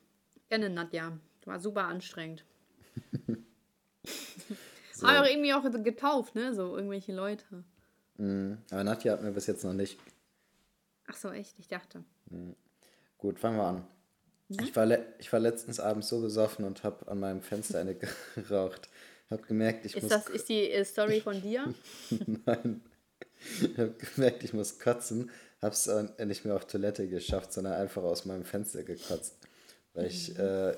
Kenne 0.49 0.69
Nadja. 0.69 1.17
War 1.45 1.59
super 1.59 1.85
anstrengend. 1.85 2.43
so. 4.93 5.07
Aber 5.07 5.21
auch 5.21 5.25
irgendwie 5.25 5.53
auch 5.53 5.63
getauft, 5.83 6.35
ne? 6.35 6.53
So 6.53 6.75
irgendwelche 6.75 7.13
Leute. 7.13 7.63
Mm, 8.17 8.55
Aber 8.69 8.83
Nadja 8.83 9.13
hat 9.13 9.23
mir 9.23 9.31
bis 9.31 9.47
jetzt 9.47 9.63
noch 9.63 9.73
nicht. 9.73 9.97
Ach 11.07 11.15
so, 11.15 11.31
echt? 11.31 11.57
Ich 11.59 11.67
dachte. 11.67 12.03
Gut, 13.21 13.39
fangen 13.39 13.57
wir 13.57 13.63
an. 13.63 13.87
Mhm. 14.49 14.57
Ich, 14.63 14.75
war 14.75 14.87
ich 15.19 15.31
war 15.31 15.39
letztens 15.39 15.79
abends 15.79 16.09
so 16.09 16.21
besoffen 16.21 16.65
und 16.65 16.83
habe 16.83 17.07
an 17.07 17.19
meinem 17.19 17.41
Fenster 17.41 17.79
eine 17.79 17.95
geraucht. 18.35 18.89
Habe 19.29 19.43
gemerkt, 19.43 19.85
ich 19.85 19.95
Ist 19.95 20.03
muss. 20.03 20.11
das 20.11 20.27
ist 20.27 20.49
die 20.49 20.69
äh, 20.69 20.83
Story 20.83 21.21
von 21.21 21.39
dir? 21.41 21.73
Nein. 22.45 22.81
Ich 23.61 23.77
habe 23.77 23.93
gemerkt, 24.15 24.43
ich 24.43 24.53
muss 24.53 24.79
kotzen. 24.79 25.29
Habe 25.61 25.73
es 25.73 25.89
nicht 26.25 26.43
mehr 26.43 26.55
auf 26.55 26.65
Toilette 26.65 27.07
geschafft, 27.07 27.53
sondern 27.53 27.73
einfach 27.73 28.01
aus 28.01 28.25
meinem 28.25 28.43
Fenster 28.43 28.83
gekotzt. 28.83 29.37
Weil 29.93 30.07
ich 30.07 30.37
äh, 30.37 30.75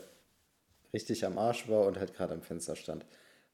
richtig 0.93 1.25
am 1.25 1.37
Arsch 1.37 1.69
war 1.69 1.87
und 1.87 1.97
halt 1.97 2.13
gerade 2.13 2.33
am 2.33 2.41
Fenster 2.41 2.75
stand. 2.75 3.05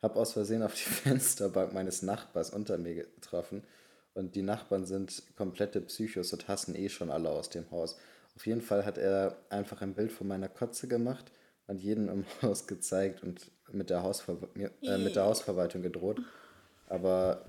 Habe 0.01 0.19
aus 0.19 0.33
Versehen 0.33 0.63
auf 0.63 0.73
die 0.73 0.81
Fensterbank 0.89 1.73
meines 1.73 2.01
Nachbars 2.01 2.49
unter 2.49 2.79
mir 2.79 2.95
getroffen. 2.95 3.63
Und 4.15 4.35
die 4.35 4.41
Nachbarn 4.41 4.85
sind 4.85 5.23
komplette 5.37 5.81
Psychos 5.81 6.33
und 6.33 6.47
hassen 6.47 6.75
eh 6.75 6.89
schon 6.89 7.11
alle 7.11 7.29
aus 7.29 7.49
dem 7.49 7.69
Haus. 7.69 7.95
Auf 8.39 8.45
jeden 8.45 8.61
Fall 8.61 8.85
hat 8.85 8.97
er 8.97 9.35
einfach 9.49 9.81
ein 9.81 9.95
Bild 9.95 10.13
von 10.13 10.25
meiner 10.25 10.47
Kotze 10.47 10.87
gemacht 10.87 11.29
und 11.67 11.81
jeden 11.81 12.07
im 12.07 12.23
Haus 12.41 12.67
gezeigt 12.67 13.21
und 13.21 13.51
mit 13.73 13.89
der, 13.89 14.01
Hausver 14.01 14.37
äh, 14.55 14.97
mit 14.97 15.17
der 15.17 15.25
Hausverwaltung 15.25 15.81
gedroht. 15.81 16.21
Aber 16.87 17.43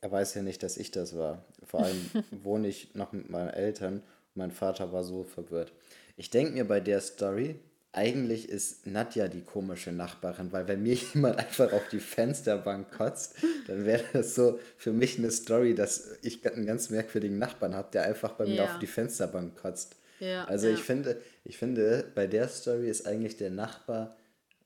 er 0.00 0.10
weiß 0.10 0.34
ja 0.34 0.42
nicht, 0.42 0.64
dass 0.64 0.76
ich 0.76 0.90
das 0.90 1.16
war. 1.16 1.44
Vor 1.62 1.84
allem 1.84 2.10
wohne 2.42 2.66
ich 2.66 2.96
noch 2.96 3.12
mit 3.12 3.30
meinen 3.30 3.50
Eltern. 3.50 4.02
Mein 4.34 4.50
Vater 4.50 4.90
war 4.90 5.04
so 5.04 5.22
verwirrt. 5.22 5.72
Ich 6.16 6.30
denke 6.30 6.54
mir 6.54 6.64
bei 6.64 6.80
der 6.80 7.00
Story, 7.00 7.60
eigentlich 7.96 8.48
ist 8.48 8.86
Nadja 8.86 9.26
die 9.28 9.40
komische 9.42 9.90
Nachbarin, 9.90 10.52
weil 10.52 10.68
wenn 10.68 10.82
mir 10.82 10.94
jemand 11.14 11.38
einfach 11.38 11.72
auf 11.72 11.88
die 11.88 12.00
Fensterbank 12.00 12.92
kotzt, 12.92 13.34
dann 13.66 13.84
wäre 13.84 14.04
das 14.12 14.34
so 14.34 14.58
für 14.76 14.92
mich 14.92 15.18
eine 15.18 15.30
Story, 15.30 15.74
dass 15.74 16.18
ich 16.22 16.46
einen 16.46 16.66
ganz 16.66 16.90
merkwürdigen 16.90 17.38
Nachbarn 17.38 17.74
habe, 17.74 17.88
der 17.92 18.02
einfach 18.04 18.32
bei 18.32 18.44
mir 18.44 18.54
Ja. 18.56 18.64
auf 18.64 18.78
die 18.78 18.86
Fensterbank 18.86 19.56
kotzt. 19.56 19.96
Ja, 20.20 20.44
also 20.44 20.68
ja. 20.68 20.74
ich 20.74 20.80
finde, 20.80 21.20
ich 21.44 21.58
finde, 21.58 22.04
bei 22.14 22.26
der 22.26 22.48
Story 22.48 22.88
ist 22.88 23.06
eigentlich 23.06 23.36
der 23.36 23.50
Nachbar 23.50 24.16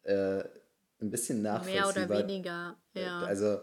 äh, 0.03 0.41
ein 1.01 1.11
bisschen 1.11 1.43
Mehr 1.43 1.55
nachvollziehbar. 1.55 2.07
oder 2.19 2.29
weniger. 2.29 2.77
Ja. 2.95 3.23
Also 3.23 3.61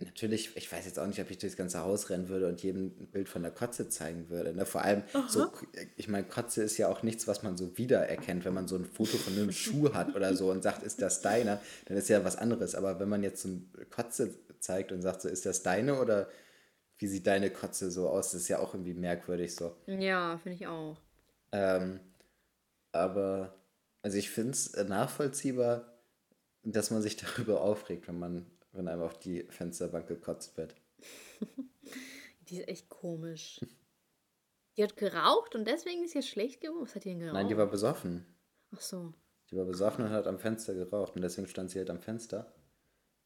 natürlich, 0.00 0.56
ich 0.56 0.70
weiß 0.70 0.86
jetzt 0.86 0.98
auch 0.98 1.06
nicht, 1.06 1.20
ob 1.20 1.30
ich 1.30 1.38
durchs 1.38 1.56
ganze 1.56 1.80
Haus 1.80 2.10
rennen 2.10 2.28
würde 2.28 2.48
und 2.48 2.62
jedem 2.62 2.86
ein 2.98 3.06
Bild 3.06 3.28
von 3.28 3.42
der 3.42 3.50
Kotze 3.50 3.88
zeigen 3.88 4.28
würde. 4.28 4.54
Ne? 4.54 4.66
Vor 4.66 4.82
allem, 4.82 5.02
so, 5.28 5.52
ich 5.96 6.08
meine, 6.08 6.26
Kotze 6.26 6.62
ist 6.62 6.78
ja 6.78 6.88
auch 6.88 7.02
nichts, 7.02 7.28
was 7.28 7.42
man 7.42 7.56
so 7.56 7.76
wiedererkennt, 7.76 8.44
wenn 8.44 8.54
man 8.54 8.68
so 8.68 8.76
ein 8.76 8.84
Foto 8.84 9.16
von 9.16 9.34
einem 9.34 9.52
Schuh 9.52 9.92
hat 9.92 10.14
oder 10.14 10.34
so 10.34 10.50
und 10.50 10.62
sagt, 10.62 10.82
ist 10.82 11.02
das 11.02 11.20
deiner, 11.20 11.60
dann 11.86 11.96
ist 11.96 12.08
ja 12.08 12.24
was 12.24 12.36
anderes. 12.36 12.74
Aber 12.74 12.98
wenn 13.00 13.08
man 13.08 13.22
jetzt 13.22 13.42
so 13.42 13.48
eine 13.48 13.86
Kotze 13.86 14.34
zeigt 14.60 14.92
und 14.92 15.02
sagt, 15.02 15.22
so, 15.22 15.28
ist 15.28 15.46
das 15.46 15.62
deine 15.62 16.00
oder 16.00 16.28
wie 16.98 17.06
sieht 17.06 17.26
deine 17.26 17.50
Kotze 17.50 17.90
so 17.90 18.08
aus, 18.08 18.32
das 18.32 18.42
ist 18.42 18.48
ja 18.48 18.58
auch 18.58 18.74
irgendwie 18.74 18.94
merkwürdig 18.94 19.54
so. 19.54 19.74
ja, 19.86 20.38
finde 20.38 20.56
ich 20.56 20.66
auch. 20.66 20.98
Ähm, 21.52 22.00
aber, 22.92 23.54
also 24.02 24.18
ich 24.18 24.30
finde 24.30 24.52
es 24.52 24.76
nachvollziehbar, 24.76 25.90
dass 26.62 26.90
man 26.90 27.02
sich 27.02 27.16
darüber 27.36 27.62
aufregt, 27.62 28.08
wenn 28.08 28.18
man, 28.18 28.46
wenn 28.72 28.88
einem 28.88 29.02
auf 29.02 29.18
die 29.18 29.44
Fensterbank 29.50 30.06
gekotzt 30.08 30.56
wird. 30.56 30.74
Die 32.48 32.58
ist 32.58 32.68
echt 32.68 32.88
komisch. 32.88 33.60
Die 34.76 34.82
hat 34.82 34.96
geraucht 34.96 35.54
und 35.54 35.66
deswegen 35.66 36.04
ist 36.04 36.14
ihr 36.14 36.22
schlecht 36.22 36.60
geworden. 36.60 36.82
Was 36.82 36.94
hat 36.94 37.04
die 37.04 37.10
denn 37.10 37.20
geraucht? 37.20 37.34
Nein, 37.34 37.48
die 37.48 37.56
war 37.56 37.66
besoffen. 37.66 38.26
Ach 38.74 38.80
so. 38.80 39.12
Die 39.50 39.56
war 39.56 39.64
besoffen 39.64 40.04
und 40.04 40.10
hat 40.10 40.26
am 40.26 40.38
Fenster 40.38 40.74
geraucht 40.74 41.14
und 41.16 41.22
deswegen 41.22 41.46
stand 41.48 41.70
sie 41.70 41.78
halt 41.78 41.90
am 41.90 42.00
Fenster 42.00 42.52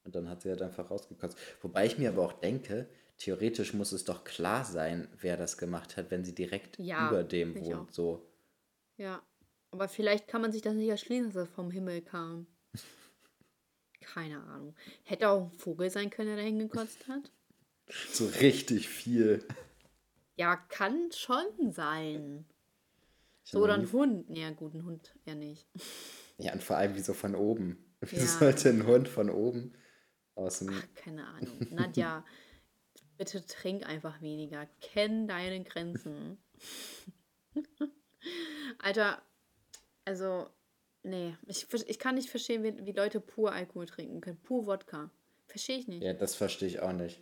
und 0.04 0.14
dann 0.14 0.28
hat 0.28 0.42
sie 0.42 0.50
halt 0.50 0.62
einfach 0.62 0.90
rausgekotzt. 0.90 1.38
Wobei 1.62 1.86
ich 1.86 1.98
mir 1.98 2.10
aber 2.10 2.22
auch 2.24 2.32
denke, 2.34 2.88
theoretisch 3.18 3.72
muss 3.74 3.92
es 3.92 4.04
doch 4.04 4.24
klar 4.24 4.64
sein, 4.64 5.08
wer 5.20 5.36
das 5.36 5.56
gemacht 5.58 5.96
hat, 5.96 6.10
wenn 6.10 6.24
sie 6.24 6.34
direkt 6.34 6.78
Ja, 6.78 7.08
über 7.08 7.24
dem 7.24 7.54
wohnt. 7.54 7.74
auch. 7.74 7.90
So. 7.90 8.26
Ja. 8.96 9.22
Aber 9.70 9.88
vielleicht 9.88 10.28
kann 10.28 10.40
man 10.42 10.52
sich 10.52 10.62
das 10.62 10.74
nicht 10.74 10.88
erschließen, 10.88 11.30
dass 11.32 11.48
es 11.48 11.54
vom 11.54 11.70
Himmel 11.70 12.02
kam. 12.02 12.46
Keine 14.12 14.42
Ahnung. 14.44 14.74
Hätte 15.02 15.28
auch 15.28 15.50
ein 15.50 15.58
Vogel 15.58 15.90
sein 15.90 16.10
können, 16.10 16.28
der 16.28 16.36
da 16.36 16.42
hingekotzt 16.42 17.08
hat. 17.08 17.30
so 18.12 18.26
richtig 18.26 18.88
viel. 18.88 19.46
Ja, 20.36 20.56
kann 20.56 21.10
schon 21.12 21.72
sein. 21.72 22.44
So, 23.44 23.60
oder 23.62 23.74
ein 23.74 23.90
Hund. 23.92 24.26
Ja, 24.36 24.50
gut, 24.50 24.74
ein 24.74 24.84
Hund 24.84 25.14
ja 25.24 25.34
nicht. 25.34 25.66
Ja, 26.38 26.52
und 26.52 26.62
vor 26.62 26.76
allem 26.76 26.94
wie 26.96 27.00
so 27.00 27.12
von 27.14 27.34
oben. 27.34 27.78
Wie 28.00 28.16
Ja. 28.16 28.26
sollte 28.26 28.68
ein 28.68 28.86
Hund 28.86 29.08
von 29.08 29.30
oben 29.30 29.72
aus 30.34 30.58
dem 30.58 30.68
Ach, 30.70 30.86
keine 30.94 31.26
Ahnung. 31.26 31.66
Nadja, 31.70 32.24
bitte 33.16 33.44
trink 33.46 33.86
einfach 33.86 34.20
weniger. 34.20 34.66
Kenn 34.80 35.26
deine 35.26 35.62
Grenzen. 35.64 36.36
Alter, 38.78 39.22
also, 40.04 40.48
nee, 41.04 41.36
ich, 41.46 41.66
ich 41.86 41.98
kann 41.98 42.16
nicht 42.16 42.30
verstehen, 42.30 42.62
wie, 42.62 42.84
wie 42.84 42.92
Leute 42.92 43.20
pur 43.20 43.52
Alkohol 43.52 43.86
trinken 43.86 44.20
können. 44.20 44.38
Pur 44.42 44.66
Wodka. 44.66 45.10
Verstehe 45.46 45.78
ich 45.78 45.88
nicht. 45.88 46.02
Ja, 46.02 46.14
das 46.14 46.34
verstehe 46.34 46.68
ich 46.68 46.80
auch 46.80 46.92
nicht. 46.92 47.20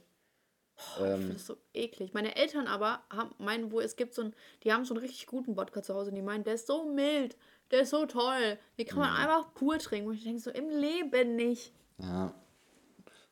Ich 0.76 0.84
finde 0.94 1.32
das 1.34 1.46
so 1.46 1.56
eklig. 1.74 2.14
Meine 2.14 2.34
Eltern 2.34 2.66
aber 2.66 3.02
haben, 3.10 3.34
meinen, 3.38 3.70
wo 3.70 3.80
es 3.80 3.94
gibt 3.96 4.14
so 4.14 4.22
ein, 4.22 4.34
die 4.64 4.72
haben 4.72 4.84
so 4.84 4.94
einen 4.94 5.02
richtig 5.02 5.26
guten 5.26 5.56
Wodka 5.56 5.82
zu 5.82 5.94
Hause 5.94 6.10
und 6.10 6.16
die 6.16 6.22
meinen, 6.22 6.44
der 6.44 6.54
ist 6.54 6.66
so 6.66 6.84
mild, 6.84 7.36
der 7.70 7.82
ist 7.82 7.90
so 7.90 8.06
toll. 8.06 8.58
Den 8.78 8.86
kann 8.86 8.98
man 8.98 9.14
einfach 9.14 9.52
pur 9.54 9.78
trinken. 9.78 10.08
Und 10.08 10.14
ich 10.16 10.24
denke 10.24 10.40
so, 10.40 10.50
im 10.50 10.70
Leben 10.70 11.36
nicht. 11.36 11.72
Ja. 11.98 12.34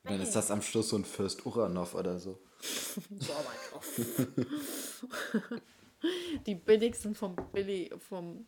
Dann 0.04 0.20
ist 0.20 0.34
das 0.34 0.50
am 0.50 0.62
Schluss 0.62 0.90
so 0.90 0.96
ein 0.96 1.04
Fürst 1.04 1.44
Uranov 1.44 1.94
oder 1.94 2.18
so. 2.18 2.40
Die 6.46 6.54
billigsten 6.54 7.14
vom 7.14 7.36
Billy, 7.52 7.90
vom, 7.98 8.46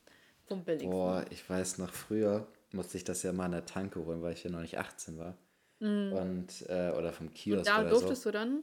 vom 0.54 0.64
billigsten. 0.64 0.90
Boah, 0.90 1.24
ich 1.30 1.48
weiß 1.48 1.78
noch 1.78 1.92
früher 1.92 2.46
musste 2.74 2.96
ich 2.96 3.04
das 3.04 3.22
ja 3.22 3.32
mal 3.32 3.46
in 3.46 3.52
der 3.52 3.66
Tanke 3.66 4.04
holen, 4.04 4.22
weil 4.22 4.32
ich 4.32 4.44
ja 4.44 4.50
noch 4.50 4.60
nicht 4.60 4.78
18 4.78 5.18
war. 5.18 5.36
Mhm. 5.80 6.12
Und, 6.12 6.66
äh, 6.68 6.92
oder 6.96 7.12
vom 7.12 7.32
Kiosk 7.32 7.58
Und 7.60 7.66
da 7.68 7.80
oder 7.80 7.90
durftest 7.90 8.22
so. 8.22 8.30
du 8.30 8.38
dann? 8.38 8.62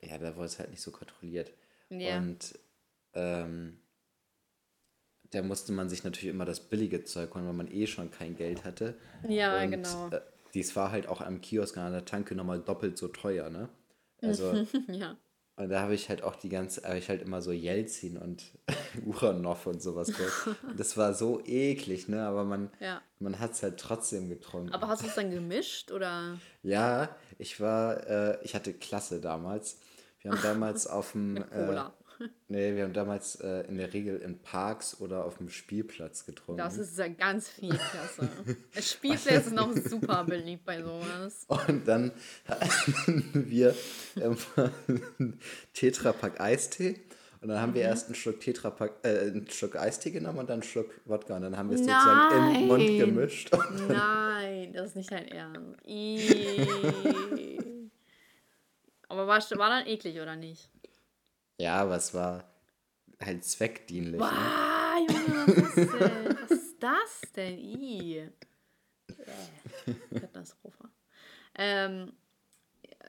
Ja, 0.00 0.18
da 0.18 0.34
wurde 0.36 0.46
es 0.46 0.58
halt 0.58 0.70
nicht 0.70 0.82
so 0.82 0.90
kontrolliert. 0.90 1.52
Ja. 1.88 2.18
Und 2.18 2.58
ähm, 3.14 3.78
da 5.30 5.42
musste 5.42 5.72
man 5.72 5.88
sich 5.88 6.04
natürlich 6.04 6.28
immer 6.28 6.44
das 6.44 6.60
billige 6.60 7.04
Zeug 7.04 7.34
holen, 7.34 7.46
weil 7.46 7.52
man 7.54 7.70
eh 7.70 7.86
schon 7.86 8.10
kein 8.10 8.36
Geld 8.36 8.64
hatte. 8.64 8.96
Ja, 9.28 9.62
Und, 9.62 9.70
genau. 9.70 10.08
Äh, 10.08 10.20
dies 10.54 10.76
war 10.76 10.90
halt 10.90 11.06
auch 11.06 11.20
am 11.20 11.40
Kiosk 11.40 11.78
an 11.78 11.92
der 11.92 12.04
Tanke 12.04 12.34
nochmal 12.34 12.60
doppelt 12.60 12.98
so 12.98 13.08
teuer, 13.08 13.48
ne? 13.48 13.68
Also, 14.20 14.52
ja. 14.88 15.16
Und 15.56 15.68
da 15.68 15.80
habe 15.82 15.94
ich 15.94 16.08
halt 16.08 16.22
auch 16.22 16.36
die 16.36 16.48
ganze, 16.48 16.82
habe 16.84 16.98
ich 16.98 17.08
halt 17.08 17.22
immer 17.22 17.42
so 17.42 17.52
Jelzin 17.52 18.16
und 18.16 18.42
Uranov 19.04 19.66
und 19.66 19.82
sowas. 19.82 20.08
Und 20.08 20.56
Das 20.76 20.96
war 20.96 21.14
so 21.14 21.40
eklig, 21.44 22.08
ne? 22.08 22.22
Aber 22.26 22.44
man, 22.44 22.70
Ja. 22.80 23.00
man 23.18 23.38
hat 23.38 23.52
es 23.52 23.62
halt 23.62 23.78
trotzdem 23.78 24.28
getrunken. 24.28 24.72
Aber 24.72 24.88
hast 24.88 25.02
du 25.02 25.06
es 25.06 25.14
dann 25.14 25.30
gemischt 25.30 25.90
oder? 25.92 26.38
Ja, 26.62 27.14
ich 27.38 27.60
war, 27.60 28.06
äh, 28.08 28.38
ich 28.44 28.54
hatte 28.54 28.72
Klasse 28.72 29.20
damals. 29.20 29.78
Wir 30.20 30.30
haben 30.30 30.42
damals 30.42 30.86
auf 30.86 31.12
dem. 31.12 31.34
Mit 31.34 31.50
Cola. 31.50 31.92
Nee, 32.48 32.74
wir 32.76 32.84
haben 32.84 32.92
damals 32.92 33.36
äh, 33.36 33.62
in 33.68 33.78
der 33.78 33.92
Regel 33.92 34.18
in 34.18 34.38
Parks 34.38 35.00
oder 35.00 35.24
auf 35.24 35.38
dem 35.38 35.48
Spielplatz 35.48 36.26
getrunken. 36.26 36.58
Das 36.58 36.76
ist 36.78 36.98
ja 36.98 37.08
ganz 37.08 37.48
viel 37.48 37.70
klasse. 37.70 38.28
Das 38.74 38.90
Spielplatz 38.92 39.46
ist 39.46 39.52
noch 39.54 39.72
super 39.72 40.24
beliebt 40.24 40.64
bei 40.64 40.82
sowas. 40.82 41.46
Und 41.48 41.86
dann 41.88 42.12
hatten 42.46 43.46
wir 43.48 43.74
ähm, 44.20 44.36
Tetrapack 45.74 46.40
Eistee. 46.40 47.00
Und 47.40 47.48
dann 47.48 47.60
haben 47.60 47.74
wir 47.74 47.82
Mhm. 47.82 47.88
erst 47.88 48.06
einen 48.06 48.14
Schluck 48.14 48.38
Tetrapack, 48.40 48.92
äh, 49.02 49.18
einen 49.22 49.50
Schluck 49.50 49.74
Eistee 49.74 50.12
genommen 50.12 50.38
und 50.38 50.48
dann 50.48 50.60
einen 50.60 50.62
Schluck 50.62 50.90
Wodka. 51.06 51.34
Und 51.36 51.42
dann 51.42 51.56
haben 51.56 51.70
wir 51.70 51.74
es 51.74 51.80
sozusagen 51.80 52.54
im 52.54 52.66
Mund 52.68 52.86
gemischt. 52.86 53.50
Nein, 53.88 54.72
das 54.72 54.90
ist 54.90 54.96
nicht 54.96 55.10
dein 55.10 55.26
Ernst. 55.26 55.80
Aber 59.08 59.26
war, 59.26 59.40
war 59.40 59.70
dann 59.70 59.86
eklig, 59.86 60.20
oder 60.20 60.36
nicht? 60.36 60.70
Ja, 61.62 61.76
aber 61.76 61.94
es 61.94 62.12
war 62.12 62.52
halt 63.20 63.44
zweckdienlich. 63.44 64.20
Ne? 64.20 64.26
Ah, 64.26 64.98
Junge, 64.98 65.46
was 65.46 65.76
ist 65.76 65.92
denn? 65.92 66.36
Was 66.42 66.50
ist 66.50 66.82
das 66.82 67.20
denn? 67.36 67.56
Ih. 67.56 68.16
Äh, 69.06 70.18
Katastrophe. 70.18 70.90
Ähm, 71.54 72.14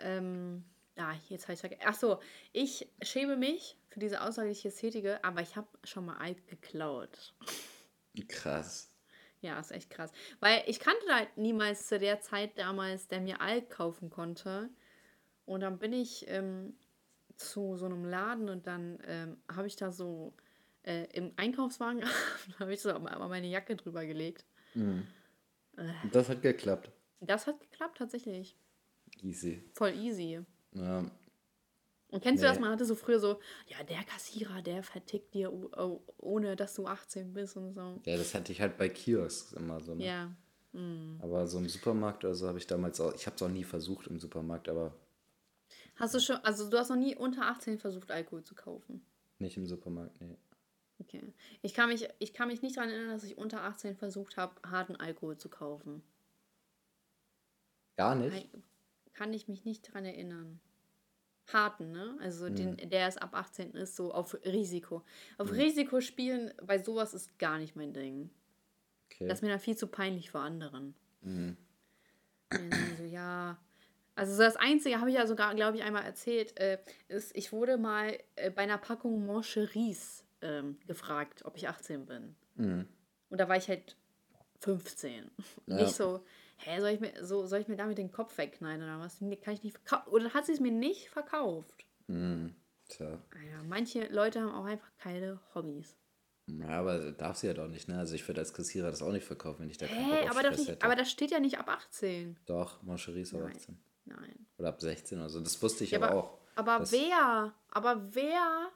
ähm, 0.02 0.64
ah, 0.98 1.16
jetzt 1.30 1.46
habe 1.46 1.54
ich 1.54 1.62
vergessen. 1.62 1.82
Ach 1.84 1.96
so, 1.96 2.20
ich 2.52 2.88
schäme 3.02 3.38
mich 3.38 3.76
für 3.90 4.00
diese 4.00 4.22
Aussage, 4.22 4.50
die 4.50 4.52
ich 4.52 4.64
jetzt 4.64 4.82
tätige, 4.82 5.24
aber 5.24 5.42
ich 5.42 5.56
habe 5.56 5.68
schon 5.84 6.06
mal 6.06 6.18
Alk 6.18 6.48
geklaut. 6.48 7.34
Krass. 8.28 8.92
Ja, 9.42 9.60
ist 9.60 9.72
echt 9.72 9.90
krass. 9.90 10.12
Weil 10.42 10.62
ich 10.68 10.80
kannte 10.80 11.08
halt 11.12 11.36
niemals 11.38 11.88
zu 11.88 11.98
der 11.98 12.22
Zeit 12.22 12.60
damals, 12.60 13.08
der 13.08 13.20
mir 13.20 13.42
Alk 13.42 13.72
kaufen 13.72 14.12
konnte. 14.12 14.70
Und 15.46 15.62
dann 15.62 15.80
bin 15.80 15.92
ich 15.92 16.26
ähm, 16.28 16.78
zu 17.44 17.78
so 17.78 17.86
einem 17.86 18.06
Laden 18.06 18.50
und 18.50 18.68
dann 18.68 19.00
ähm, 19.06 19.38
habe 19.52 19.68
ich 19.68 19.76
da 19.76 19.92
so 19.92 20.34
äh, 20.84 21.06
im 21.14 21.32
Einkaufswagen, 21.36 22.04
habe 22.60 22.74
ich 22.74 22.82
so 22.82 22.98
mal 23.00 23.28
meine 23.28 23.48
Jacke 23.48 23.76
drüber 23.76 24.06
gelegt. 24.06 24.46
Und 24.76 25.06
das 26.12 26.30
hat 26.30 26.42
geklappt. 26.42 26.92
Das 27.20 27.48
hat 27.48 27.60
geklappt 27.60 27.98
tatsächlich. 27.98 28.58
Easy. 29.22 29.64
Voll 29.74 29.94
easy. 29.94 30.42
Ja, 30.74 31.06
Und 32.10 32.24
kennst 32.24 32.44
du 32.44 32.48
das? 32.48 32.58
Nee. 32.58 32.62
Man 32.62 32.72
hatte 32.72 32.86
so 32.86 32.96
früher 32.96 33.20
so, 33.20 33.40
ja, 33.68 33.84
der 33.84 34.04
Kassierer, 34.04 34.62
der 34.62 34.84
vertickt 34.84 35.34
dir, 35.34 35.54
oh, 35.54 35.70
oh, 35.78 36.02
ohne 36.18 36.56
dass 36.56 36.76
du 36.76 36.88
18 36.88 37.34
bist 37.34 37.56
und 37.58 37.74
so. 37.74 38.02
ja, 38.06 38.18
das 38.18 38.34
hatte 38.34 38.52
ich 38.52 38.60
halt 38.60 38.78
bei 38.78 38.90
Kiosks 38.90 39.54
immer 39.54 39.80
so. 39.82 39.96
Ne? 39.96 40.06
Ja. 40.06 40.36
Aber 41.20 41.46
so 41.46 41.60
im 41.60 41.70
Supermarkt 41.70 42.26
oder 42.26 42.34
so 42.34 42.48
habe 42.48 42.58
ich 42.58 42.66
damals 42.66 43.00
auch, 43.00 43.14
ich 43.14 43.28
habe 43.28 43.36
es 43.36 43.42
auch 43.44 43.50
nie 43.50 43.64
versucht 43.64 44.08
im 44.08 44.20
Supermarkt, 44.20 44.68
aber 44.68 44.92
Hast 45.96 46.16
du 46.16 46.20
schon, 46.20 46.38
also 46.38 46.70
du 46.70 46.78
hast 46.78 46.90
noch 46.90 46.96
nie 46.96 47.16
unter 47.16 47.48
18 47.48 47.80
versucht, 47.80 48.12
Alkohol 48.12 48.44
zu 48.44 48.56
kaufen? 48.56 49.06
nicht 49.40 49.58
im 49.58 49.68
Supermarkt, 49.68 50.22
nee. 50.22 50.38
Okay. 51.00 51.34
Ich 51.62 51.74
kann 51.74 51.90
mich, 51.90 52.08
ich 52.20 52.34
kann 52.34 52.48
mich 52.48 52.62
nicht 52.62 52.78
daran 52.78 52.90
erinnern, 52.90 53.10
dass 53.10 53.24
ich 53.24 53.38
unter 53.38 53.64
18 53.64 53.96
versucht 53.96 54.38
habe, 54.38 54.56
harten 54.66 54.96
Alkohol 54.96 55.38
zu 55.38 55.50
kaufen. 55.50 56.02
Gar 57.98 58.16
nicht? 58.16 58.50
Kann 59.14 59.34
ich 59.34 59.48
mich 59.48 59.66
nicht 59.66 59.88
daran 59.88 60.06
erinnern. 60.06 60.60
Harten, 61.52 61.92
ne? 61.92 62.18
Also 62.22 62.50
den, 62.50 62.78
der 62.90 63.08
es 63.08 63.18
ab 63.18 63.36
18 63.36 63.74
ist, 63.74 63.98
so 63.98 64.14
auf 64.14 64.34
Risiko. 64.46 65.04
Auf 65.38 65.52
Risiko 65.52 66.00
spielen 66.00 66.54
bei 66.66 66.82
sowas 66.82 67.14
ist 67.14 67.38
gar 67.38 67.58
nicht 67.58 67.76
mein 67.76 67.94
Ding. 67.94 68.30
Okay. 69.12 69.28
Das 69.28 69.40
ist 69.40 69.42
mir 69.42 69.50
dann 69.50 69.60
viel 69.60 69.76
zu 69.76 69.88
peinlich 69.88 70.32
vor 70.32 70.42
anderen. 70.42 70.96
Die 72.54 72.70
So, 72.98 73.04
ja. 73.04 73.58
Also 74.16 74.34
so 74.34 74.44
das 74.44 74.56
Einzige, 74.58 75.00
habe 75.00 75.10
ich 75.10 75.16
ja 75.16 75.26
sogar, 75.26 75.56
glaube 75.56 75.78
ich, 75.78 75.84
einmal 75.84 76.04
erzählt, 76.04 76.58
äh, 76.60 76.78
ist, 77.08 77.36
ich 77.36 77.52
wurde 77.52 77.78
mal 77.78 78.18
äh, 78.36 78.52
bei 78.52 78.62
einer 78.64 78.78
Packung 78.78 79.26
Moncheries 79.26 80.24
ähm, 80.42 80.78
gefragt, 80.86 81.44
ob 81.46 81.58
ich 81.58 81.68
18 81.68 82.06
bin. 82.06 82.36
Und 82.56 83.40
da 83.40 83.50
war 83.50 83.58
ich 83.58 83.68
halt 83.68 83.96
15. 84.60 85.32
Ja. 85.68 85.76
Nicht 85.78 85.96
so, 85.96 86.24
hä, 86.58 86.80
soll 86.80 86.92
ich 86.92 87.00
mir, 87.00 87.12
so, 87.26 87.46
soll 87.48 87.60
ich 87.62 87.68
mir 87.68 87.76
damit 87.78 87.98
den 87.98 88.12
Kopf 88.12 88.38
wegknallen 88.38 88.84
oder 88.84 89.00
was? 89.00 89.20
Nee, 89.22 89.38
Kann 89.38 89.54
ich 89.56 89.64
nicht 89.64 89.78
verkaufen. 89.80 90.10
Oder 90.12 90.34
hat 90.34 90.46
sie 90.46 90.52
es 90.54 90.60
mir 90.60 90.72
nicht 90.72 91.10
verkauft? 91.10 91.86
Tja. 92.08 93.08
Ah 93.32 93.44
ja, 93.50 93.64
manche 93.64 94.08
Leute 94.08 94.42
haben 94.42 94.52
auch 94.54 94.66
einfach 94.66 94.92
keine 94.98 95.40
Hobbys. 95.56 95.96
Ja, 96.48 96.68
aber 96.80 97.12
darf 97.14 97.38
sie 97.38 97.48
ja 97.48 97.54
doch 97.54 97.70
nicht, 97.70 97.88
ne? 97.88 97.98
Also 97.98 98.16
ich 98.16 98.28
würde 98.28 98.42
als 98.42 98.54
Kassierer 98.54 98.92
das 98.92 99.02
auch 99.02 99.14
nicht 99.14 99.26
verkaufen, 99.26 99.62
wenn 99.62 99.70
ich 99.70 99.78
da 99.78 99.88
keinen 99.88 100.06
Hä, 100.06 100.12
Bock 100.12 100.24
auf 100.24 100.32
aber, 100.32 100.42
doch 100.42 100.48
Stress 100.50 100.60
nicht, 100.60 100.70
hätte. 100.70 100.86
aber 100.86 100.96
das 100.96 101.10
steht 101.10 101.32
ja 101.32 101.40
nicht 101.40 101.58
ab 101.58 101.70
18. 101.70 102.38
Doch, 102.46 102.84
Moncherie 102.84 103.22
ist 103.22 103.34
ab 103.34 103.42
Nein. 103.42 103.56
18. 103.56 103.78
Nein. 104.06 104.46
Oder 104.58 104.70
ab 104.70 104.82
16 104.82 105.20
oder 105.20 105.30
so. 105.30 105.40
Das 105.40 105.62
wusste 105.62 105.84
ich 105.84 105.92
Ja, 105.92 106.00
aber, 106.00 106.10
aber, 106.10 106.24
auch. 106.24 106.38
aber 106.56 106.92
wer? 106.92 107.54
Aber 107.70 108.14
wer 108.14 108.72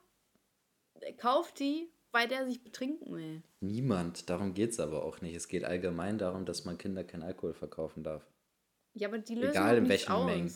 kauft 1.17 1.59
die, 1.59 1.89
weil 2.11 2.27
der 2.27 2.45
sich 2.45 2.63
betrinken 2.63 3.13
will? 3.13 3.43
Niemand. 3.59 4.29
Darum 4.29 4.53
geht 4.53 4.71
es 4.71 4.79
aber 4.79 5.03
auch 5.03 5.21
nicht. 5.21 5.35
Es 5.35 5.47
geht 5.47 5.63
allgemein 5.63 6.17
darum, 6.17 6.45
dass 6.45 6.65
man 6.65 6.77
Kinder 6.77 7.03
keinen 7.03 7.23
Alkohol 7.23 7.53
verkaufen 7.53 8.03
darf. 8.03 8.25
Ja, 8.93 9.09
aber 9.09 9.19
die 9.19 9.35
lösen 9.35 9.51
Egal 9.51 9.77
in 9.77 9.89
welchen 9.89 10.11
aus. 10.11 10.25
Mengen. 10.25 10.53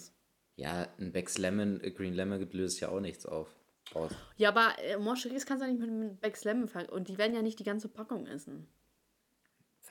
Ja, 0.56 0.88
ein 1.00 1.12
Becks 1.12 1.38
Lemon, 1.38 1.82
äh, 1.82 1.92
Green 1.92 2.14
Lemon 2.14 2.50
löst 2.52 2.80
ja 2.80 2.90
auch 2.90 3.00
nichts 3.00 3.26
auf. 3.26 3.54
Aus. 3.94 4.12
Ja, 4.38 4.50
aber 4.50 4.78
äh, 4.80 4.98
Moncheries 4.98 5.46
kannst 5.46 5.64
du 5.64 5.68
nicht 5.68 5.80
mit, 5.80 5.92
mit 5.92 6.22
Becks 6.22 6.44
Lemon 6.44 6.68
ver 6.68 6.92
Und 6.92 7.08
die 7.10 7.18
werden 7.18 7.36
ja 7.36 7.42
nicht 7.42 7.60
die 7.60 7.64
ganze 7.64 7.90
Packung 7.90 8.26
essen. 8.26 8.68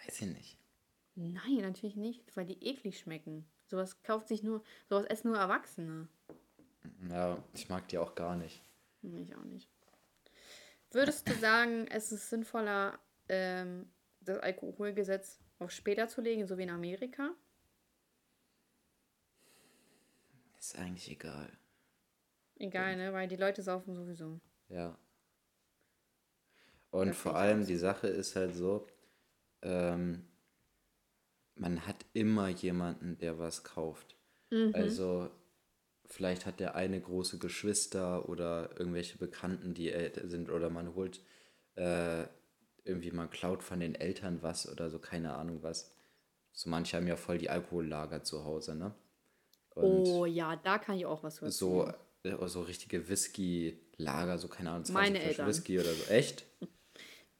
Weiß 0.04 0.20
ich 0.22 0.28
nicht. 0.28 0.58
Nein, 1.16 1.58
natürlich 1.60 1.96
nicht, 1.96 2.24
weil 2.36 2.46
die 2.46 2.64
eklig 2.66 2.98
schmecken. 2.98 3.44
Sowas 3.70 4.02
kauft 4.02 4.26
sich 4.26 4.42
nur, 4.42 4.64
sowas 4.88 5.06
essen 5.06 5.28
nur 5.28 5.38
Erwachsene. 5.38 6.08
Ja, 7.08 7.40
ich 7.54 7.68
mag 7.68 7.86
die 7.86 7.98
auch 7.98 8.16
gar 8.16 8.34
nicht. 8.34 8.60
Ich 9.02 9.34
auch 9.36 9.44
nicht. 9.44 9.70
Würdest 10.90 11.28
du 11.28 11.34
sagen, 11.34 11.86
es 11.86 12.10
ist 12.10 12.28
sinnvoller, 12.30 12.98
ähm, 13.28 13.88
das 14.22 14.38
Alkoholgesetz 14.38 15.38
auf 15.60 15.70
später 15.70 16.08
zu 16.08 16.20
legen, 16.20 16.48
so 16.48 16.58
wie 16.58 16.64
in 16.64 16.70
Amerika? 16.70 17.30
Ist 20.58 20.76
eigentlich 20.76 21.08
egal. 21.08 21.56
Egal, 22.56 22.96
ne? 22.96 23.12
Weil 23.12 23.28
die 23.28 23.36
Leute 23.36 23.62
saufen 23.62 23.94
sowieso. 23.94 24.40
Ja. 24.68 24.98
Und 26.90 27.10
Das 27.10 27.16
vor 27.16 27.36
allem 27.36 27.64
die 27.64 27.76
Sache 27.76 28.08
ist 28.08 28.34
halt 28.34 28.56
so, 28.56 28.88
ähm, 29.62 30.26
man 31.54 31.86
hat 31.86 32.04
immer 32.12 32.48
jemanden, 32.48 33.18
der 33.18 33.38
was 33.38 33.64
kauft. 33.64 34.16
Mhm. 34.50 34.72
Also 34.74 35.30
vielleicht 36.06 36.46
hat 36.46 36.60
der 36.60 36.74
eine 36.74 37.00
große 37.00 37.38
Geschwister 37.38 38.28
oder 38.28 38.70
irgendwelche 38.78 39.18
Bekannten, 39.18 39.74
die 39.74 39.90
älter 39.90 40.28
sind 40.28 40.50
oder 40.50 40.70
man 40.70 40.94
holt 40.94 41.20
äh, 41.76 42.24
irgendwie, 42.84 43.10
man 43.10 43.30
klaut 43.30 43.62
von 43.62 43.80
den 43.80 43.94
Eltern 43.94 44.42
was 44.42 44.70
oder 44.70 44.90
so, 44.90 44.98
keine 44.98 45.34
Ahnung 45.34 45.62
was. 45.62 45.94
So 46.52 46.68
manche 46.68 46.96
haben 46.96 47.06
ja 47.06 47.16
voll 47.16 47.38
die 47.38 47.50
Alkohollager 47.50 48.24
zu 48.24 48.44
Hause, 48.44 48.74
ne? 48.74 48.94
Und 49.74 50.06
oh 50.08 50.26
ja, 50.26 50.56
da 50.56 50.78
kann 50.78 50.96
ich 50.96 51.06
auch 51.06 51.22
was 51.22 51.36
zu 51.36 51.50
so, 51.50 51.92
äh, 52.24 52.48
so 52.48 52.62
richtige 52.62 53.08
Whisky-Lager, 53.08 54.38
so 54.38 54.48
keine 54.48 54.70
Ahnung, 54.70 54.84
20 54.84 54.94
Meine 54.94 55.14
Flaschen 55.14 55.30
Eltern. 55.30 55.48
Whisky 55.48 55.78
oder 55.78 55.94
so. 55.94 56.10
Echt? 56.10 56.44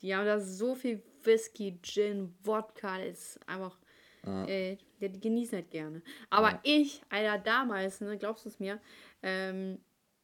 Die 0.03 0.15
haben 0.15 0.27
da 0.27 0.41
so 0.41 0.75
viel 0.75 1.03
Whisky, 1.25 1.81
Gin, 1.83 2.35
Wodka, 2.43 2.99
ist 3.01 3.41
einfach. 3.47 3.79
Äh, 4.25 4.77
die, 5.01 5.09
die 5.09 5.21
genießen 5.21 5.57
halt 5.57 5.71
gerne. 5.71 6.03
Aber 6.29 6.61
ich, 6.63 7.03
Alter, 7.09 7.39
damals, 7.39 8.01
ne, 8.01 8.19
glaubst 8.19 8.45
du 8.45 8.49
es 8.49 8.61
mir? 8.61 8.81
Ähm, 9.23 9.79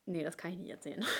nee, 0.04 0.22
das 0.22 0.36
kann 0.36 0.52
ich 0.52 0.58
nicht 0.58 0.70
erzählen. 0.70 1.04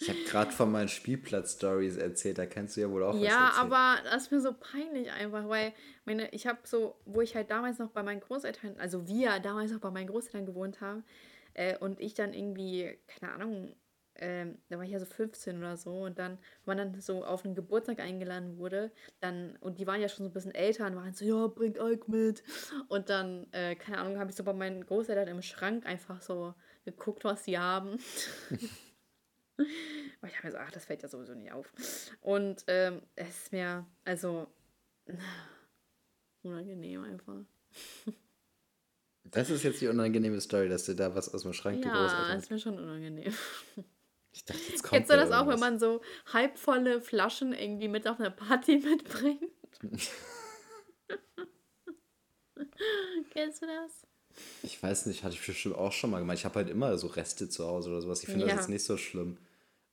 Ich 0.00 0.08
habe 0.08 0.18
gerade 0.24 0.50
von 0.50 0.70
meinen 0.72 0.88
Spielplatz-Stories 0.88 1.96
erzählt, 1.96 2.38
da 2.38 2.46
kannst 2.46 2.76
du 2.76 2.80
ja 2.80 2.90
wohl 2.90 3.04
auch 3.04 3.14
was 3.14 3.22
Ja, 3.22 3.46
erzählen. 3.46 3.72
aber 3.72 4.02
das 4.02 4.24
ist 4.24 4.32
mir 4.32 4.40
so 4.40 4.52
peinlich 4.52 5.10
einfach, 5.10 5.48
weil 5.48 5.72
meine, 6.04 6.28
ich 6.30 6.46
habe 6.46 6.58
so, 6.64 6.96
wo 7.04 7.20
ich 7.20 7.34
halt 7.36 7.50
damals 7.50 7.78
noch 7.78 7.90
bei 7.90 8.02
meinen 8.02 8.20
Großeltern, 8.20 8.76
also 8.78 9.06
wir 9.06 9.38
damals 9.40 9.70
noch 9.70 9.80
bei 9.80 9.90
meinen 9.90 10.08
Großeltern 10.08 10.46
gewohnt 10.46 10.80
haben 10.80 11.04
äh, 11.54 11.78
und 11.78 12.00
ich 12.00 12.14
dann 12.14 12.34
irgendwie, 12.34 12.98
keine 13.06 13.32
Ahnung, 13.32 13.76
ähm, 14.16 14.58
da 14.68 14.76
war 14.76 14.84
ich 14.84 14.90
ja 14.90 15.00
so 15.00 15.06
15 15.06 15.58
oder 15.58 15.76
so 15.76 16.02
und 16.02 16.18
dann, 16.18 16.38
wenn 16.64 16.76
man 16.76 16.92
dann 16.92 17.00
so 17.00 17.24
auf 17.24 17.44
einen 17.44 17.54
Geburtstag 17.54 17.98
eingeladen 18.00 18.58
wurde, 18.58 18.90
dann, 19.20 19.56
und 19.60 19.78
die 19.78 19.86
waren 19.86 20.00
ja 20.00 20.08
schon 20.08 20.24
so 20.24 20.30
ein 20.30 20.32
bisschen 20.32 20.54
älter 20.54 20.86
und 20.86 20.96
waren 20.96 21.12
so, 21.14 21.24
ja, 21.24 21.46
bringt 21.48 21.78
Alk 21.78 22.08
mit. 22.08 22.42
Und 22.88 23.08
dann, 23.08 23.46
äh, 23.52 23.74
keine 23.74 23.98
Ahnung, 23.98 24.18
habe 24.18 24.30
ich 24.30 24.36
so 24.36 24.44
bei 24.44 24.52
meinen 24.52 24.84
Großeltern 24.86 25.28
im 25.28 25.42
Schrank 25.42 25.84
einfach 25.86 26.22
so 26.22 26.54
geguckt, 26.84 27.24
was 27.24 27.42
die 27.44 27.58
haben. 27.58 27.98
Aber 30.20 30.28
ich 30.28 30.36
habe 30.38 30.46
mir 30.48 30.52
so, 30.52 30.58
ach, 30.58 30.70
das 30.72 30.84
fällt 30.84 31.02
ja 31.02 31.08
sowieso 31.08 31.34
nicht 31.34 31.52
auf. 31.52 31.70
Und 32.20 32.64
ähm, 32.66 33.02
es 33.16 33.28
ist 33.44 33.52
mir, 33.52 33.86
also, 34.04 34.46
unangenehm 36.42 37.04
einfach. 37.04 37.40
Das 39.24 39.50
ist 39.50 39.62
jetzt 39.62 39.80
die 39.80 39.88
unangenehme 39.88 40.40
Story, 40.40 40.68
dass 40.68 40.84
du 40.86 40.94
da 40.94 41.14
was 41.14 41.32
aus 41.32 41.42
dem 41.42 41.52
Schrank 41.52 41.82
die 41.82 41.88
Ja, 41.88 41.94
Großeltern. 41.94 42.38
ist 42.38 42.50
mir 42.50 42.58
schon 42.58 42.78
unangenehm. 42.78 43.32
Ich 44.34 44.44
dachte, 44.44 44.60
jetzt 44.68 44.82
kommt 44.82 44.92
Kennst 44.92 45.10
du 45.10 45.16
da 45.16 45.24
das 45.24 45.32
auch, 45.32 45.46
wenn 45.48 45.60
man 45.60 45.78
so 45.78 46.00
halbvolle 46.32 47.00
Flaschen 47.00 47.52
irgendwie 47.52 47.88
mit 47.88 48.06
auf 48.08 48.18
eine 48.18 48.30
Party 48.30 48.78
mitbringt? 48.84 49.50
Kennst 53.30 53.62
du 53.62 53.66
das? 53.66 54.06
Ich 54.62 54.82
weiß 54.82 55.06
nicht, 55.06 55.22
hatte 55.22 55.34
ich 55.34 55.46
bestimmt 55.46 55.76
auch 55.76 55.92
schon 55.92 56.10
mal 56.10 56.18
gemacht. 56.20 56.38
Ich 56.38 56.44
habe 56.44 56.56
halt 56.56 56.70
immer 56.70 56.96
so 56.98 57.06
Reste 57.06 57.48
zu 57.48 57.66
Hause 57.66 57.90
oder 57.90 58.00
sowas. 58.02 58.22
Ich 58.22 58.28
finde 58.28 58.46
Ja. 58.46 58.52
das 58.52 58.62
jetzt 58.62 58.68
nicht 58.68 58.84
so 58.84 58.96
schlimm. 58.96 59.38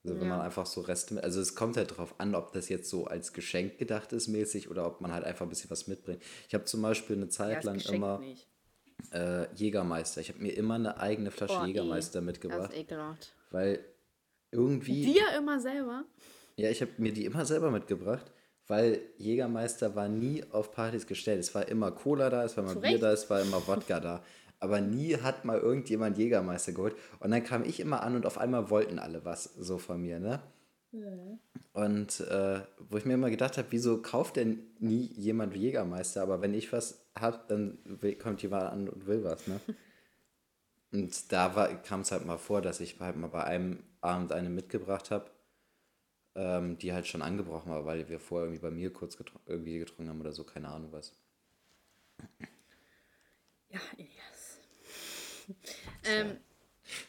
Also 0.03 0.15
wenn 0.19 0.27
Ja. 0.27 0.37
man 0.37 0.41
einfach 0.41 0.65
so 0.65 0.81
Reste 0.81 1.23
also 1.23 1.39
es 1.41 1.53
kommt 1.53 1.77
halt 1.77 1.95
drauf 1.97 2.15
an, 2.19 2.33
ob 2.33 2.53
das 2.53 2.69
jetzt 2.69 2.89
so 2.89 3.05
als 3.05 3.33
Geschenk 3.33 3.77
gedacht 3.77 4.13
ist 4.13 4.27
mäßig 4.27 4.69
oder 4.71 4.87
ob 4.87 4.99
man 5.01 5.13
halt 5.13 5.23
einfach 5.25 5.45
ein 5.45 5.49
bisschen 5.49 5.69
was 5.69 5.85
mitbringt. 5.87 6.23
Ich 6.47 6.53
habe 6.55 6.65
zum 6.65 6.81
Beispiel 6.81 7.17
eine 7.17 7.25
Ja, 7.25 7.29
Zeit 7.31 7.57
das 7.57 7.65
lang 7.65 7.79
immer 7.93 8.23
äh, 9.13 9.53
Jägermeister. 9.55 10.21
Ich 10.21 10.29
habe 10.29 10.39
mir 10.39 10.51
immer 10.57 10.75
eine 10.75 10.97
eigene 10.99 11.29
Flasche 11.31 11.57
Boah, 11.57 11.67
Jägermeister. 11.67 12.19
Das 12.19 12.25
mitgebracht, 12.25 12.71
ist 12.73 12.79
ekelhaft. 12.79 13.33
weil 13.51 13.83
irgendwie 14.51 15.05
Dir 15.05 15.37
immer 15.37 15.59
selber? 15.59 16.05
Ja, 16.57 16.69
ich 16.69 16.81
habe 16.81 16.91
mir 16.97 17.13
die 17.13 17.25
immer 17.25 17.45
selber 17.45 17.71
mitgebracht, 17.71 18.31
weil 18.67 19.01
Jägermeister 19.17 19.95
war 19.95 20.07
nie 20.09 20.43
auf 20.51 20.71
Partys 20.71 21.07
gestellt. 21.07 21.39
Es 21.39 21.55
war 21.55 21.67
immer 21.67 21.91
Cola 21.91 22.29
da, 22.29 22.43
es 22.43 22.55
war 22.57 22.63
immer 22.63 22.73
Zu 22.73 22.81
Bier 22.81 22.91
Recht. 22.91 23.03
da, 23.03 23.11
es 23.11 23.29
war 23.29 23.41
immer 23.41 23.65
Wodka 23.67 23.99
da. 23.99 24.23
Aber 24.59 24.79
nie 24.79 25.17
hat 25.17 25.43
mal 25.43 25.57
irgendjemand 25.57 26.17
Jägermeister 26.17 26.71
geholt. 26.73 26.95
Und 27.19 27.31
dann 27.31 27.43
kam 27.43 27.63
ich 27.63 27.79
immer 27.79 28.03
an 28.03 28.15
und 28.15 28.25
auf 28.27 28.37
einmal 28.37 28.69
wollten 28.69 28.99
alle 28.99 29.25
was 29.25 29.45
so 29.45 29.79
von 29.79 30.01
mir, 30.01 30.19
ne? 30.19 30.39
Und 31.73 32.19
äh, 32.19 32.59
wo 32.89 32.97
ich 32.97 33.05
mir 33.05 33.13
immer 33.13 33.29
gedacht 33.29 33.57
habe, 33.57 33.67
wieso 33.71 34.01
kauft 34.01 34.35
denn 34.35 34.59
nie 34.79 35.09
jemand 35.15 35.55
Jägermeister? 35.55 36.21
Aber 36.21 36.41
wenn 36.41 36.53
ich 36.53 36.71
was 36.73 37.05
habe, 37.17 37.39
dann 37.47 37.79
kommt 38.21 38.43
jemand 38.43 38.63
an 38.65 38.89
und 38.89 39.07
will 39.07 39.23
was, 39.23 39.47
ne? 39.47 39.59
Und 40.91 41.31
da 41.31 41.49
kam 41.83 42.01
es 42.01 42.11
halt 42.11 42.25
mal 42.25 42.37
vor, 42.37 42.61
dass 42.61 42.79
ich 42.79 42.99
halt 42.99 43.15
mal 43.17 43.27
bei 43.27 43.43
einem 43.43 43.83
Abend 44.01 44.31
eine 44.31 44.49
mitgebracht 44.49 45.11
habe, 45.11 45.31
ähm, 46.35 46.77
die 46.77 46.93
halt 46.93 47.07
schon 47.07 47.21
angebrochen 47.21 47.71
war, 47.71 47.85
weil 47.85 48.09
wir 48.09 48.19
vorher 48.19 48.47
irgendwie 48.47 48.61
bei 48.61 48.71
mir 48.71 48.91
kurz 48.91 49.17
getr 49.17 49.39
irgendwie 49.45 49.79
getrunken 49.79 50.09
haben 50.09 50.21
oder 50.21 50.33
so, 50.33 50.43
keine 50.43 50.69
Ahnung 50.69 50.91
was. 50.91 51.13
Ja, 53.69 53.79
Elias. 53.97 54.59
ähm, 56.05 56.37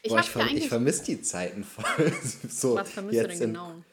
ich 0.01 0.09
Boah, 0.09 0.19
ich, 0.19 0.25
ja 0.27 0.31
verm 0.31 0.47
ich 0.47 0.69
vermisse 0.69 1.05
die 1.05 1.21
Zeiten 1.21 1.63
voll. 1.63 2.13
so 2.49 2.75
Was 2.77 2.89
vermisst 2.91 3.23
du 3.23 3.27
denn 3.27 3.39
genau? 3.39 3.83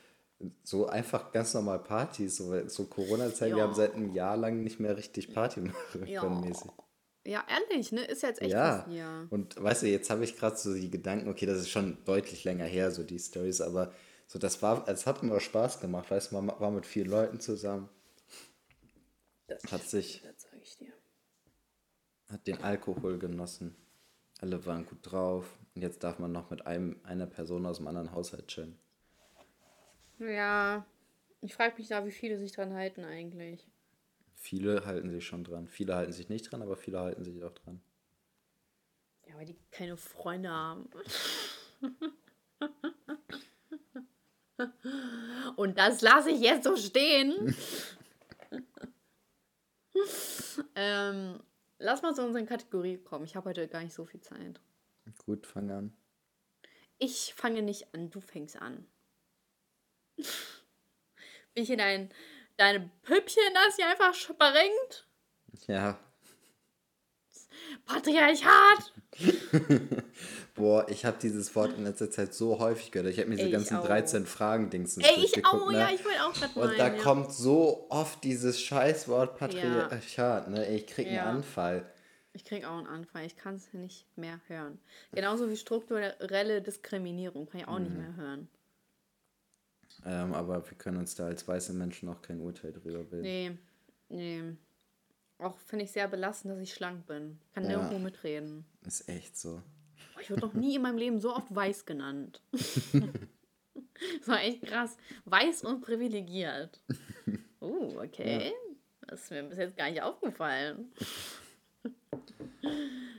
So 0.62 0.86
einfach 0.88 1.32
ganz 1.32 1.53
normal 1.53 1.80
Partys, 1.80 2.36
so, 2.38 2.66
so 2.68 2.86
Corona-Zeit, 2.86 3.53
wir 3.53 3.59
Ja. 3.59 3.64
haben 3.64 3.74
seit 3.74 3.95
einem 3.95 4.14
Jahr 4.14 4.36
lang 4.36 4.62
nicht 4.62 4.80
mehr 4.80 4.97
richtig 4.97 5.34
Party 5.34 5.61
machen 5.61 6.07
Ja. 6.07 6.20
können 6.20 6.41
mäßig. 6.41 6.70
Ja, 7.25 7.45
ehrlich, 7.49 7.93
ne? 7.93 8.03
Ist 8.05 8.23
jetzt 8.23 8.43
echt 8.43 8.53
Ja. 8.53 8.87
ein 8.87 8.93
Jahr. 8.93 9.29
Und 9.31 9.62
weißt 9.62 9.83
du, 9.83 9.87
jetzt 9.89 10.11
habe 10.11 10.25
ich 10.25 10.37
gerade 10.37 10.57
so 10.57 10.75
die 10.75 10.91
Gedanken, 10.91 11.29
okay, 11.29 11.47
das 11.47 11.59
ist 11.61 11.71
schon 11.71 11.99
deutlich 12.05 12.45
länger 12.45 12.64
her, 12.64 12.91
so 12.91 13.05
die 13.05 13.18
Stories, 13.18 13.61
aber 13.61 13.93
so 14.27 14.39
das 14.39 14.61
war, 14.62 14.89
es 14.89 15.07
hat 15.07 15.23
mir 15.23 15.39
Spaß 15.41 15.81
gemacht, 15.81 16.11
weißt 16.11 16.33
du, 16.33 16.41
man 16.41 16.49
war 16.61 16.71
mit 16.71 16.87
vielen 16.87 17.09
Leuten 17.11 17.41
zusammen, 17.41 17.89
hat 19.71 19.89
sich, 19.89 20.23
Das 20.23 20.43
sage 20.43 20.59
ich 20.62 20.77
dir. 20.77 20.93
hat 22.31 22.47
den 22.47 22.62
Alkohol 22.64 23.18
genossen, 23.18 23.77
alle 24.41 24.64
waren 24.64 24.87
gut 24.87 25.01
drauf 25.03 25.59
und 25.75 25.83
jetzt 25.83 26.03
darf 26.05 26.18
man 26.18 26.33
noch 26.33 26.51
mit 26.51 26.66
einem, 26.66 26.99
einer 27.05 27.27
Person 27.27 27.66
aus 27.66 27.79
dem 27.79 27.89
anderen 27.89 28.12
Haushalt 28.12 28.49
chillen. 28.49 28.79
Ja, 30.21 30.87
ich 31.41 31.55
frage 31.55 31.77
mich 31.79 31.89
da, 31.89 32.05
wie 32.07 32.12
viele 32.12 32.39
sich 32.39 32.53
dran 32.53 32.75
halten 32.75 33.05
eigentlich. 33.05 33.70
Viele 34.43 34.86
halten 34.86 35.11
sich 35.11 35.26
schon 35.26 35.45
dran, 35.45 35.68
viele 35.68 35.95
halten 35.95 36.12
sich 36.14 36.30
nicht 36.30 36.51
dran, 36.51 36.62
aber 36.62 36.74
viele 36.74 36.99
halten 36.99 37.22
sich 37.24 37.45
auch 37.45 37.53
dran. 37.53 37.82
Ja, 39.26 39.36
weil 39.36 39.45
die 39.45 39.59
keine 39.70 39.99
Freunde 39.99 40.49
haben. 40.49 40.88
Und 45.57 45.76
das 45.76 46.01
lasse 46.01 46.30
ich 46.30 46.41
jetzt 46.41 46.64
so 46.64 46.74
stehen. 46.74 47.55
ähm, 50.74 51.43
lass 51.78 52.01
mal 52.01 52.14
zu 52.14 52.24
unserer 52.24 52.47
Kategorie 52.47 52.97
kommen. 52.97 53.26
Ich 53.26 53.36
habe 53.36 53.51
heute 53.51 53.68
gar 53.68 53.84
nicht 53.84 53.93
so 53.93 54.07
viel 54.07 54.22
Zeit. 54.22 54.59
Gut, 55.26 55.47
fang 55.47 55.70
an. 55.70 55.95
Ich 56.97 57.34
fange 57.34 57.61
nicht 57.61 57.95
an, 57.95 58.09
du 58.09 58.20
fängst 58.22 58.57
an. 58.57 58.86
Bin 60.16 61.62
ich 61.62 61.66
hier 61.66 61.76
dein, 61.76 62.09
deine 62.61 62.91
Püppchen, 63.03 63.43
das 63.55 63.77
hier 63.77 63.89
einfach 63.89 64.15
springt? 64.15 65.07
Ja, 65.67 65.99
Patriarchat! 67.87 68.93
Boah, 70.55 70.87
ich 70.89 71.05
habe 71.05 71.17
dieses 71.21 71.55
Wort 71.57 71.77
in 71.77 71.85
letzter 71.85 72.11
Zeit 72.11 72.35
so 72.35 72.59
häufig 72.59 72.91
gehört. 72.93 73.11
Ich 73.13 73.19
habe 73.19 73.29
mir 73.29 73.37
diese 73.37 73.47
Ey, 73.47 73.53
ganzen 73.53 73.77
auch. 73.79 73.87
13 73.87 74.27
Fragen-Dingsens 74.27 75.07
Ey, 75.07 75.13
ich 75.15 75.33
durchgeguckt, 75.33 75.63
auch, 75.63 75.71
ne? 75.73 75.79
ja, 75.79 75.91
ich 75.93 76.05
wollte 76.05 76.25
auch 76.25 76.33
gerade 76.33 76.61
Und 76.61 76.79
da 76.79 76.95
ja. 76.95 77.03
kommt 77.03 77.33
so 77.33 77.87
oft 77.91 78.23
dieses 78.25 78.61
Scheißwort 78.61 79.37
Patriarchat, 79.37 80.49
ne? 80.51 80.67
Ey, 80.67 80.77
Ich 80.77 80.87
krieg 80.87 81.07
einen 81.07 81.17
Ja. 81.17 81.25
Anfall. 81.31 81.91
Ich 82.33 82.45
krieg 82.45 82.65
auch 82.65 82.79
einen 82.79 82.87
Anfall. 82.87 83.25
Ich 83.27 83.37
kann 83.37 83.57
es 83.57 83.73
nicht 83.73 84.07
mehr 84.17 84.41
hören. 84.47 84.79
Genauso 85.13 85.51
wie 85.51 85.57
strukturelle 85.57 86.63
Diskriminierung 86.63 87.49
kann 87.49 87.61
ich 87.61 87.67
auch 87.69 87.79
Mhm. 87.79 87.85
nicht 87.85 87.97
mehr 87.97 88.17
hören. 88.17 88.49
Ähm, 90.07 90.32
aber 90.34 90.64
wir 90.68 90.76
können 90.78 90.96
uns 90.98 91.14
da 91.14 91.26
als 91.26 91.46
weiße 91.46 91.72
Menschen 91.74 92.09
auch 92.09 92.22
kein 92.22 92.40
Urteil 92.40 92.72
drüber 92.72 93.03
bilden. 93.05 93.22
Nee, 93.22 93.59
nee. 94.09 94.42
Auch 95.38 95.59
finde 95.59 95.84
ich 95.84 95.92
sehr 95.92 96.09
belastend, 96.09 96.53
dass 96.53 96.61
ich 96.61 96.72
schlank 96.74 97.07
bin. 97.07 97.38
Kann 97.55 97.64
Ja. 97.64 97.70
nirgendwo 97.70 97.98
mitreden. 97.98 98.64
Ist 98.86 99.09
echt 99.09 99.36
so. 99.38 99.62
Boah, 100.14 100.20
Ich 100.20 100.30
wurde 100.30 100.40
noch 100.42 100.55
nie 100.55 100.76
in 100.76 100.82
meinem 100.82 100.98
Leben 100.98 101.18
so 101.18 101.34
oft 101.34 101.55
weiß 101.55 101.86
genannt. 101.86 102.40
das 102.53 102.92
war 104.26 104.40
echt 104.42 104.62
krass. 104.62 104.96
Weiß 105.24 105.64
und 105.64 105.80
privilegiert. 105.82 106.80
Oh, 107.62 107.92
okay. 108.03 108.53
Das 109.07 109.20
ist 109.24 109.30
mir 109.30 109.42
bis 109.42 109.59
jetzt 109.59 109.76
gar 109.76 109.90
nicht 109.90 110.01
aufgefallen. 110.01 110.90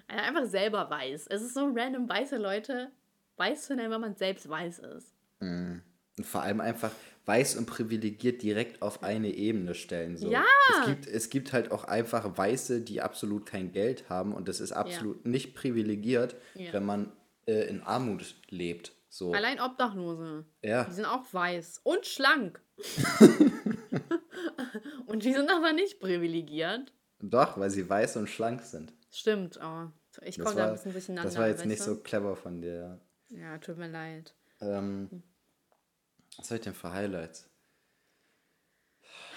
Einfach 0.08 0.46
selber 0.46 0.90
weiß. 0.90 1.28
Es 1.28 1.44
ist 1.44 1.54
so 1.54 1.72
random, 1.76 2.10
weiße 2.10 2.38
Leute 2.38 2.90
weiß 3.38 3.66
zu 3.68 3.76
nennen, 3.76 3.92
wenn 3.92 4.02
man 4.02 4.16
selbst 4.16 4.50
weiß 4.50 4.80
ist. 4.80 5.14
Und 6.18 6.26
vor 6.26 6.42
allem 6.42 6.62
einfach 6.62 6.92
weiß 7.26 7.56
und 7.56 7.66
privilegiert 7.68 8.42
direkt 8.42 8.82
auf 8.82 9.04
eine 9.04 9.30
Ebene 9.30 9.76
stellen. 9.76 10.18
So. 10.18 10.30
Ja. 10.32 10.44
Es 10.82 10.86
gibt, 10.88 11.08
es 11.08 11.30
gibt 11.30 11.54
halt 11.54 11.72
auch 11.72 11.84
einfach 11.86 12.38
Weiße, 12.38 12.82
die 12.82 13.02
absolut 13.02 13.46
kein 13.46 13.72
Geld 13.72 14.10
haben 14.10 14.34
und 14.34 14.48
das 14.48 14.60
ist 14.60 14.72
absolut 14.72 15.26
nicht 15.26 15.54
privilegiert, 15.56 16.36
Ja. 16.56 16.74
wenn 16.74 16.86
man 16.86 17.12
äh, 17.48 17.68
in 17.70 17.82
Armut 17.84 18.36
lebt. 18.50 18.92
So. 19.10 19.34
Allein 19.34 19.60
Obdachlose. 19.60 20.46
Ja. 20.64 20.86
Die 20.86 20.94
sind 20.94 21.06
auch 21.06 21.24
weiß 21.32 21.82
und 21.84 22.06
schlank. 22.06 22.60
und 25.06 25.24
die 25.24 25.34
sind 25.34 25.50
aber 25.52 25.74
nicht 25.74 26.00
privilegiert. 26.00 26.92
Doch, 27.20 27.60
weil 27.60 27.70
sie 27.70 27.88
weiß 27.88 28.18
und 28.18 28.30
schlank 28.30 28.62
sind. 28.64 28.94
Stimmt, 29.12 29.60
oh. 29.64 29.88
Ich 30.24 30.40
komme 30.40 30.56
da 30.56 30.68
ein 30.68 30.74
bisschen 30.74 30.92
durcheinander. 30.92 31.30
das 31.30 31.38
war 31.38 31.48
jetzt 31.48 31.66
nicht 31.66 31.82
so 31.82 31.96
clever 31.98 32.36
von 32.36 32.62
dir. 32.62 33.00
ja. 33.30 33.38
Ja, 33.38 33.58
tut 33.60 33.78
mir 33.78 33.88
leid. 33.88 34.34
Ähm, 34.60 35.24
was 36.42 36.50
habe 36.50 36.58
ich 36.58 36.64
denn 36.64 36.74
für 36.74 36.92
Highlights? 36.92 37.50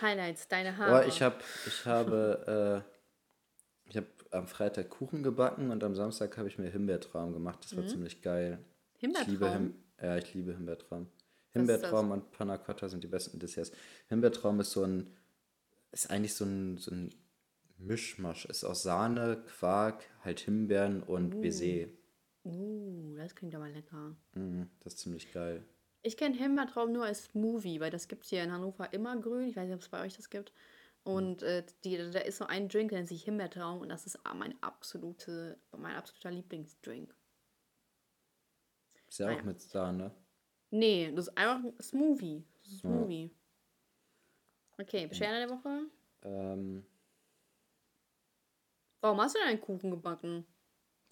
Highlights, 0.01 0.49
deine 0.49 0.77
Haare. 0.77 1.05
Oh, 1.05 1.09
ich, 1.09 1.23
hab, 1.23 1.43
ich 1.67 1.87
habe, 1.87 2.85
äh, 3.87 3.91
ich 3.91 3.97
habe 3.97 4.07
am 4.31 4.49
Freitag 4.49 4.91
Kuchen 4.91 5.23
gebacken 5.23 5.71
und 5.71 5.85
am 5.85 5.95
Samstag 5.95 6.37
habe 6.37 6.49
ich 6.49 6.59
mir 6.59 6.71
Himbeertraum 6.71 7.33
gemacht. 7.33 7.61
Das 7.63 7.77
war 7.77 7.87
ziemlich 7.87 8.23
geil. 8.23 8.59
Ich 8.97 9.03
liebe, 9.03 9.19
Mhm. 9.19 9.25
Himbeertraum? 9.25 9.53
Him 9.53 9.75
ja, 10.03 10.17
ich 10.17 10.35
liebe 10.35 10.53
Himbeertraum. 10.53 11.07
Himbeertraum 11.51 12.11
und 12.11 12.33
Panna 12.33 12.59
Cotta 12.59 12.89
sind 12.89 13.05
die 13.05 13.09
besten 13.09 13.39
Desserts. 13.39 13.71
Himbeertraum 14.09 14.59
ist 14.61 14.73
so 14.73 14.83
ein, 14.83 15.17
ist 15.93 16.11
eigentlich 16.11 16.35
so 16.35 16.45
ein, 16.45 16.79
so 16.79 16.91
ein 16.91 17.15
Mischmasch. 17.79 18.47
Ist 18.47 18.65
aus 18.65 18.83
Sahne, 18.83 19.45
Quark, 19.47 20.05
halt 20.25 20.41
Himbeeren 20.41 21.03
und 21.03 21.41
Baiser. 21.41 21.89
Uh, 22.45 23.15
das 23.17 23.35
klingt 23.35 23.55
aber 23.55 23.69
lecker. 23.69 24.17
Mhm, 24.35 24.69
das 24.81 24.95
ist 24.95 25.01
ziemlich 25.01 25.33
geil. 25.33 25.65
Ich 26.07 26.19
kenne 26.19 26.37
Himbeertraum 26.37 26.93
nur 26.93 27.07
als 27.07 27.25
Smoothie, 27.25 27.81
weil 27.81 27.91
das 27.91 28.09
gibt 28.09 28.25
es 28.25 28.31
hier 28.31 28.45
in 28.45 28.53
Hannover 28.53 28.93
immer 28.93 29.17
grün. 29.17 29.49
Ich 29.49 29.57
weiß 29.57 29.65
nicht, 29.65 29.75
ob 29.75 29.81
es 29.81 29.89
bei 29.89 30.03
euch 30.03 30.15
das 30.15 30.29
gibt. 30.29 30.53
Und 31.03 31.43
äh, 31.43 31.65
die, 31.83 31.97
da 31.97 32.21
ist 32.21 32.37
so 32.37 32.45
ein 32.45 32.69
Drink, 32.69 32.91
der 32.91 32.99
nennt 32.99 33.09
sich 33.09 33.25
Himbeertraum 33.25 33.81
und 33.81 33.89
das 33.89 34.05
ist 34.05 34.19
mein, 34.35 34.55
absolute, 34.63 35.59
mein 35.77 35.97
absoluter 35.97 36.31
Lieblingsdrink. 36.31 37.15
Ist 39.09 39.19
ja 39.19 39.31
auch 39.31 39.43
mit 39.45 39.63
Sahne. 39.63 40.15
Nee, 40.71 41.11
das 41.15 41.29
ist 41.29 41.39
einfach 41.39 41.65
ein 41.65 41.83
Smoothie. 41.83 42.45
Smoothie. 42.65 43.31
Ja. 44.77 44.85
Okay, 44.85 45.07
Beschwerde 45.07 45.47
der 45.47 45.51
Woche? 45.51 45.87
Ähm. 46.23 46.85
Warum 49.01 49.21
hast 49.21 49.37
du 49.37 49.39
denn 49.39 49.49
einen 49.49 49.61
Kuchen 49.61 49.91
gebacken? 49.91 50.47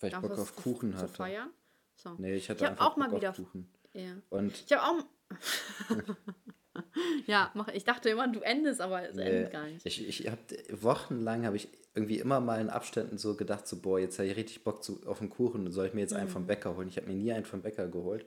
Weil 0.01 0.11
ich 0.11 0.19
Bock 0.19 0.39
auf 0.39 0.55
Kuchen 0.57 0.95
hatte. 0.95 1.07
Zu 1.07 1.15
feiern? 1.15 1.51
So. 1.95 2.15
Nee, 2.19 2.35
ich 2.35 2.51
hatte 2.51 2.65
ich 2.65 2.71
einfach 2.71 2.87
auch 2.87 2.95
Bock 2.97 2.99
mal 2.99 3.17
wieder 3.17 3.33
Kuchen. 3.33 3.73
Ja. 3.95 4.17
Und 4.31 4.63
ich 4.67 4.73
habe 4.73 4.83
auch. 4.83 5.05
ja, 7.27 7.51
mach, 7.55 7.69
ich 7.69 7.85
dachte 7.85 8.11
immer, 8.11 8.29
du 8.29 8.41
endest, 8.41 8.81
aber 8.81 9.09
es 9.09 9.15
nee, 9.15 9.23
endet 9.23 9.53
gar 9.53 9.67
nicht. 9.67 9.85
Ich, 9.87 10.07
ich 10.07 10.31
habe 10.31 10.41
wochenlang 10.71 11.47
habe 11.47 11.57
ich 11.57 11.69
irgendwie 11.95 12.19
immer 12.19 12.41
mal 12.41 12.61
in 12.61 12.71
Abständen 12.71 13.19
so 13.19 13.37
gedacht, 13.37 13.67
so 13.67 13.81
boah, 13.81 13.99
jetzt 13.99 14.19
habe 14.19 14.29
ich 14.29 14.37
richtig 14.37 14.65
Bock 14.65 14.83
zu, 14.83 15.07
auf 15.07 15.21
einen 15.21 15.31
Kuchen, 15.31 15.71
soll 15.71 15.87
ich 15.87 15.95
mir 15.95 16.01
jetzt 16.01 16.15
einen 16.15 16.29
vom 16.29 16.43
mhm. 16.43 16.47
Bäcker 16.47 16.77
holen? 16.77 16.89
Ich 16.89 16.97
habe 16.97 17.07
mir 17.07 17.15
nie 17.15 17.33
einen 17.33 17.45
vom 17.45 17.63
Bäcker 17.63 17.89
geholt. 17.89 18.27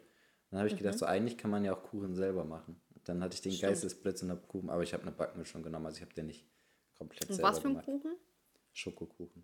Dann 0.49 0.59
habe 0.59 0.68
ich 0.68 0.76
mhm. 0.76 0.80
gedacht, 0.80 0.99
so 0.99 1.05
eigentlich 1.05 1.38
kann 1.38 1.51
man 1.51 1.66
ja 1.66 1.76
auch 1.76 1.84
Kuchen 1.84 2.16
selber 2.16 2.45
machen. 2.45 2.80
Dann 3.05 3.24
hatte 3.24 3.36
ich 3.36 3.41
den 3.41 3.59
Geistesblitz 3.59 4.24
und 4.24 4.32
habe 4.32 4.41
Kuchen, 4.47 4.70
aber 4.70 4.84
ich 4.84 4.93
habe 4.93 5.03
eine 5.03 5.11
Backmischung 5.11 5.63
genommen, 5.63 5.86
also 5.86 5.97
ich 5.97 6.01
habe 6.01 6.13
den 6.13 6.28
nicht 6.28 6.47
komplett 6.97 7.30
und 7.30 7.36
selber 7.36 7.49
Was 7.49 7.59
für 7.59 7.68
ein 7.68 7.82
Kuchen? 7.82 8.16
Schokokuchen. 8.72 9.43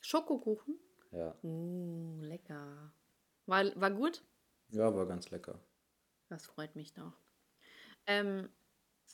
Schokokuchen? 0.00 0.78
Ja. 1.12 1.34
Uh, 1.42 2.20
lecker. 2.20 2.92
War, 3.46 3.64
war 3.80 3.90
gut? 3.90 4.22
Ja, 4.70 4.94
war 4.94 5.06
ganz 5.06 5.30
lecker. 5.30 5.60
Das 6.28 6.46
freut 6.46 6.74
mich 6.74 6.92
doch. 6.92 7.12
Ähm, 8.06 8.48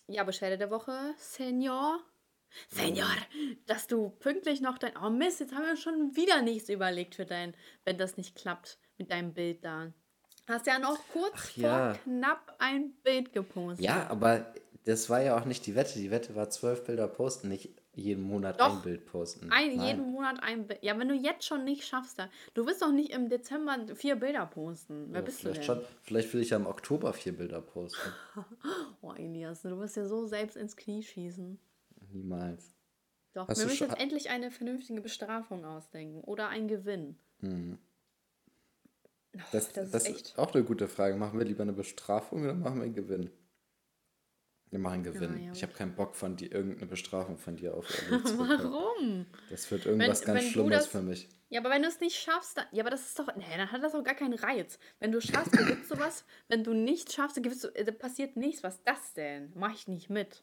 ja, 0.07 0.25
Beschwerde 0.25 0.59
der 0.59 0.71
Woche, 0.71 1.15
Senior. 1.19 2.01
Senior, 2.69 3.09
dass 3.67 3.87
du 3.87 4.11
pünktlich 4.11 4.61
noch 4.61 4.79
dein. 4.79 4.97
Oh 4.97 5.11
Mist, 5.11 5.41
jetzt 5.41 5.55
haben 5.55 5.65
wir 5.65 5.77
schon 5.77 6.15
wieder 6.17 6.43
nichts 6.43 6.69
überlegt 6.69 7.15
für 7.15 7.25
dein, 7.25 7.55
wenn 7.85 7.97
das 7.97 8.17
nicht 8.17 8.35
klappt 8.35 8.79
mit 8.99 9.11
deinem 9.11 9.33
Bild 9.33 9.65
da. 9.65 9.93
Hast 10.49 10.67
ja 10.67 10.79
noch 10.79 10.99
kurz 11.13 11.35
Ach, 11.35 11.51
vor 11.51 11.63
ja. 11.63 11.93
knapp 12.05 12.57
ein 12.59 12.95
Bild 13.03 13.33
gepostet. 13.33 13.85
Ja, 13.85 14.09
aber 14.09 14.53
das 14.85 15.09
war 15.09 15.23
ja 15.23 15.39
auch 15.39 15.45
nicht 15.45 15.67
die 15.67 15.75
Wette. 15.75 15.99
Die 15.99 16.11
Wette 16.11 16.35
war 16.35 16.51
zwölf 16.51 16.85
Bilder 16.85 17.09
posten, 17.09 17.49
nicht 17.49 17.82
jeden 17.95 18.23
Monat 18.23 18.59
doch, 18.59 18.77
ein 18.77 18.83
Bild 18.83 19.07
posten. 19.07 19.51
Ein, 19.51 19.81
jeden 19.81 20.13
Monat 20.13 20.43
ein 20.43 20.67
Bild. 20.67 20.83
Ja, 20.83 20.99
wenn 20.99 21.09
du 21.09 21.15
jetzt 21.15 21.45
schon 21.45 21.65
nicht 21.65 21.85
schaffst, 21.85 22.19
da, 22.19 22.29
du 22.55 22.67
wirst 22.67 22.81
doch 22.81 22.93
nicht 22.93 23.11
im 23.11 23.29
Dezember 23.29 23.79
vier 23.95 24.17
Bilder 24.17 24.47
posten. 24.47 25.09
Wer 25.11 25.21
ja, 25.21 25.25
bist 25.25 25.45
du 25.45 25.53
denn? 25.53 25.63
Schon, 25.63 25.83
vielleicht 26.03 26.33
will 26.33 26.41
ich 26.41 26.51
ja 26.51 26.57
im 26.57 26.67
Oktober 26.67 27.13
vier 27.13 27.37
Bilder 27.37 27.61
posten. 27.61 28.01
oh, 29.03 29.13
Elias, 29.13 29.63
du 29.63 29.79
wirst 29.79 29.97
ja 29.97 30.07
so 30.07 30.27
selbst 30.27 30.57
ins 30.57 30.77
Knie 30.77 31.03
schießen. 31.03 31.59
Niemals. 32.11 32.75
Doch, 33.35 33.49
Hast 33.49 33.61
wir 33.61 33.67
müssen 33.67 33.89
jetzt 33.89 34.01
endlich 34.01 34.31
eine 34.31 34.51
vernünftige 34.51 35.01
Bestrafung 35.01 35.65
ausdenken 35.65 36.21
oder 36.23 36.49
ein 36.49 36.69
Gewinn. 36.69 37.17
Hm. 37.41 37.79
Das, 39.51 39.73
das, 39.73 39.91
das, 39.91 40.09
ist, 40.09 40.21
ist 40.21 40.39
auch 40.39 40.55
eine 40.55 40.63
gute 40.65 40.89
Frage. 40.89 41.17
Machen 41.17 41.39
wir 41.39 41.47
lieber 41.47 41.63
eine 41.63 41.73
Bestrafung 41.73 42.43
oder 42.43 42.55
machen 42.55 42.77
wir 42.77 42.85
einen 42.85 42.95
Gewinn? 42.95 43.31
Wir 44.73 44.79
machen 44.79 45.03
Gewinn. 45.03 45.37
Ja, 45.37 45.47
ja. 45.49 45.53
Ich 45.53 45.63
habe 45.63 45.75
keinen 45.75 45.95
Bock 45.95 46.17
von 46.17 46.35
dir, 46.35 46.51
irgendeine 46.51 46.87
Bestrafung 46.87 47.37
von 47.37 47.57
dir 47.57 47.75
auf. 47.75 47.87
Warum? 48.09 49.27
Das 49.51 49.71
wird 49.71 49.85
irgendwas 49.85 50.23
wenn, 50.23 50.27
ganz 50.29 50.41
wenn 50.41 50.51
Schlimmes 50.51 50.79
das, 50.79 50.87
für 50.87 51.03
mich. 51.03 51.29
Ja, 51.51 51.61
aber 51.61 51.69
wenn 51.69 51.83
du 51.83 51.89
es 51.89 52.01
nicht 52.01 52.17
schaffst, 52.17 52.57
dann, 52.57 52.65
ja, 52.73 52.83
aber 52.83 52.89
das 52.89 53.07
ist 53.07 53.19
doch, 53.19 53.29
nee, 53.37 53.45
dann 53.55 53.71
hat 53.71 53.83
das 53.83 53.95
auch 53.95 54.03
gar 54.03 54.15
keinen 54.15 54.33
Reiz. 54.33 54.79
Wenn 54.99 55.13
du 55.13 55.21
schaffst, 55.21 55.53
gewinnst 55.53 55.91
du 55.91 55.99
was. 55.99 56.25
Wenn 56.49 56.65
du 56.65 56.73
nicht 56.73 57.13
schaffst, 57.13 57.37
dann, 57.37 57.43
du, 57.43 57.51
äh, 57.75 57.85
dann 57.85 57.99
passiert 57.99 58.37
nichts. 58.37 58.63
Was 58.63 58.77
ist 58.77 58.89
das 58.89 59.13
denn? 59.13 59.53
Mach 59.55 59.75
ich 59.75 59.89
nicht 59.89 60.09
mit. 60.09 60.43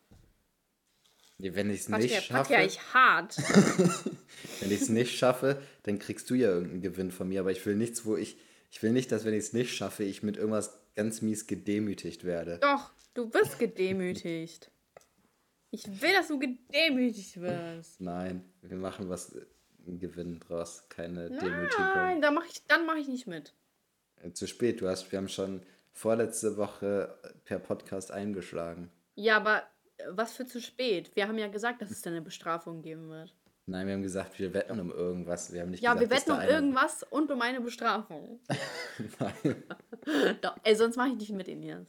Nee, 1.40 1.56
wenn 1.56 1.72
ich 1.72 1.80
es 1.80 1.90
nicht 1.90 2.24
schaffe. 2.24 2.54
Ja, 2.54 2.62
ich 2.62 2.94
hart. 2.94 3.36
wenn 4.60 4.72
ich 4.72 4.82
es 4.82 4.90
nicht 4.90 5.18
schaffe, 5.18 5.60
dann 5.82 5.98
kriegst 5.98 6.30
du 6.30 6.36
ja 6.36 6.50
irgendeinen 6.50 6.82
Gewinn 6.82 7.12
von 7.12 7.28
mir. 7.30 7.40
Aber 7.40 7.52
ich 7.52 7.66
will 7.66 7.76
nichts, 7.76 8.06
wo 8.06 8.16
ich. 8.16 8.38
Ich 8.70 8.84
will 8.84 8.92
nicht, 8.92 9.12
dass 9.12 9.26
wenn 9.26 9.34
ich 9.34 9.46
es 9.46 9.54
nicht 9.54 9.76
schaffe, 9.76 10.04
ich 10.04 10.22
mit 10.22 10.38
irgendwas 10.38 10.78
ganz 10.96 11.24
mies 11.24 11.48
gedemütigt 11.48 12.26
werde. 12.26 12.60
Doch, 12.62 12.92
Du 13.14 13.34
wirst 13.34 13.60
gedemütigt. 13.60 14.72
Ich 15.72 16.02
will, 16.02 16.14
dass 16.14 16.30
du 16.30 16.40
gedemütigt 16.40 17.40
wirst. 17.40 18.02
Nein, 18.02 18.44
wir 18.62 18.78
machen 18.78 19.10
was, 19.10 19.36
einen 19.86 20.00
Gewinn 20.00 20.40
draus, 20.40 20.88
keine 20.90 21.30
Nein, 21.30 21.40
Demütigung. 21.40 21.86
Nein, 21.96 22.22
dann 22.22 22.34
mache 22.34 22.48
ich, 22.48 22.64
mach 22.86 22.96
ich 22.96 23.08
nicht 23.08 23.28
mit. 23.28 23.54
Äh, 24.18 24.32
zu 24.32 24.48
spät, 24.48 24.82
du 24.82 24.88
hast, 24.88 25.12
wir 25.12 25.18
haben 25.18 25.30
schon 25.30 25.62
vorletzte 25.92 26.58
Woche 26.58 27.18
per 27.46 27.60
Podcast 27.60 28.12
eingeschlagen. 28.12 28.92
Ja, 29.16 29.38
aber 29.38 29.64
äh, 29.98 30.06
was 30.10 30.34
für 30.34 30.46
zu 30.46 30.62
spät? 30.62 31.16
Wir 31.16 31.28
haben 31.28 31.38
ja 31.38 31.48
gesagt, 31.48 31.82
dass 31.82 31.92
es 31.92 32.02
da 32.02 32.10
eine 32.10 32.22
Bestrafung 32.22 32.82
geben 32.82 33.10
wird. 33.10 33.36
Nein, 33.66 33.86
wir 33.86 33.94
haben 33.94 34.02
gesagt, 34.02 34.40
wir 34.40 34.54
wetten 34.54 34.80
um 34.80 34.92
irgendwas. 34.92 35.54
Wir 35.54 35.62
haben 35.62 35.70
nicht 35.70 35.84
ja, 35.84 35.94
gesagt, 35.94 36.10
wir 36.10 36.18
wetten 36.18 36.32
um 36.32 36.42
irgendwas 36.42 37.04
und 37.04 37.30
um 37.30 37.42
eine 37.42 37.62
Bestrafung. 37.62 38.40
Nein. 39.20 39.64
Doch, 40.42 40.58
ey, 40.64 40.76
sonst 40.76 40.98
mache 40.98 41.10
ich 41.10 41.18
nicht 41.18 41.32
mit, 41.32 41.48
Elias. 41.48 41.86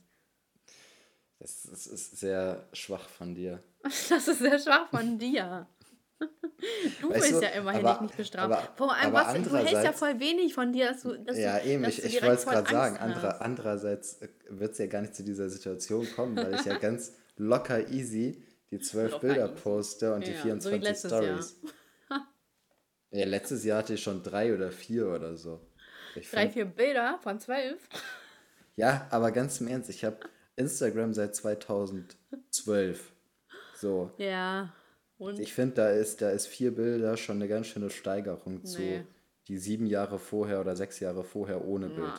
Das, 1.40 1.62
das 1.62 1.86
ist 1.86 2.20
sehr 2.20 2.68
schwach 2.72 3.08
von 3.08 3.34
dir. 3.34 3.62
Das 4.08 4.28
ist 4.28 4.38
sehr 4.38 4.58
schwach 4.58 4.88
von 4.90 5.18
dir. 5.18 5.66
Du 7.00 7.08
weißt 7.08 7.22
willst 7.22 7.32
du, 7.32 7.42
ja 7.42 7.48
immerhin 7.52 7.86
aber, 7.86 8.02
nicht 8.02 8.16
bestraft. 8.16 8.52
Aber, 8.52 8.76
Vor 8.76 8.94
allem, 8.94 9.12
was, 9.14 9.32
du 9.32 9.56
hältst 9.56 9.72
ja 9.72 9.92
voll 9.92 10.20
wenig 10.20 10.52
von 10.52 10.70
dir, 10.70 10.88
dass 10.88 11.02
du. 11.02 11.16
Dass 11.16 11.38
ja, 11.38 11.58
du, 11.58 11.66
eben, 11.66 11.84
ich, 11.84 12.04
ich 12.04 12.22
wollte 12.22 12.34
es 12.34 12.44
gerade 12.44 12.70
sagen. 12.70 12.98
Andere, 12.98 13.40
andererseits 13.40 14.20
wird 14.50 14.72
es 14.72 14.78
ja 14.78 14.86
gar 14.86 15.00
nicht 15.00 15.14
zu 15.14 15.24
dieser 15.24 15.48
Situation 15.48 16.06
kommen, 16.14 16.36
weil 16.36 16.54
ich 16.56 16.64
ja 16.66 16.76
ganz 16.78 17.14
locker 17.36 17.88
easy 17.88 18.44
die 18.70 18.78
zwölf 18.78 19.18
Bilder 19.18 19.46
easy. 19.46 19.62
poste 19.62 20.14
und 20.14 20.26
ja, 20.26 20.34
die 20.34 20.38
24 20.38 20.98
so 20.98 21.08
Stories. 21.08 21.60
ja, 23.10 23.26
letztes 23.26 23.64
Jahr 23.64 23.78
hatte 23.78 23.94
ich 23.94 24.02
schon 24.02 24.22
drei 24.22 24.54
oder 24.54 24.70
vier 24.70 25.08
oder 25.08 25.36
so. 25.36 25.58
Ich 26.14 26.30
drei, 26.30 26.42
find, 26.42 26.52
vier 26.52 26.64
Bilder 26.66 27.18
von 27.22 27.40
zwölf? 27.40 27.80
Ja, 28.76 29.06
aber 29.10 29.32
ganz 29.32 29.58
im 29.62 29.68
Ernst, 29.68 29.88
ich 29.88 30.04
habe 30.04 30.18
Instagram 30.60 31.12
seit 31.14 31.34
2012. 31.34 33.12
So. 33.74 34.10
Ja. 34.18 34.72
Und? 35.18 35.38
Ich 35.38 35.52
finde, 35.52 35.74
da 35.74 35.90
ist, 35.90 36.22
da 36.22 36.30
ist 36.30 36.46
vier 36.46 36.74
Bilder 36.74 37.16
schon 37.16 37.36
eine 37.36 37.48
ganz 37.48 37.66
schöne 37.66 37.90
Steigerung 37.90 38.60
nee. 38.62 38.64
zu 38.64 39.04
die 39.50 39.58
sieben 39.58 39.86
Jahre 39.86 40.20
vorher 40.20 40.60
oder 40.60 40.76
sechs 40.76 41.00
Jahre 41.00 41.24
vorher 41.24 41.64
ohne 41.64 41.88
Bild. 41.88 42.12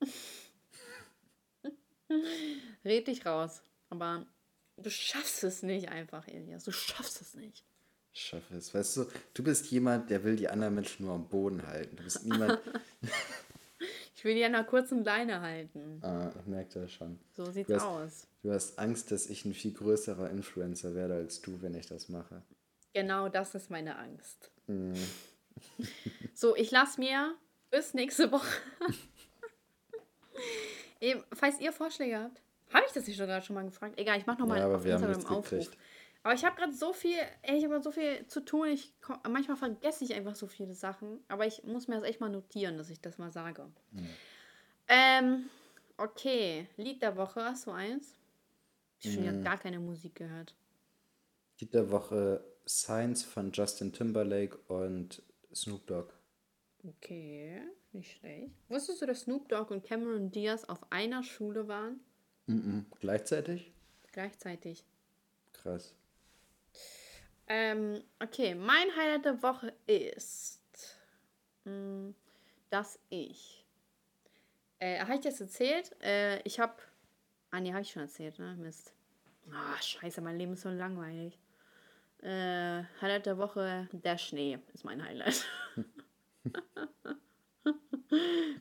Nein. 0.00 0.12
Red 2.84 3.08
dich 3.08 3.24
raus. 3.24 3.62
Aber 3.88 4.26
du 4.76 4.90
schaffst 4.90 5.44
es 5.44 5.62
nicht 5.62 5.88
einfach, 5.88 6.28
Elias. 6.28 6.64
Du 6.64 6.72
schaffst 6.72 7.22
es 7.22 7.34
nicht. 7.34 7.64
Ich 8.12 8.20
schaffe 8.20 8.54
es. 8.54 8.74
Weißt 8.74 8.98
du, 8.98 9.06
du 9.32 9.42
bist 9.42 9.70
jemand, 9.70 10.10
der 10.10 10.24
will 10.24 10.36
die 10.36 10.48
anderen 10.48 10.74
Menschen 10.74 11.06
nur 11.06 11.14
am 11.14 11.28
Boden 11.28 11.66
halten. 11.66 11.96
Du 11.96 12.02
bist 12.02 12.24
niemand. 12.24 12.58
Ich 14.14 14.24
will 14.24 14.34
die 14.34 14.44
an 14.44 14.54
einer 14.54 14.64
kurzen 14.64 15.04
Leine 15.04 15.40
halten. 15.40 16.00
Ah, 16.02 16.30
ich 16.38 16.46
merke 16.46 16.80
das 16.80 16.92
schon. 16.92 17.18
So 17.36 17.50
sieht's 17.50 17.68
du 17.68 17.74
hast, 17.76 17.84
aus. 17.84 18.26
Du 18.42 18.52
hast 18.52 18.78
Angst, 18.78 19.12
dass 19.12 19.26
ich 19.26 19.44
ein 19.44 19.54
viel 19.54 19.72
größerer 19.72 20.30
Influencer 20.30 20.94
werde 20.94 21.14
als 21.14 21.40
du, 21.40 21.62
wenn 21.62 21.74
ich 21.74 21.86
das 21.86 22.08
mache. 22.08 22.42
Genau 22.94 23.28
das 23.28 23.54
ist 23.54 23.70
meine 23.70 23.96
Angst. 23.96 24.50
Mm. 24.66 24.94
so, 26.34 26.56
ich 26.56 26.70
lasse 26.70 27.00
mir 27.00 27.34
bis 27.70 27.94
nächste 27.94 28.32
Woche. 28.32 28.48
Eben, 31.00 31.22
falls 31.32 31.60
ihr 31.60 31.72
Vorschläge 31.72 32.18
habt, 32.18 32.42
habe 32.72 32.84
ich 32.86 32.92
das 32.92 33.06
nicht 33.06 33.16
sogar 33.16 33.40
schon 33.40 33.54
mal 33.54 33.64
gefragt? 33.64 33.98
Egal, 33.98 34.18
ich 34.18 34.26
mache 34.26 34.40
nochmal 34.40 34.58
ja, 34.58 34.74
auf 34.74 34.84
Instagram 34.84 35.26
Aufruf. 35.26 35.50
Gekriegt. 35.50 35.78
Aber 36.28 36.34
ich 36.34 36.44
habe 36.44 36.56
gerade 36.56 36.74
so 36.74 36.92
viel, 36.92 37.16
ey, 37.40 37.56
ich 37.56 37.64
habe 37.64 37.82
so 37.82 37.90
viel 37.90 38.26
zu 38.26 38.44
tun. 38.44 38.68
Ich 38.68 38.92
manchmal 39.26 39.56
vergesse 39.56 40.04
ich 40.04 40.12
einfach 40.12 40.34
so 40.34 40.46
viele 40.46 40.74
Sachen. 40.74 41.20
Aber 41.28 41.46
ich 41.46 41.64
muss 41.64 41.88
mir 41.88 41.94
das 41.94 42.04
echt 42.04 42.20
mal 42.20 42.28
notieren, 42.28 42.76
dass 42.76 42.90
ich 42.90 43.00
das 43.00 43.16
mal 43.16 43.30
sage. 43.30 43.64
Mhm. 43.92 44.08
Ähm, 44.88 45.50
okay. 45.96 46.68
Lied 46.76 47.00
der 47.00 47.16
Woche, 47.16 47.42
hast 47.42 47.66
du 47.66 47.70
eins? 47.70 48.18
Ich 49.00 49.06
habe 49.06 49.24
schon 49.24 49.38
mhm. 49.38 49.42
gar 49.42 49.56
keine 49.56 49.80
Musik 49.80 50.16
gehört. 50.16 50.54
Lied 51.60 51.72
der 51.72 51.90
Woche 51.90 52.44
Science 52.68 53.24
von 53.24 53.50
Justin 53.50 53.94
Timberlake 53.94 54.58
und 54.68 55.22
Snoop 55.54 55.86
Dogg. 55.86 56.12
Okay, 56.86 57.62
nicht 57.92 58.18
schlecht. 58.18 58.52
Wusstest 58.68 59.00
du, 59.00 59.06
dass 59.06 59.22
Snoop 59.22 59.48
Dogg 59.48 59.72
und 59.72 59.82
Cameron 59.82 60.30
Diaz 60.30 60.64
auf 60.64 60.92
einer 60.92 61.22
Schule 61.22 61.68
waren? 61.68 62.00
Mhm. 62.44 62.84
Gleichzeitig? 63.00 63.72
Gleichzeitig. 64.12 64.84
Krass. 65.54 65.94
Ähm, 67.48 68.02
okay, 68.20 68.54
mein 68.54 68.94
Highlight 68.94 69.24
der 69.24 69.42
Woche 69.42 69.72
ist, 69.86 70.60
mh, 71.64 71.72
mm, 71.72 72.14
dass 72.68 73.00
ich. 73.08 73.64
Äh, 74.78 75.00
habe 75.00 75.14
ich 75.14 75.20
das 75.20 75.40
erzählt? 75.40 75.96
Äh, 76.02 76.40
ich 76.42 76.60
habe. 76.60 76.74
Ah, 77.50 77.60
nee, 77.60 77.72
habe 77.72 77.80
ich 77.80 77.90
schon 77.90 78.02
erzählt, 78.02 78.38
ne? 78.38 78.54
Mist. 78.58 78.92
Ah, 79.50 79.72
oh, 79.72 79.82
scheiße, 79.82 80.20
mein 80.20 80.36
Leben 80.36 80.52
ist 80.52 80.60
so 80.60 80.68
langweilig. 80.68 81.38
Äh, 82.20 82.82
Highlight 83.00 83.24
der 83.26 83.38
Woche, 83.38 83.88
der 83.92 84.18
Schnee 84.18 84.58
ist 84.74 84.84
mein 84.84 85.02
Highlight. 85.02 85.46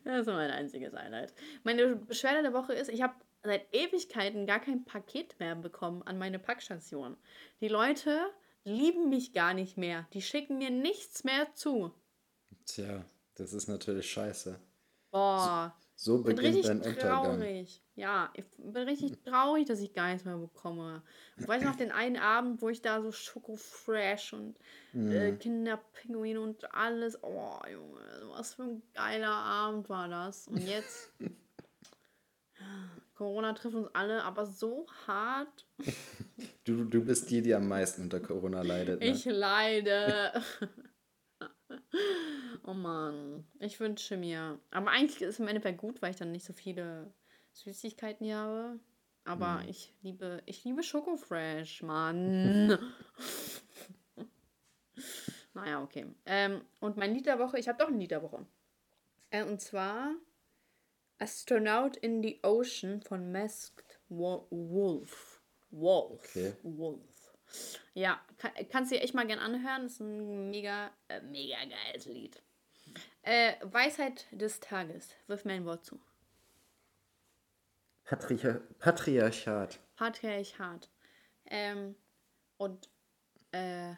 das 0.06 0.22
ist 0.22 0.28
mein 0.28 0.52
einziges 0.52 0.94
Highlight. 0.94 1.34
Meine 1.64 1.98
Beschwerde 1.98 2.44
der 2.44 2.54
Woche 2.54 2.74
ist, 2.74 2.90
ich 2.90 3.02
habe 3.02 3.16
seit 3.44 3.68
Ewigkeiten 3.74 4.46
gar 4.46 4.60
kein 4.60 4.86
Paket 4.86 5.38
mehr 5.40 5.56
bekommen 5.56 6.04
an 6.04 6.18
meine 6.18 6.40
Packstation. 6.40 7.18
Die 7.60 7.68
Leute 7.68 8.32
lieben 8.68 9.10
mich 9.10 9.34
gar 9.34 9.54
nicht 9.54 9.78
mehr. 9.78 10.06
Die 10.14 10.22
schicken 10.22 10.58
mir 10.58 10.70
nichts 10.70 11.24
mehr 11.24 11.54
zu. 11.56 11.92
Tja, 12.66 13.06
das 13.36 13.54
ist 13.54 13.68
natürlich 13.68 14.12
scheiße. 14.12 14.60
Boah. 15.12 15.74
So 15.96 16.22
bin 16.22 16.36
beginnt 16.36 16.66
dein 16.66 16.82
Untergang. 16.82 17.40
traurig. 17.40 17.82
Ja, 17.96 18.32
ich 18.36 18.46
bin 18.58 18.84
richtig 18.84 19.14
traurig, 19.24 19.66
dass 19.66 19.80
ich 19.80 19.94
gar 19.94 20.10
nichts 20.10 20.26
mehr 20.26 20.38
bekomme. 20.38 21.02
Ich 21.38 21.48
weiß 21.48 21.64
noch 21.64 21.76
den 21.76 21.92
einen 21.92 22.18
Abend, 22.18 22.62
wo 22.62 22.70
ich 22.70 22.84
da 22.84 23.02
so 23.02 23.12
Schokofresh 23.12 24.34
und 24.34 24.56
äh, 24.94 25.32
Mhm. 25.32 25.40
Kinderpinguin 25.40 26.38
und 26.38 26.72
alles. 26.74 27.18
Oh, 27.24 27.58
Junge, 27.72 28.00
was 28.30 28.54
für 28.54 28.64
ein 28.64 28.84
geiler 28.94 29.32
Abend 29.34 29.90
war 29.90 30.08
das. 30.08 30.48
Und 30.48 30.58
jetzt. 30.68 31.12
Corona 33.16 33.54
trifft 33.54 33.76
uns 33.76 33.90
alle, 33.96 34.24
aber 34.24 34.46
so 34.46 34.86
hart. 35.08 35.66
Du, 36.66 36.84
du 36.84 37.04
bist 37.04 37.30
die, 37.32 37.42
die 37.42 37.56
am 37.56 37.68
meisten 37.68 38.04
unter 38.04 38.20
Corona 38.20 38.62
leidet. 38.62 39.00
Ne? 39.00 39.08
Ich 39.08 39.26
leide. 39.26 40.34
oh 42.64 42.74
Mann, 42.74 43.46
ich 43.60 43.80
wünsche 43.80 44.18
mir. 44.18 44.60
Aber 44.72 44.92
eigentlich 44.92 45.22
ist 45.22 45.36
es 45.36 45.40
im 45.40 45.48
Endeffekt 45.48 45.80
gut, 45.80 46.02
weil 46.02 46.12
ich 46.12 46.18
dann 46.18 46.32
nicht 46.32 46.46
so 46.46 46.54
viele 46.54 47.12
Süßigkeiten 47.54 48.26
hier 48.26 48.38
habe. 48.38 48.80
Aber 49.26 49.62
ich 49.68 49.94
liebe, 50.04 50.42
ich 50.46 50.64
liebe 50.64 50.84
Schokofresh, 50.84 51.82
Mann. 51.84 52.80
naja, 55.54 55.82
okay. 55.84 56.06
Ähm, 56.26 56.62
und 56.80 56.96
mein 56.96 57.14
Lied 57.14 57.26
der 57.26 57.40
Woche, 57.40 57.60
ich 57.60 57.68
habe 57.68 57.78
doch 57.78 57.90
ein 57.90 58.00
Lied 58.00 58.12
der 58.12 58.24
Woche. 58.24 58.46
Äh, 59.32 59.44
und 59.44 59.60
zwar 59.60 60.16
Astronaut 61.20 61.98
in 61.98 62.22
the 62.24 62.40
Ocean 62.44 63.02
von 63.02 63.32
Masked 63.32 64.00
Wo- 64.08 64.48
Wolf. 64.50 65.37
Wolf. 65.72 66.22
Okay. 66.30 66.54
Wolf. 66.64 67.02
Ja, 67.94 68.20
kann, 68.38 68.52
kannst 68.70 68.92
du 68.92 68.96
dir 68.96 69.04
echt 69.04 69.14
mal 69.14 69.26
gern 69.26 69.40
anhören. 69.40 69.84
Das 69.84 69.94
ist 69.94 70.00
ein 70.02 70.50
mega, 70.50 70.92
äh, 71.08 71.22
mega 71.22 71.58
geiles 71.66 72.06
Lied. 72.06 72.42
Äh, 73.22 73.54
Weisheit 73.62 74.28
des 74.32 74.60
Tages. 74.60 75.16
Wirf 75.28 75.46
mir 75.46 75.54
ein 75.54 75.66
Wort 75.66 75.86
zu. 75.86 76.00
Patriar 78.04 78.62
Patriarchat. 78.80 79.80
Patriarchat. 79.96 80.90
Ähm, 81.46 81.96
und 82.58 82.90
äh, 83.52 83.94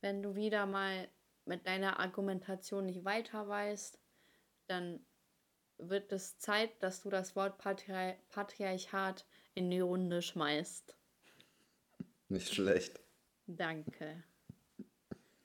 wenn 0.00 0.22
du 0.22 0.34
wieder 0.34 0.66
mal 0.66 1.08
mit 1.44 1.66
deiner 1.66 1.98
Argumentation 1.98 2.86
nicht 2.86 3.04
weiter 3.04 3.48
weißt, 3.48 3.98
dann 4.68 5.04
wird 5.78 6.12
es 6.12 6.38
Zeit, 6.38 6.82
dass 6.82 7.02
du 7.02 7.10
das 7.10 7.34
Wort 7.34 7.58
Patriar 7.58 8.14
Patriarchat 8.28 9.26
in 9.54 9.70
die 9.70 9.80
Runde 9.80 10.22
schmeißt. 10.22 10.94
Nicht 12.28 12.54
schlecht. 12.54 13.00
Danke. 13.46 14.22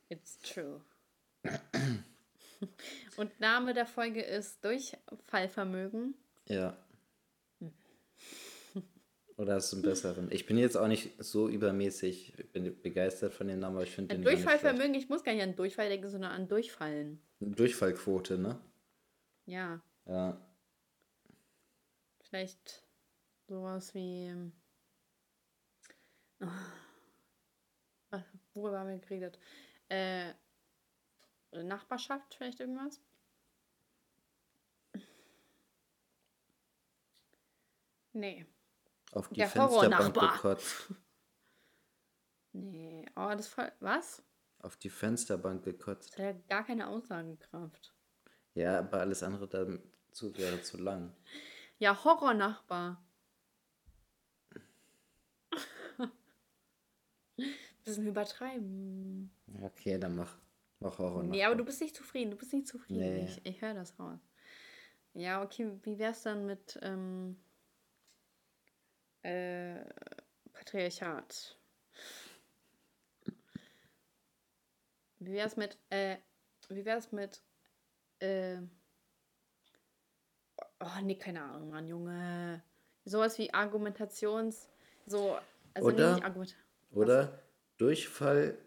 It's 0.09 0.37
true. 0.39 0.81
Und 3.17 3.39
Name 3.39 3.73
der 3.73 3.85
Folge 3.85 4.21
ist 4.21 4.63
Durchfallvermögen. 4.63 6.15
Ja. 6.47 6.77
Oder 9.37 9.55
hast 9.55 9.71
du 9.73 9.77
einen 9.77 9.83
besseren? 9.83 10.31
Ich 10.31 10.45
bin 10.45 10.57
jetzt 10.57 10.77
auch 10.77 10.87
nicht 10.87 11.11
so 11.19 11.49
übermäßig 11.49 12.39
ich 12.39 12.51
bin 12.53 12.81
begeistert 12.81 13.33
von 13.33 13.47
dem 13.47 13.59
Namen, 13.59 13.75
aber 13.75 13.83
ich 13.83 13.91
finde 13.91 14.15
den. 14.15 14.23
Durchfallvermögen, 14.23 14.93
ich 14.93 15.09
muss 15.09 15.23
gar 15.23 15.33
nicht 15.33 15.43
an 15.43 15.55
Durchfall 15.55 15.89
denken, 15.89 16.09
sondern 16.09 16.31
an 16.31 16.47
Durchfallen. 16.47 17.21
Durchfallquote, 17.41 18.37
ne? 18.37 18.59
Ja, 19.45 19.81
Ja. 20.05 20.39
vielleicht 22.21 22.84
sowas 23.47 23.93
wie. 23.93 24.51
Oh, 26.41 26.47
worüber 28.53 28.79
haben 28.79 28.89
wir 28.89 28.99
geredet? 28.99 29.39
Äh, 29.89 30.33
Nachbarschaft, 31.51 32.35
vielleicht 32.35 32.59
irgendwas? 32.59 33.01
Nee. 38.13 38.45
Auf 39.11 39.27
die 39.29 39.35
Der 39.35 39.49
Fensterbank 39.49 40.13
gekotzt. 40.13 40.93
Nee. 42.53 43.05
Oh, 43.15 43.31
das 43.35 43.47
voll. 43.47 43.71
Was? 43.81 44.23
Auf 44.59 44.77
die 44.77 44.89
Fensterbank 44.89 45.63
gekotzt. 45.63 46.17
Das 46.17 46.25
hat 46.25 46.35
ja 46.35 46.41
gar 46.47 46.65
keine 46.65 46.87
Aussagekraft. 46.87 47.93
Ja, 48.53 48.79
aber 48.79 49.01
alles 49.01 49.21
andere 49.21 49.47
dazu 49.49 50.35
wäre 50.37 50.61
zu 50.61 50.77
lang. 50.77 51.13
Ja, 51.77 52.03
Horrornachbar. 52.03 53.04
Bisschen 57.85 58.07
übertreiben. 58.07 59.31
Okay, 59.61 59.99
dann 59.99 60.15
mach, 60.15 60.37
mach 60.79 60.97
Horror 60.97 61.23
Nee, 61.23 61.43
aber 61.43 61.55
du 61.55 61.63
bist 61.63 61.81
nicht 61.81 61.95
zufrieden. 61.95 62.31
Du 62.31 62.37
bist 62.37 62.51
nicht 62.51 62.67
zufrieden. 62.67 62.99
Nee. 62.99 63.25
Ich, 63.25 63.45
ich 63.45 63.61
höre 63.61 63.75
das 63.75 63.97
raus. 63.99 64.19
Ja, 65.13 65.43
okay. 65.43 65.71
Wie 65.83 65.99
wär's 65.99 66.23
dann 66.23 66.47
mit 66.47 66.79
ähm, 66.81 67.37
äh, 69.21 69.85
Patriarchat? 70.51 71.57
Wie 75.19 75.33
wär's 75.33 75.55
mit, 75.55 75.77
äh, 75.89 76.17
wie 76.69 76.85
wär's 76.85 77.11
mit, 77.11 77.41
äh, 78.19 78.57
oh, 80.79 81.01
nee, 81.03 81.15
keine 81.17 81.43
Ahnung, 81.43 81.69
Mann, 81.69 81.87
Junge. 81.87 82.63
Sowas 83.05 83.37
wie 83.37 83.53
Argumentations, 83.53 84.67
so, 85.05 85.37
also 85.73 85.89
nee, 85.89 85.95
Oder? 85.95 86.13
nicht 86.15 86.25
Argument. 86.25 86.55
Oder 86.91 87.44
Durchfall, 87.77 88.57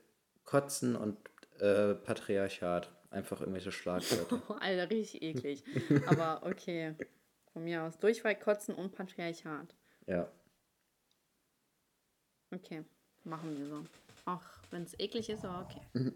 Kotzen 0.45 0.97
und 0.97 1.17
äh, 1.61 1.95
Patriarchat. 1.95 2.91
Einfach 3.11 3.41
irgendwelche 3.41 3.73
Schlagwörter. 3.73 4.43
Oh, 4.49 4.55
Alter, 4.55 4.91
richtig 4.91 5.23
eklig. 5.23 5.65
Aber 6.07 6.43
okay. 6.45 6.95
Von 7.53 7.65
mir 7.65 7.83
aus. 7.83 7.99
Durchfall, 7.99 8.39
Kotzen 8.39 8.75
und 8.75 8.93
Patriarchat. 8.93 9.75
ja. 10.07 10.31
Okay, 12.51 12.83
machen 13.25 13.59
wir 13.59 13.67
so. 13.67 13.85
Auch 14.25 14.43
wenn 14.71 14.83
es 14.85 14.99
eklig 14.99 15.29
ist, 15.29 15.45
aber 15.45 15.67
okay. 15.69 15.83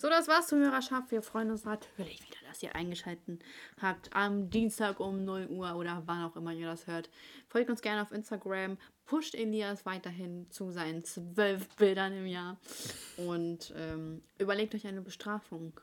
so, 0.00 0.08
das 0.08 0.28
war's 0.28 0.46
zur 0.48 0.58
Hörerschaft. 0.58 1.10
Wir 1.10 1.20
freuen 1.22 1.50
uns 1.50 1.64
natürlich 1.64 2.20
wieder, 2.26 2.38
dass 2.48 2.62
ihr 2.62 2.74
eingeschaltet 2.74 3.42
habt 3.80 4.08
am 4.16 4.48
Dienstag 4.48 4.98
um 4.98 5.24
0 5.24 5.48
Uhr 5.50 5.74
oder 5.76 6.02
wann 6.06 6.24
auch 6.24 6.36
immer 6.36 6.52
ihr 6.52 6.66
das 6.66 6.86
hört. 6.86 7.10
Folgt 7.48 7.68
uns 7.68 7.82
gerne 7.82 8.00
auf 8.02 8.10
Instagram. 8.10 8.78
Pusht 9.04 9.34
Elias 9.34 9.84
weiterhin 9.84 10.50
zu 10.50 10.70
seinen 10.70 11.04
zwölf 11.04 11.68
Bildern 11.76 12.14
im 12.14 12.26
Jahr. 12.26 12.58
Und 13.18 13.74
ähm, 13.76 14.22
überlegt 14.38 14.74
euch 14.74 14.86
eine 14.86 15.02
Bestrafung. 15.02 15.78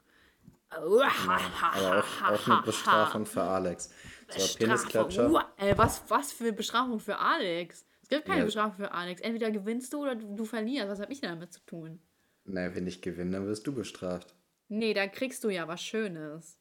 Aber 0.70 0.86
auch, 0.86 2.24
auch 2.24 2.48
eine 2.48 2.62
Bestrafung 2.64 3.26
für 3.26 3.44
Alex. 3.44 3.94
So, 4.30 4.58
Penisklatscher. 4.58 5.46
Ey, 5.58 5.78
was, 5.78 6.02
was 6.10 6.32
für 6.32 6.52
Bestrafung 6.52 7.00
für 7.00 7.18
Alex? 7.20 7.86
Es 8.02 8.10
gibt 8.10 8.26
keine 8.26 8.40
Ja. 8.40 8.46
Bestrafung 8.46 8.78
für 8.78 8.92
Alex. 8.92 9.22
Entweder 9.22 9.52
gewinnst 9.52 9.94
du 9.94 10.02
oder 10.02 10.16
du, 10.16 10.36
du 10.36 10.46
verlierst. 10.46 10.90
Was 10.90 11.00
habe 11.00 11.12
ich 11.14 11.22
denn 11.22 11.30
damit 11.30 11.54
zu 11.54 11.60
tun? 11.66 12.00
Na, 12.48 12.74
wenn 12.74 12.88
ich 12.88 13.02
gewinne, 13.02 13.32
dann 13.32 13.46
wirst 13.48 13.68
du 13.68 13.74
bestraft. 13.74 14.34
Nee, 14.70 14.94
da 14.94 15.08
kriegst 15.08 15.44
du 15.44 15.50
ja 15.50 15.68
was 15.68 15.82
Schönes. 15.82 16.58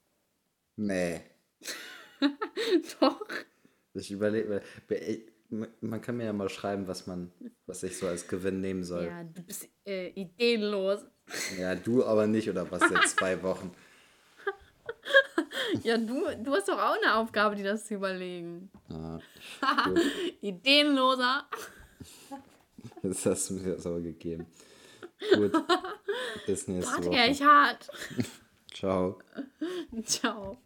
Nee. 0.77 1.21
Doch. 3.01 3.21
Ich 3.95 4.11
überlege, 4.11 4.63
man 5.81 6.01
kann 6.01 6.17
mir 6.17 6.25
ja 6.25 6.33
mal 6.33 6.49
schreiben, 6.49 6.89
was 6.89 7.07
man, 7.07 7.31
was 7.67 7.83
ich 7.83 7.97
so 7.97 8.09
als 8.09 8.27
Gewinn 8.27 8.61
nehmen 8.61 8.85
soll. 8.85 9.07
Ja, 9.07 9.23
du 9.25 9.43
bist 9.43 9.69
äh, 9.87 10.09
ideenlos. 10.09 11.05
Ja, 11.59 11.75
du 11.75 12.05
aber 12.05 12.27
nicht, 12.27 12.51
oder 12.51 12.71
was 12.71 12.81
seit 12.81 13.09
zwei 13.09 13.43
Wochen. 13.43 13.73
Ja, 15.83 15.97
du, 15.99 16.25
du 16.43 16.53
hast 16.53 16.69
doch 16.69 16.79
auch 16.79 16.97
eine 17.01 17.15
Aufgabe, 17.17 17.57
dir 17.57 17.65
das 17.65 17.87
zu 17.87 17.95
überlegen. 17.95 18.71
Ah, 18.89 19.19
Ideenloser. 20.41 21.47
das 23.03 23.27
hast 23.27 23.51
du 23.51 23.55
mir 23.55 23.71
jetzt 23.73 23.87
aber 23.87 24.01
gegeben. 24.01 24.47
Gut. 25.35 25.53
Bis 26.47 26.69
nächste 26.69 26.93
Woche. 26.99 27.11
Patriarchat. 27.11 27.91
Ciao. 28.73 29.19
Ciao. 30.05 30.59